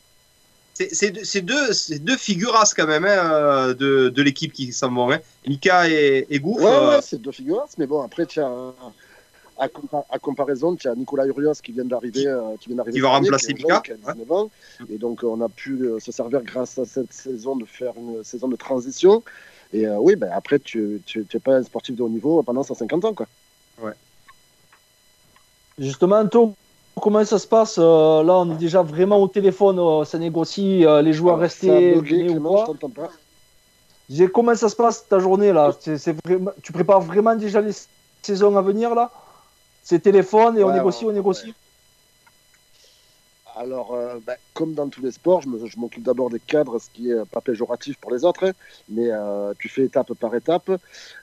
[0.75, 4.53] C'est c'est deux, c'est deux, c'est deux figurasses quand même hein, euh, de, de l'équipe
[4.53, 5.13] qui s'en vont.
[5.13, 5.21] Hein.
[5.47, 6.61] Mika et, et Gouff.
[6.61, 7.65] Ouais, euh, ouais, c'est deux figures.
[7.79, 8.51] Mais bon, après, tu as,
[9.57, 12.27] à, compa- à comparaison, tu as Nicolas Urios qui vient d'arriver.
[12.27, 14.51] euh, qui vient d'arriver Qui va remplacer Mika, qui a 19 ans.
[14.91, 18.25] Et donc, on a pu euh, se servir grâce à cette saison de faire une
[18.25, 19.23] saison de transition.
[19.73, 23.05] Et euh, oui, ben, après, tu n'es pas un sportif de haut niveau pendant 150
[23.05, 23.15] ans.
[23.15, 23.27] Quoi.
[25.79, 26.55] Justement, Anto,
[27.01, 30.87] comment ça se passe Euh, Là, on est déjà vraiment au téléphone, euh, ça négocie,
[30.87, 32.01] euh, les joueurs Alors, restés.
[34.11, 35.71] J'ai- Comment ça se passe ta journée là?
[36.25, 37.73] Vraiment- Tu prépares vraiment déjà les
[38.23, 39.11] saisons à venir là?
[39.83, 41.55] C'est téléphone et on Ouais, négocie, ouais, on négocie
[43.57, 47.11] Alors, euh, ben, comme dans tous les sports, je m'occupe d'abord des cadres, ce qui
[47.11, 48.53] est euh, pas péjoratif pour les autres, hein,
[48.89, 50.71] mais euh, tu fais étape par étape.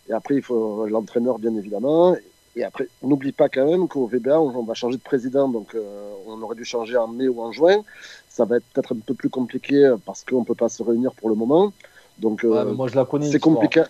[0.09, 2.15] Et après, il faut l'entraîneur, bien évidemment.
[2.55, 5.73] Et après, n'oublie pas quand même qu'au VBA, on, on va changer de président, donc
[5.75, 7.83] euh, on aurait dû changer en mai ou en juin.
[8.29, 11.13] Ça va être peut-être un peu plus compliqué parce qu'on ne peut pas se réunir
[11.13, 11.73] pour le moment.
[12.17, 13.29] Donc, euh, Ouais, mais Moi, je la connais.
[13.31, 13.83] c'est compliqué.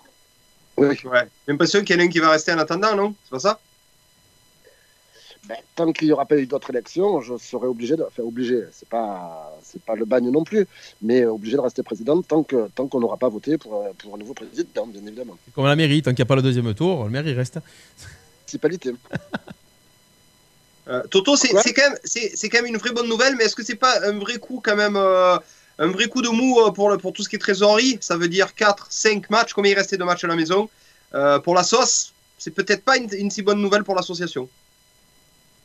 [0.77, 0.97] Oui, ouais.
[1.03, 3.13] J'ai l'impression qu'il y en a un qui va rester en attendant, non?
[3.23, 3.59] C'est pas ça?
[5.47, 8.03] Ben, tant qu'il n'y aura pas eu d'autres élections, je serai obligé de.
[8.03, 10.67] Enfin, obligé, c'est pas, c'est pas le bagne non plus,
[11.01, 13.89] mais euh, obligé de rester président tant que tant qu'on n'aura pas voté pour, euh,
[13.97, 15.37] pour un nouveau président, bien évidemment.
[15.55, 17.59] Comme la mairie, tant qu'il n'y a pas le deuxième tour, le maire il reste.
[18.45, 18.91] Municipalité.
[20.87, 23.43] Euh, Toto, c'est c'est quand, même- c'est- c'est quand même une vraie bonne nouvelle, mais
[23.45, 25.37] est-ce que c'est pas un vrai coup quand même, euh,
[25.77, 27.99] un vrai coup de mou pour, le, pour tout ce qui est trésorerie?
[28.01, 30.69] Ça veut dire 4, 5 matchs, combien il restait de matchs à la maison?
[31.13, 34.49] Euh, Pour la sauce, c'est peut-être pas une, une si bonne nouvelle pour l'association.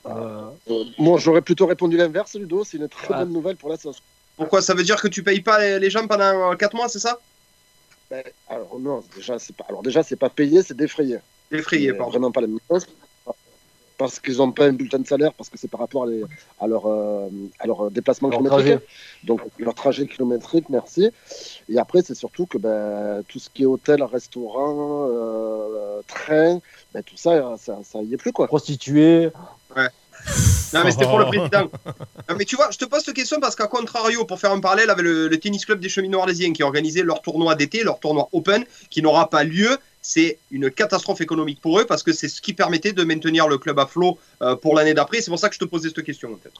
[0.08, 2.64] Euh, Euh, moi, j'aurais plutôt répondu l'inverse, Ludo.
[2.64, 3.18] C'est une très Ah.
[3.18, 3.98] bonne nouvelle pour la sauce.
[4.36, 6.98] Pourquoi Ça veut dire que tu payes pas les, les gens pendant 4 mois, c'est
[6.98, 7.18] ça?
[8.10, 9.64] Ben, alors non, déjà c'est pas.
[9.68, 11.18] Alors déjà c'est pas payé, c'est défrayé.
[11.50, 12.10] Défrayé, pardon.
[12.10, 12.86] Vraiment pas la même chose.
[13.98, 16.22] Parce qu'ils n'ont pas un bulletin de salaire, parce que c'est par rapport à, les-
[16.60, 17.28] à leur, euh,
[17.58, 18.66] à leur déplacement Leur kilométrique.
[18.74, 18.86] trajet.
[19.24, 21.08] Donc leur trajet kilométrique, merci.
[21.70, 26.60] Et après, c'est surtout que ben, tout ce qui est hôtel, restaurant, euh, train,
[26.92, 28.32] ben, tout ça, ça, ça y est plus.
[28.32, 28.46] quoi.
[29.76, 30.78] Prostituée.
[30.78, 31.70] Non, mais c'était pour le président.
[32.28, 34.58] Non, mais tu vois, je te pose cette question parce qu'à contrario, pour faire un
[34.58, 37.84] parallèle avec le, le tennis club des cheminots arlésiens qui a organisé leur tournoi d'été,
[37.84, 42.12] leur tournoi Open, qui n'aura pas lieu, c'est une catastrophe économique pour eux parce que
[42.12, 45.20] c'est ce qui permettait de maintenir le club à flot euh, pour l'année d'après.
[45.20, 46.52] C'est pour ça que je te posais cette question, en fait.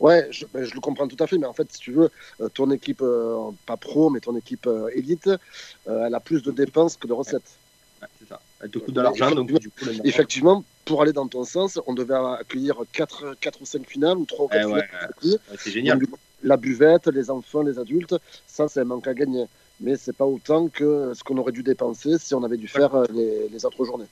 [0.00, 2.10] Ouais, je, ben, je le comprends tout à fait, mais en fait, si tu veux,
[2.40, 6.42] euh, ton équipe, euh, pas pro, mais ton équipe euh, élite, euh, elle a plus
[6.42, 7.58] de dépenses que de recettes.
[8.00, 8.40] Ouais, c'est ça.
[8.64, 11.78] Elle te coûte de l'argent, donc du coup, le- Effectivement, pour aller dans ton sens,
[11.86, 14.88] on devait accueillir 4, quatre ou 5 finales ou 3 ou 4 Eh finales.
[15.22, 15.98] ouais, c'est génial.
[15.98, 16.08] Donc,
[16.42, 18.16] la buvette, les enfants, les adultes,
[18.46, 19.44] ça, c'est un manque à gagner.
[19.80, 22.94] Mais c'est pas autant que ce qu'on aurait dû dépenser si on avait dû faire
[22.94, 24.06] euh, les, les autres journées.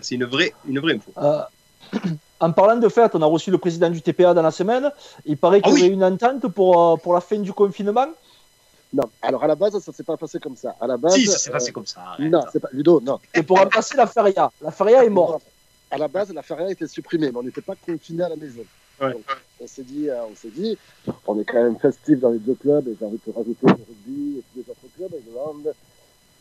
[0.00, 1.12] C'est une vraie, une vraie info.
[1.18, 1.42] Euh,
[2.40, 4.90] en parlant de fête, on a reçu le président du TPA dans la semaine.
[5.26, 5.86] Il paraît qu'il Ah y oui.
[5.86, 8.06] aurait une entente pour, euh, pour la fin du confinement.
[8.92, 10.74] Non, alors à la base, ça s'est pas passé comme ça.
[10.80, 12.00] À la base, Si, ça s'est euh, passé comme ça.
[12.00, 12.30] arrête.
[12.30, 13.18] non, c'est pas Ludo, non.
[13.34, 14.50] C'est pour remplacer la feria.
[14.62, 15.42] La feria est morte.
[15.90, 18.62] À la base, la feria était supprimée, mais on n'était pas confiné à la maison.
[19.00, 19.12] Ouais.
[19.12, 19.24] Donc,
[19.60, 20.76] on s'est dit, euh, on s'est dit,
[21.26, 23.72] on est quand même festif dans les deux clubs, et j'ai envie de rajouter le
[23.72, 25.74] rugby et tous les autres clubs, et je demande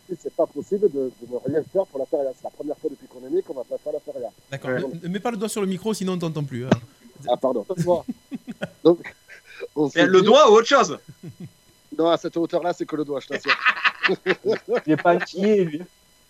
[0.10, 2.30] si c'est pas possible de, de ne rien faire pour la feria.
[2.36, 4.30] C'est la première fois depuis qu'on est né qu'on va pas faire la feria.
[4.49, 4.69] D'accord.
[4.72, 4.80] Ouais.
[4.82, 6.65] Ne- Ne mets pas le doigt sur le micro, sinon on t'entend plus.
[6.65, 6.69] hein.
[7.30, 7.65] Ah, pardon.
[8.84, 9.14] Donc,
[9.76, 10.98] on Mais le dit- doigt ou autre chose
[11.98, 13.57] Non, à cette hauteur-là, c'est que le doigt, je t'assure.
[14.45, 15.82] Il n'est pas inquiet, lui.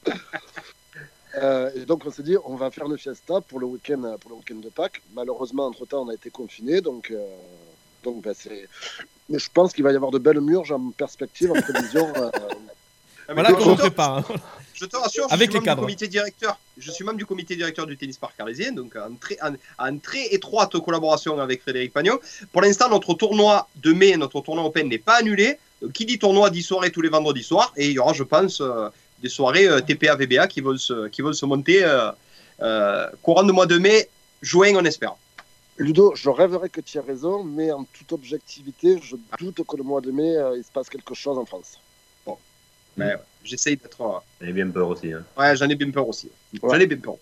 [1.35, 4.31] Euh, et donc on s'est dit, on va faire une fiesta pour le week-end, pour
[4.31, 5.03] le week-end de Pâques.
[5.13, 7.23] Malheureusement, entre temps, on a été confinés, donc euh,
[8.03, 8.67] donc ben, c'est.
[9.29, 12.11] Mais je pense qu'il va y avoir de belles murges en perspective, en prévision.
[12.15, 12.49] euh, Ah,
[13.27, 14.23] mais Voilà Toto, comment on prépare.
[14.79, 15.81] Je te rassure, Avec je les suis membre cadres.
[15.81, 16.59] du comité directeur.
[16.77, 19.97] Je suis membre du comité directeur du tennis parc arlésien, donc en très, en, en
[19.97, 22.19] très étroite collaboration avec Frédéric Pagnon.
[22.51, 25.57] Pour l'instant, notre tournoi de mai, notre tournoi Open n'est pas annulé.
[25.81, 28.23] Donc, qui dit tournoi dit soirée tous les vendredis soirs, et il y aura, je
[28.23, 28.89] pense, euh,
[29.23, 32.11] des soirées euh, TPA VBA qui vont se, qui vont se monter euh,
[32.61, 34.09] euh, courant de mois de mai,
[34.43, 35.15] juin, on espère.
[35.79, 39.83] Ludo, je rêverais que tu aies raison, mais en toute objectivité, je doute que le
[39.83, 41.79] mois de mai, euh, il se passe quelque chose en France.
[42.95, 43.15] Mais ouais,
[43.47, 44.01] j'essaye d'être.
[44.01, 45.11] euh, J'ai bien peur aussi.
[45.13, 45.23] hein.
[45.37, 46.29] Ouais, j'en ai bien peur aussi.
[46.61, 47.15] J'en ai bien peur.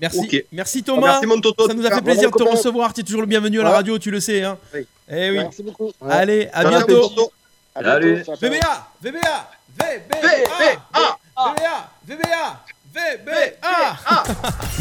[0.00, 1.06] Merci, merci Ah, Thomas.
[1.12, 1.68] Merci mon Toto.
[1.68, 2.92] Ça nous a fait plaisir de te recevoir.
[2.92, 4.42] Tu es toujours le bienvenu à la radio, tu le sais.
[4.42, 4.58] Hein.
[4.74, 4.86] Oui.
[5.08, 5.36] Eh oui.
[5.36, 5.92] Merci beaucoup.
[6.08, 7.30] Allez, à bientôt.
[7.74, 8.22] À Salut.
[8.40, 10.10] VBA, VBA, VBA.
[11.44, 12.64] VBA, VBA,
[12.94, 13.96] VBA.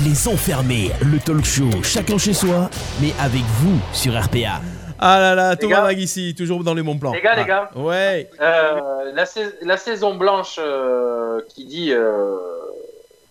[0.04, 2.70] Les enfermés, le talk show chacun chez soi,
[3.00, 4.62] mais avec vous sur RPA.
[5.04, 5.82] Ah là là, Thomas gars.
[5.82, 7.12] Magissi, toujours dans les bons plans.
[7.12, 7.46] Les gars, les Ah.
[7.46, 7.70] gars.
[7.76, 8.30] Ouais.
[8.40, 12.38] Euh, la, sais- la saison blanche euh, qui dit euh,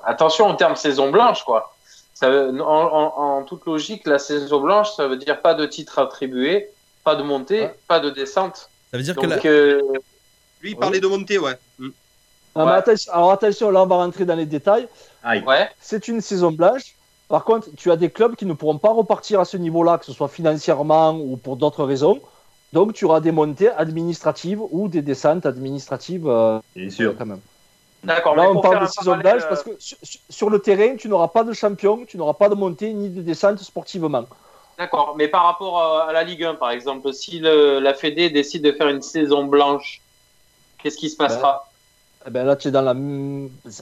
[0.04, 1.74] attention en termes saison blanche quoi.
[2.14, 5.98] Ça, en, en- en toute logique, la saison blanche, ça veut dire pas de titre
[6.00, 6.68] attribué,
[7.04, 7.74] pas de montée, Ouais.
[7.88, 8.68] pas de descente.
[8.90, 9.36] Ça veut dire que la...
[9.44, 9.80] euh,
[10.60, 11.54] Lui, il parlait de montée, ouais.
[11.78, 11.88] Mm.
[12.56, 12.78] Non, mais Ouais.
[12.78, 14.88] attention- alors attention, là on va rentrer dans les détails.
[15.24, 16.94] Ouais, C'est une saison blanche.
[17.30, 20.04] Par contre, tu as des clubs qui ne pourront pas repartir à ce niveau-là, que
[20.04, 22.20] ce soit financièrement ou pour d'autres raisons.
[22.72, 27.14] Donc tu auras des montées administratives ou des descentes administratives euh, Bien sûr.
[27.16, 27.40] quand même.
[28.02, 28.34] d'accord.
[28.34, 29.70] Là, mais on parle de un saison blanche parce que
[30.28, 33.22] sur, le terrain, tu n'auras pas de champion, tu n'auras pas de montée ni de
[33.22, 34.24] descente sportivement.
[34.76, 38.30] D'accord, mais par rapport à, à la Ligue 1, par exemple, si le- la Fédé
[38.30, 40.00] décide de faire une saison blanche,
[40.78, 41.69] qu'est-ce qui se passera?
[42.26, 42.94] Eh ben là, tu es dans la.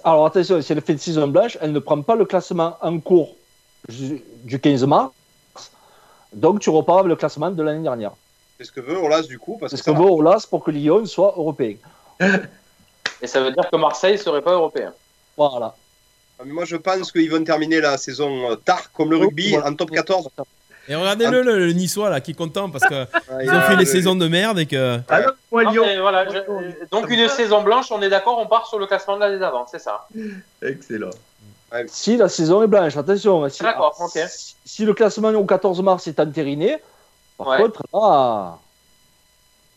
[0.04, 3.00] Alors attention, si elle fait une saison blanche, elle ne prend pas le classement en
[3.00, 3.34] cours
[3.88, 5.12] du 15 mars.
[6.32, 8.12] Donc tu repars avec le classement de l'année dernière.
[8.58, 9.56] C'est ce que veut Olas, du coup.
[9.58, 11.76] Parce C'est ce que veut Olas pour que Lyon soit européen.
[13.22, 14.92] Et ça veut dire que Marseille ne serait pas européen.
[15.36, 15.74] Voilà.
[16.38, 19.56] Ah, mais moi, je pense qu'ils vont terminer la saison euh, tard, comme le rugby,
[19.56, 20.28] en top 14.
[20.88, 22.96] Et regardez-le, le, le Niçois là, qui est content parce qu'ils
[23.30, 24.98] Ouais, ont fait les le- saisons de merde et que.
[25.08, 25.84] Ah non, moi, Non, Lyon.
[26.00, 29.20] voilà, je- donc une saison blanche, on est d'accord, on part sur le classement de
[29.20, 30.08] l'année d'avant, c'est ça
[30.62, 31.10] Excellent.
[31.88, 33.46] Si la saison est blanche, attention.
[33.50, 34.18] Si, D'accord, ok.
[34.30, 36.78] si, si le classement au 14 mars est entériné,
[37.36, 37.58] par Ouais.
[37.58, 38.58] contre, là,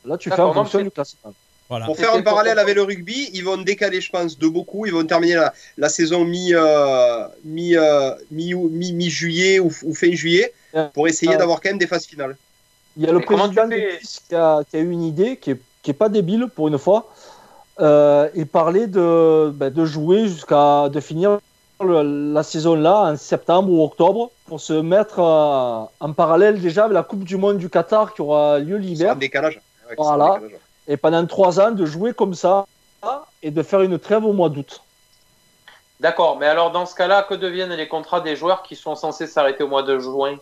[0.05, 1.33] là tu fais en fonction du classement.
[1.67, 1.85] Voilà.
[1.85, 4.85] Pour faire un parallèle avec le rugby, ils vont décaler, je pense, de beaucoup.
[4.85, 9.93] Ils vont terminer la, la saison mi, euh, mi, euh, mi, mi, mi-juillet ou, ou
[9.93, 10.53] fin juillet
[10.93, 12.35] pour essayer d'avoir quand même des phases finales.
[12.97, 15.03] Il y a le Mais président de fais Nice qui a, qui a eu une
[15.03, 17.09] idée qui est, qui est pas débile pour une fois.
[17.79, 21.39] Euh, il parlait de, ben, de jouer jusqu'à de finir
[21.81, 26.83] le- la saison là en septembre ou octobre pour se mettre euh, en parallèle déjà
[26.83, 29.61] avec la Coupe du Monde du Qatar qui aura lieu l'hiver décalage.
[29.89, 30.35] Ouais, Voilà.
[30.35, 30.59] décalage.
[30.87, 32.65] et pendant trois ans de jouer comme ça
[33.41, 34.83] et de faire une trêve au mois d'août.
[35.99, 39.27] D'accord, mais alors dans ce cas-là, que deviennent les contrats des joueurs qui sont censés
[39.27, 40.37] s'arrêter au mois de juin?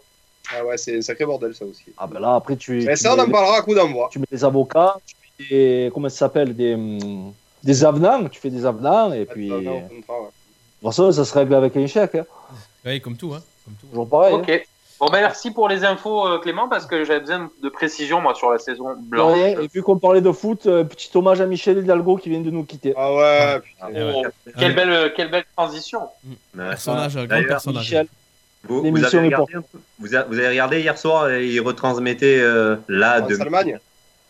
[0.55, 1.83] Ah ouais, c'est un sacré bordel, ça aussi.
[1.97, 4.09] Ah ben là après tu, Mais tu ça, on en parlera à coup d'envoi.
[4.11, 7.31] tu mets des avocats, tu mets des, comment ça s'appelle des, hum,
[7.63, 9.83] des avenants, tu fais des avenants et puis Non, de non, ouais.
[9.89, 10.05] toute
[10.83, 12.25] façon ça se règle avec un chèque, hein.
[12.85, 13.41] Ouais, comme tout, hein.
[13.65, 13.87] Comme tout.
[13.87, 14.33] toujours pareil.
[14.35, 14.39] hein.
[14.39, 14.67] Ok.
[14.99, 18.35] Bon, ben merci pour les infos, euh, Clément, parce que j'avais besoin de précision, moi,
[18.35, 19.31] sur la saison blanche.
[19.37, 22.41] Ouais, et vu qu'on parlait de foot, euh, petit hommage à Michel Hidalgo qui vient
[22.41, 22.93] de nous quitter.
[22.97, 23.87] Ah ouais, putain.
[23.93, 24.11] Ouais.
[24.13, 24.23] Oh,
[24.59, 26.01] quelle, belle, euh, quelle belle transition.
[26.27, 26.65] Ouais.
[26.67, 27.83] Personnage, un grand personnage.
[27.83, 28.07] Michel,
[28.67, 32.39] Vous, avez regardé, un peu vous, a- vous avez regardé hier soir, et ils retransmettaient
[32.39, 33.79] euh, la En de Allemagne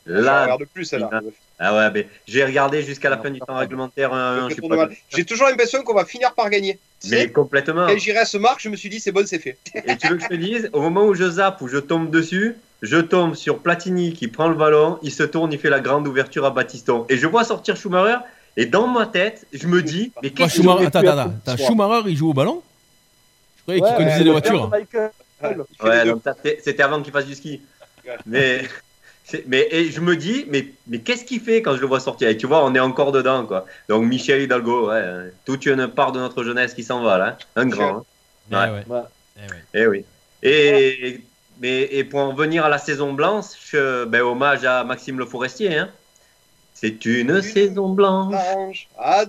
[0.05, 0.43] Je la.
[0.43, 1.21] regarde plus, celle-là.
[1.57, 4.11] Ah ouais, mais j'ai regardé jusqu'à la fin du temps réglementaire.
[4.49, 4.95] je mal.
[5.09, 6.79] J'ai toujours l'impression qu'on va finir par gagner.
[7.01, 7.87] Tu Mais sais, complètement.
[7.87, 9.57] Quand j'irai à ce marque, je me suis dit, c'est bon, c'est fait.
[9.85, 12.09] Et tu veux que je te dise, au moment où je zappe, où je tombe
[12.09, 15.79] dessus, je tombe sur Platini qui prend le ballon, il se tourne, il fait la
[15.81, 17.05] grande ouverture à Batiston.
[17.09, 18.19] Et je vois sortir Schumacher,
[18.55, 21.57] et dans ma tête, je me dis, mais qu'est-ce que Schumacher, attends, attends.
[21.57, 22.61] Schumacher, il joue au ballon?
[23.73, 24.69] Ouais, conduisait des père de voitures.
[25.83, 26.21] Ouais, donc
[26.63, 27.61] c'était- avant qu'il fasse du ski.
[28.25, 28.61] Mais,
[29.47, 32.27] mais et je me dis, mais, mais qu'est-ce qu'il fait quand je le vois sortir?
[32.29, 33.65] Et tu vois, on est encore dedans, quoi.
[33.87, 37.37] Donc Michel Hidalgo, ouais, toute une part de notre jeunesse qui s'en va, là.
[37.55, 37.97] Un grand.
[37.97, 38.03] hein.
[38.51, 38.69] Eh Ouais.
[38.71, 38.83] ouais.
[38.89, 39.47] Ouais.
[39.73, 39.79] Eh.
[39.81, 40.05] Eh oui.
[40.41, 41.21] Et,
[41.61, 45.25] mais, et pour en venir à la saison blanche, je- ben, hommage à Maxime Le
[45.25, 45.77] Forestier.
[45.77, 45.89] Hein.
[46.73, 48.33] C'est une saison blanche.
[48.33, 49.25] À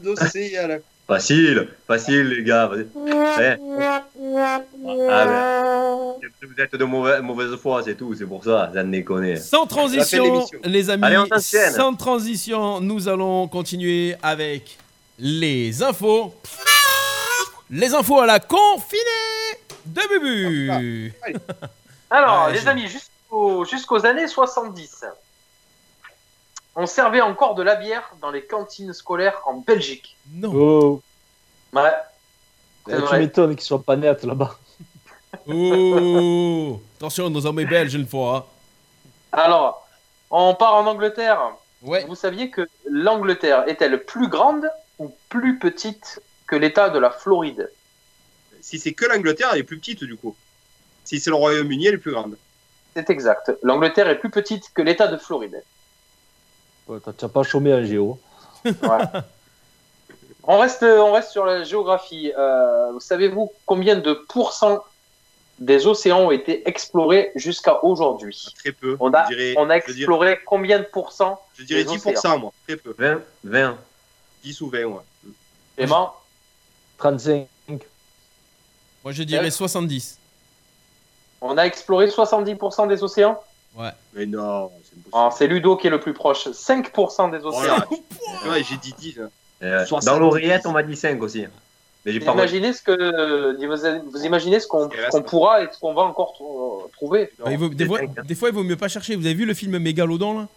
[0.69, 0.79] la.
[1.09, 2.71] Facile, facile, les gars.
[4.33, 5.09] Eh.
[5.11, 8.91] Ah, ben, vous êtes de mauvaise, mauvaise foi, c'est tout, c'est pour ça, ça ne
[8.93, 9.37] déconne.
[9.37, 11.73] Sans transition, les amis, Allez, on enchaîne.
[11.73, 14.79] sans transition, nous allons continuer avec
[15.19, 16.35] les infos.
[17.71, 19.01] Les infos à la confinée
[19.87, 21.13] de Bubu.
[22.11, 25.05] Alors, Ouais, les je- amis, jusqu'au- jusqu'aux années 70,
[26.77, 30.17] on servait encore de la bière dans les cantines scolaires en Belgique.
[30.33, 30.51] Non.
[30.55, 31.03] Oh,
[31.73, 31.93] Ouais.
[32.87, 34.57] Tu m'étonnes qu'ils soient pas nets là-bas.
[36.97, 38.37] Attention, nos armées belges une fois.
[38.37, 38.45] hein.
[39.33, 39.87] Alors,
[40.31, 41.41] on part en Angleterre.
[41.83, 42.05] Ouais.
[42.07, 47.71] Vous saviez que l'Angleterre est-elle plus grande ou plus petite que l'État de la Floride?
[48.61, 50.37] Si c'est que l'Angleterre, elle est plus petite du coup.
[51.05, 52.37] Si c'est le Royaume-Uni, elle est plus grande.
[52.95, 53.53] C'est exact.
[53.63, 55.63] L'Angleterre est plus petite que l'État de Floride.
[56.89, 58.19] Ouais, T'as pas chômé en géo.
[60.53, 62.33] On reste, on reste sur la géographie.
[62.37, 64.83] Euh, Savez-vous combien de pourcents
[65.61, 68.47] des océans ont été explorés jusqu'à aujourd'hui?
[68.59, 68.97] Très peu.
[68.99, 72.39] on a, dirais, on a dirais- exploré combien de pourcents je dirais des 10%, océans?
[72.39, 72.53] moi.
[72.67, 72.95] Très peu.
[72.99, 73.79] 20, 20.
[74.43, 75.03] 10 ou 20, ouais.
[75.77, 76.15] Clément?
[76.99, 77.47] 35.
[79.05, 79.51] Moi, je dirais Ouais.
[79.51, 80.19] 70.
[81.41, 83.41] On a exploré 70% des océans?
[83.77, 83.91] Ouais.
[84.15, 85.11] Mais non, c'est impossible.
[85.13, 86.49] Ah, C'est Ludo qui est le plus proche.
[86.49, 87.77] 5% des Oh océans.
[88.51, 89.21] ouais, j'ai dit 10.
[89.21, 89.31] hein.
[89.63, 90.07] Euh, 70.
[90.07, 91.45] dans l'oreillette, on m'a dit 5 aussi.
[92.07, 94.89] Mais j'ai Vous pas imaginez ce que vous, imaginez ce qu'on
[95.23, 97.31] pourra et ce qu'on va encore tr- trouver.
[97.39, 98.23] Bah, vaut- des, fois, hein.
[98.25, 99.17] des fois, il vaut mieux pas chercher.
[99.17, 100.49] Vous avez vu le film Mégalodon là?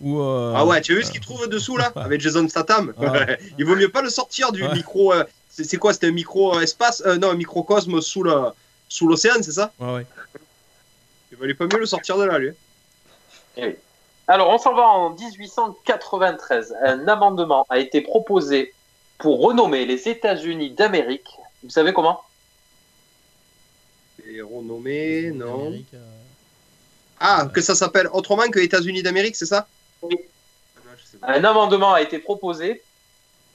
[0.00, 2.92] Où, euh, Ah ouais, tu as vu ce qu'il trouve dessous là Avec Jason Statham
[2.98, 3.38] Ouais.
[3.58, 4.72] Il vaut mieux pas le sortir du Ouais.
[4.74, 5.12] micro.
[5.12, 8.48] euh, c'est quoi C'était un micro-espace euh, Non, un microcosme sous le-
[8.88, 10.06] sous l'océan, c'est ça Ouais, ouais.
[11.32, 12.50] Il valait pas mieux le sortir de là, lui.
[13.58, 13.74] Eh oui.
[14.28, 16.74] Alors, on s'en va en 1893.
[16.82, 18.74] Un amendement a été proposé
[19.18, 21.28] pour renommer les États-Unis d'Amérique.
[21.62, 22.20] Vous savez comment?
[24.28, 25.72] Et renommé, non.
[25.72, 25.98] Euh,
[27.20, 29.68] Ah, que ça s'appelle autrement que États-Unis d'Amérique, c'est ça?
[30.02, 30.16] Oui.
[30.84, 31.28] Non, je sais pas.
[31.28, 32.82] Un amendement a été proposé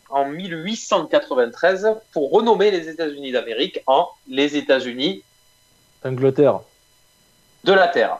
[0.09, 5.23] en 1893 pour renommer les États-Unis d'Amérique en les États-Unis
[6.03, 6.61] Angleterre.
[7.63, 8.17] de la Terre.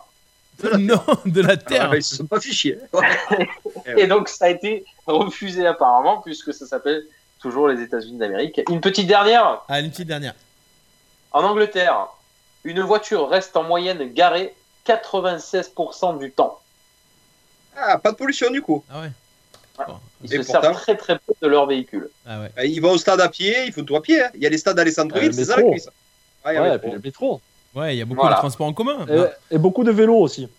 [0.79, 1.89] non, de la Ah, Terre.
[1.89, 2.77] bah, ils se sont pas fichés.
[3.97, 7.03] Et donc, ça a été refusé apparemment, puisque ça s'appelle
[7.39, 8.61] toujours les États-Unis d'Amérique.
[8.69, 9.61] Une petite dernière.
[9.67, 10.33] Ah, une petite dernière.
[11.31, 12.07] En Angleterre,
[12.63, 14.53] une voiture reste en moyenne garée
[14.85, 16.59] 96% du temps.
[17.75, 18.83] Ah, pas de pollution du coup.
[18.91, 19.09] Ah ouais.
[20.23, 22.09] Ils Et se pourtant- servent très très peu de leur véhicule.
[22.27, 22.51] Ah ouais.
[22.59, 24.21] Euh, Ils vont au stade à pied, ils font tout à pied.
[24.21, 24.29] hein.
[24.35, 25.89] Il y a les stades à Alessandroville, Euh, c'est ça la cuisse.
[26.43, 27.41] Ah, il y a Ouais, le et puis le métro.
[27.75, 28.35] Ouais, il y a beaucoup Voilà.
[28.35, 29.05] de transports en commun.
[29.09, 30.49] Et, et beaucoup de vélos aussi.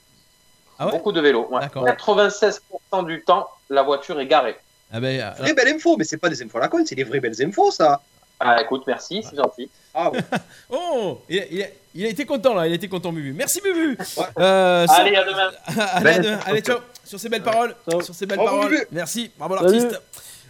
[0.78, 1.46] Ah ouais Beaucoup de vélos.
[1.50, 1.60] ouais.
[1.60, 1.84] D'accord.
[1.86, 4.56] 96% du temps, la voiture est garée.
[4.92, 6.94] Ah ben, euh, Vraie belle info, mais c'est pas des infos à la con, c'est
[6.94, 8.00] des vraies belles infos, ça.
[8.40, 9.70] Ah, écoute, merci, c'est gentil.
[9.94, 10.18] Ah, ouais.
[10.70, 13.34] Oh, il a, il a- il a été content là, il a été content Bubu.
[13.34, 13.98] Merci Bubu.
[14.16, 14.24] Ouais.
[14.38, 15.50] Euh, sans- Allez, à demain.
[15.92, 16.38] allez, à demain.
[16.46, 16.78] Allez, ciao.
[17.04, 18.00] Sur ces belles paroles, Ciao.
[18.00, 18.70] sur ces belles paroles.
[18.70, 18.86] Bubu.
[18.92, 19.78] Merci, bravo Salut.
[19.78, 20.02] l'artiste.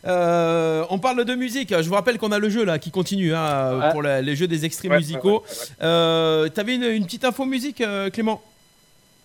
[0.06, 1.72] Euh, on parle de musique.
[1.80, 3.90] Je vous rappelle qu'on a le jeu là qui continue hein, Ouais.
[3.92, 5.28] pour la- les jeux des extraits Ouais, musicaux.
[5.28, 5.66] ouais, ouais, ouais.
[5.86, 8.40] Euh, T'avais une, une petite info musique, euh, Clément?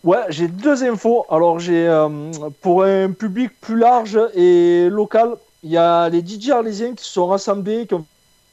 [0.04, 1.26] Ouais, j'ai deux infos.
[1.30, 2.08] Alors, j'ai euh,
[2.62, 5.30] pour un public plus large et local,
[5.64, 8.06] il y a les DJ arlésiens qui se sont rassemblés, qui ont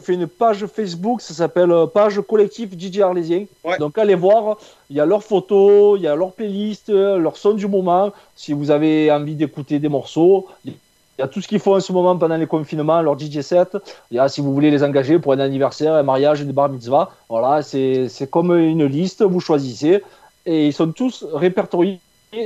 [0.03, 3.45] fait une page Facebook, ça s'appelle page collectif DJ arlésien.
[3.63, 3.79] Ouais.
[3.79, 4.57] Donc, allez voir,
[4.91, 8.11] il y a leurs photos, il y a leur playlist, euh, leur son du moment.
[8.35, 10.73] Si vous avez envie d'écouter des morceaux, il
[11.21, 13.77] y a tout ce qu'il faut en ce moment pendant les confinements, leur DJ set.
[14.11, 16.69] Il y a si vous voulez les engager pour un anniversaire, un mariage, des bar
[16.69, 17.11] mitzvah.
[17.29, 20.03] Voilà, c'est c'est comme une liste, vous choisissez
[20.47, 22.01] et ils sont tous répertoriés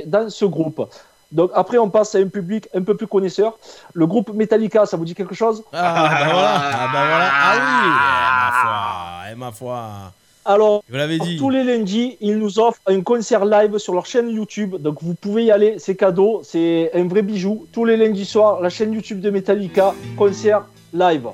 [0.05, 0.87] dans ce groupe.
[1.31, 3.57] Donc après, on passe à un public un peu plus connaisseur.
[3.93, 5.63] Le groupe Metallica, ça vous dit quelque chose?
[5.73, 6.55] Ah, bah voilà.
[6.55, 7.29] Ah, bah voilà.
[7.31, 9.31] Ah oui.
[9.31, 9.71] Eh, ma foi.
[9.81, 10.18] Eh, ma foi.
[10.49, 11.37] Alors, Vous l'avez dit.
[11.37, 14.77] tous les lundis, ils nous offrent un concert live sur leur chaîne YouTube.
[14.77, 17.67] Donc vous pouvez y aller, c'est cadeau, c'est un vrai bijou.
[17.71, 21.27] Tous les lundis soirs, la chaîne YouTube de Metallica, concert live.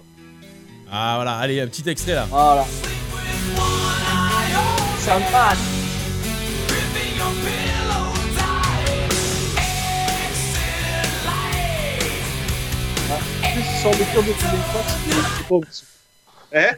[0.91, 2.27] Ah voilà, allez, un petit extrait là.
[2.29, 2.65] Voilà.
[4.99, 5.59] Ça passe.
[13.43, 14.33] En plus, il sort de cœur de
[15.47, 15.85] désintox.
[16.53, 16.71] Hein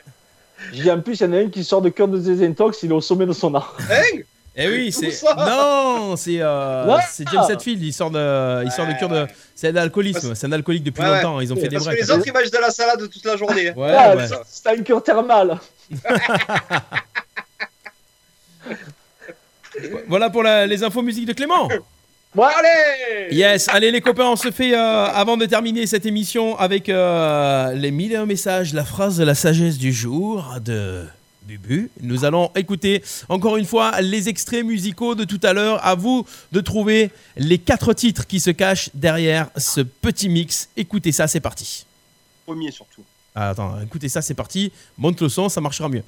[0.73, 2.91] J'ai en plus, il y en a un qui sort de cœur de désintox, il
[2.91, 3.75] est au sommet de son art.
[3.91, 4.19] Hein
[4.55, 5.11] Eh oui, c'est.
[5.37, 6.97] Non, c'est euh,
[7.31, 7.81] James Hetfield.
[7.83, 9.27] Il sort de, il sort de cure de.
[9.55, 10.33] C'est d'alcoolisme.
[10.35, 11.15] C'est un alcoolique depuis Ouais, ouais.
[11.17, 11.39] longtemps.
[11.39, 12.01] Ils ont fait des Parce que breaks.
[12.01, 13.69] les autres, ils mangent de la salade toute la journée.
[13.69, 13.73] hein.
[13.77, 14.25] Ouais, Ah, ouais.
[14.47, 15.59] c'est- un cœur thermal.
[20.07, 21.67] Voilà pour la- les infos musique de Clément.
[22.35, 26.89] Allez Yes, allez les copains, on se fait euh, avant de terminer cette émission avec
[26.89, 31.05] euh, les mille et un messages, la phrase de la sagesse du jour de
[31.43, 31.89] Bubu.
[32.01, 35.83] Nous allons écouter encore une fois les extraits musicaux de tout à l'heure.
[35.85, 40.69] À vous de trouver les quatre titres qui se cachent derrière ce petit mix.
[40.77, 41.85] Écoutez ça, c'est parti.
[42.45, 43.03] Premier surtout.
[43.33, 44.71] Ah, attends, écoutez ça, c'est parti.
[44.97, 46.03] Monte le son, ça marchera mieux.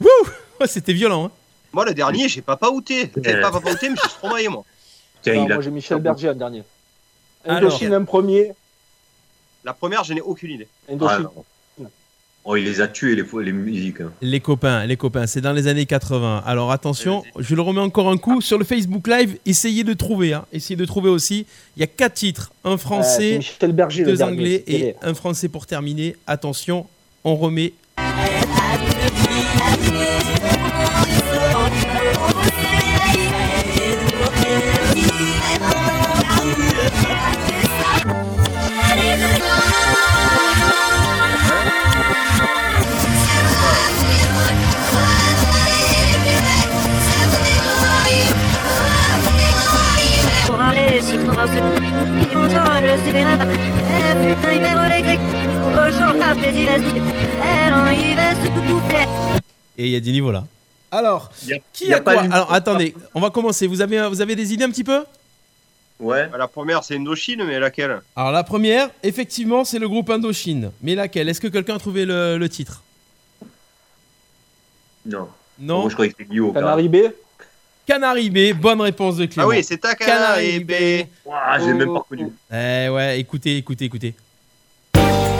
[0.00, 0.08] Wouh
[0.60, 1.26] Oh, C'était violent.
[1.26, 1.30] Hein.
[1.72, 3.10] Moi, le dernier, j'ai pas pas outé.
[3.22, 4.64] J'ai pas pas outé, mais j'ai Stromae, moi.
[5.22, 6.62] Tiens, Non, il a- moi j'ai Michel Berger en dernier.
[7.46, 8.52] Indochine un premier.
[9.64, 10.68] La première, je n'ai aucune idée.
[10.90, 11.28] Indochine.
[11.36, 11.40] Ah.
[12.46, 14.02] Oh, il les a tués, les, les musiques.
[14.02, 14.12] hein.
[14.20, 16.42] Les copains, les copains, c'est dans les années 80.
[16.44, 19.38] Alors attention, je le remets encore un coup sur le Facebook Live.
[19.46, 20.44] Essayez de trouver, hein.
[20.52, 21.46] essayez de trouver aussi.
[21.76, 23.40] Il y a quatre titres, un français,
[23.72, 26.16] Berger, le deux anglais et un français pour terminer.
[26.26, 26.86] Attention,
[27.24, 27.72] on remet.
[59.76, 60.44] Et il y a des niveaux là.
[60.90, 63.66] Alors, Y a- qui y a quoi une- Alors attendez, on va commencer.
[63.66, 65.04] Vous avez, vous avez des idées un petit peu?
[65.98, 66.28] Ouais.
[66.38, 68.00] La première, c'est Indochine, mais laquelle?
[68.14, 70.70] Alors la première, effectivement, c'est le groupe Indochine.
[70.82, 71.28] Mais laquelle?
[71.28, 72.82] Est-ce que quelqu'un a trouvé le, le titre?
[75.06, 75.28] Non.
[75.58, 75.80] Non.
[75.82, 76.52] Moi, je croyais que c'était Guillaume.
[76.54, 76.96] Canary B.
[77.86, 79.46] Canary B, bonne réponse de Clément.
[79.46, 80.70] Ah oui, c'est ta Canary B.
[80.70, 82.32] J'ai même pas reconnu.
[82.50, 84.14] Eh ouais, écoutez, écoutez, écoutez.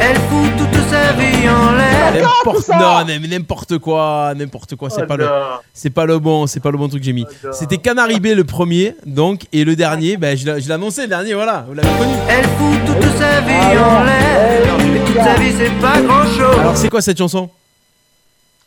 [0.00, 2.12] Elle fout toute sa vie en l'air.
[2.14, 5.26] N'importe non, mais n'importe quoi, n'importe quoi, c'est Oh pas le
[5.72, 7.24] c'est pas le bon, c'est pas le bon truc que j'ai mis.
[7.52, 11.02] C'était Canary B le premier, donc et le dernier, ben je l'ai je l'ai annoncé
[11.02, 12.12] le dernier, voilà, vous l'avez connu.
[12.28, 14.76] Elle fout toute sa vie en l'air.
[14.92, 16.58] Mais toute sa vie, c'est pas grand chose.
[16.58, 17.48] Alors c'est quoi cette chanson?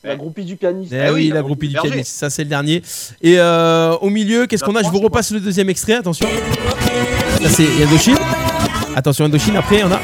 [0.04, 0.94] La groupie du pianiste.
[0.94, 2.82] Eh oui, la groupie du pianiste, ça c'est le dernier.
[3.22, 4.84] Et euh, au milieu, qu'est-ce qu'on a?
[4.84, 6.28] Je vous repasse le deuxième extrait, attention.
[7.42, 8.18] Ça c'est Indochine.
[8.96, 10.00] Attention Indochine, après on a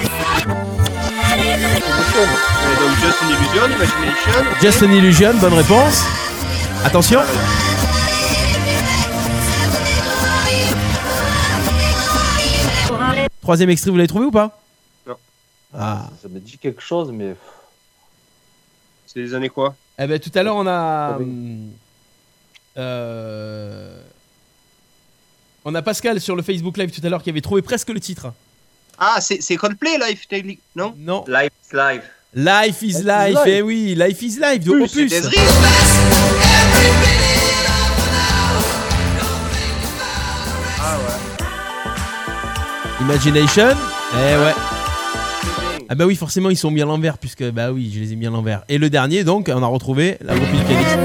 [2.13, 4.61] donc, Just an Illusion, Imagination.
[4.61, 6.03] Just an Illusion, bonne réponse.
[6.83, 7.21] Attention.
[13.41, 14.59] Troisième extrait, vous l'avez trouvé ou pas?
[15.07, 15.15] Non.
[15.73, 16.09] Ah.
[16.21, 17.35] Ça me dit quelque chose, mais.
[19.07, 19.75] C'est les années quoi?
[19.99, 21.17] Eh ben tout à l'heure on a.
[21.17, 21.19] Ah
[22.75, 24.01] euh,
[25.65, 27.99] on a Pascal sur le Facebook Live tout à l'heure qui avait trouvé presque le
[27.99, 28.33] titre.
[28.97, 30.95] Ah, c'est c'est Coldplay, Life Technique, non?
[30.97, 31.23] Non.
[31.27, 32.03] Life is life.
[32.35, 35.37] Life is Life eh oui, Life is life de Plus, Desri.
[40.79, 41.19] Ah ouais.
[43.01, 43.77] Imagination.
[44.15, 44.72] Eh ouais.
[45.89, 48.15] Ah bah oui, forcément ils sont mis à l'envers puisque bah oui, je les ai
[48.15, 48.63] mis à l'envers.
[48.69, 50.97] Et le dernier donc, on a retrouvé la groupie du pianiste.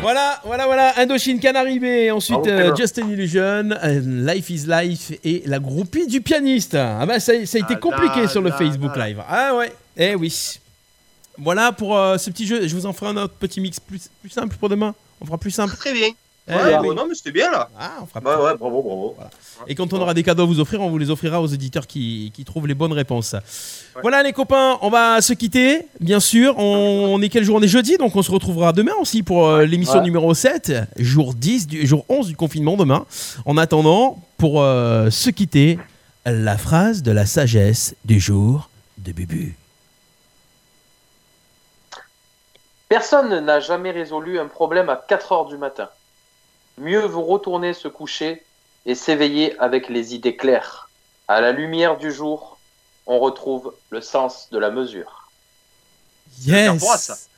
[0.00, 2.76] Voilà, voilà, voilà, Indochine Canary B, ensuite Bravo, euh.
[2.76, 4.00] Just an Illusion, euh,
[4.32, 6.76] Life is Life et la groupie du pianiste.
[6.76, 9.08] Ah bah ça, ça a été Ah compliqué là sur le là Facebook là.
[9.08, 9.22] Live.
[9.28, 10.60] Ah ouais, eh oui.
[11.36, 14.08] Voilà pour euh, ce petit jeu, je vous en ferai un autre petit mix plus,
[14.20, 14.94] plus simple pour demain.
[15.20, 15.76] On fera plus simple.
[15.76, 16.08] Très bien.
[16.48, 16.86] Ouais, oui.
[16.88, 17.68] bon, non, mais c'était bien là.
[17.78, 19.16] Ah, on fera Ouais, ouais, bravo, bravo.
[19.66, 21.86] Et quand on aura des cadeaux à vous offrir, on vous les offrira aux auditeurs
[21.86, 23.34] qui, qui trouvent les bonnes réponses.
[24.02, 26.54] Voilà les copains, on va se quitter, bien sûr.
[26.58, 29.46] On, on est quel jour On est jeudi, donc on se retrouvera demain aussi pour
[29.48, 30.04] euh, l'émission Ouais.
[30.04, 33.04] numéro 7, jour 10, du, jour 11 du confinement demain.
[33.44, 35.78] En attendant, pour euh, se quitter,
[36.24, 38.68] la phrase de la sagesse du jour
[38.98, 39.56] de Bubu.
[42.88, 45.88] Personne n'a jamais résolu un problème à 4 heures du matin.
[46.80, 48.42] Mieux vaut retourner se coucher
[48.86, 50.88] et s'éveiller avec les idées claires.
[51.28, 52.58] À la lumière du jour,
[53.06, 55.30] on retrouve le sens de la mesure.
[56.44, 57.28] Yes.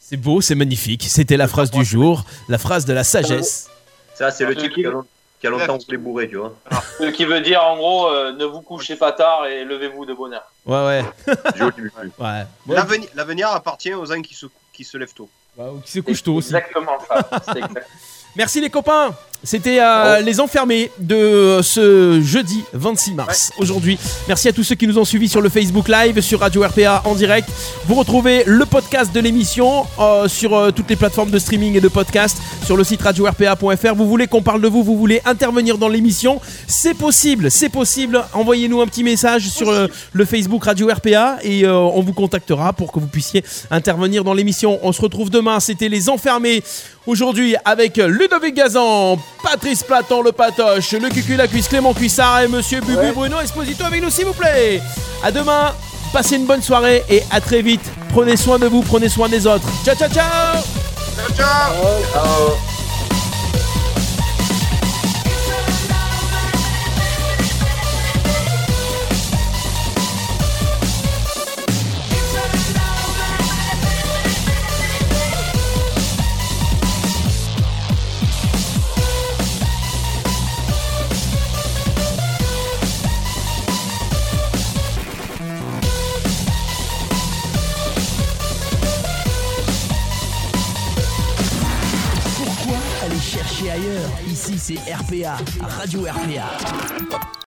[0.00, 1.04] C'est beau, c'est magnifique.
[1.08, 3.68] C'était la phrase du jour, la phrase de la sagesse.
[4.14, 5.04] Ça, c'est le type qui- qui a, long-
[5.40, 6.54] qui a longtemps voulu bourrer, tu vois.
[6.98, 10.14] Ce qui veut dire en gros, euh, ne vous couchez pas tard et levez-vous de
[10.14, 10.50] bonne heure.
[10.66, 11.04] Ouais, ouais.
[12.18, 12.44] Ouais.
[12.66, 15.28] L'avenir l'avenir appartient aux gens qui se, qui se lèvent tôt.
[15.58, 16.48] Ou qui se couche tôt aussi.
[16.54, 17.28] Exactement ça.
[17.46, 17.88] C'est exact.
[18.36, 19.14] Merci les copains.
[19.42, 23.98] C'était euh, les enfermés de ce jeudi 26 mars aujourd'hui.
[24.28, 27.02] Merci à tous ceux qui nous ont suivis sur le Facebook Live, sur Radio RPA
[27.06, 27.48] en direct.
[27.86, 31.80] Vous retrouvez le podcast de l'émission euh, sur euh, toutes les plateformes de streaming et
[31.80, 32.36] de podcast
[32.66, 33.94] sur le site radio-rpa.fr.
[33.94, 38.22] Vous voulez qu'on parle de vous, vous voulez intervenir dans l'émission, c'est possible, c'est possible.
[38.34, 42.92] Envoyez-nous un petit message sur euh, le Facebook Radio RPA et on vous contactera pour
[42.92, 44.78] que vous puissiez intervenir dans l'émission.
[44.82, 45.60] On se retrouve demain.
[45.60, 46.62] C'était les enfermés
[47.06, 52.48] aujourd'hui avec Ludovic Gazan, Patrice Platon, le Patoche, le Cucu, la cuisse, Clément Cuissard et
[52.48, 54.80] Monsieur Bubu Bruno Esposito avec nous, s'il vous plaît.
[55.22, 55.72] À demain.
[56.12, 57.84] Passez une bonne soirée et à très vite.
[58.12, 59.66] Prenez soin de vous, prenez soin des autres.
[59.84, 60.62] Ciao, ciao, ciao.
[61.16, 61.72] Ciao, ciao.
[62.12, 62.79] Ciao.
[95.20, 95.36] RPA,
[95.78, 96.89] Radio RPA.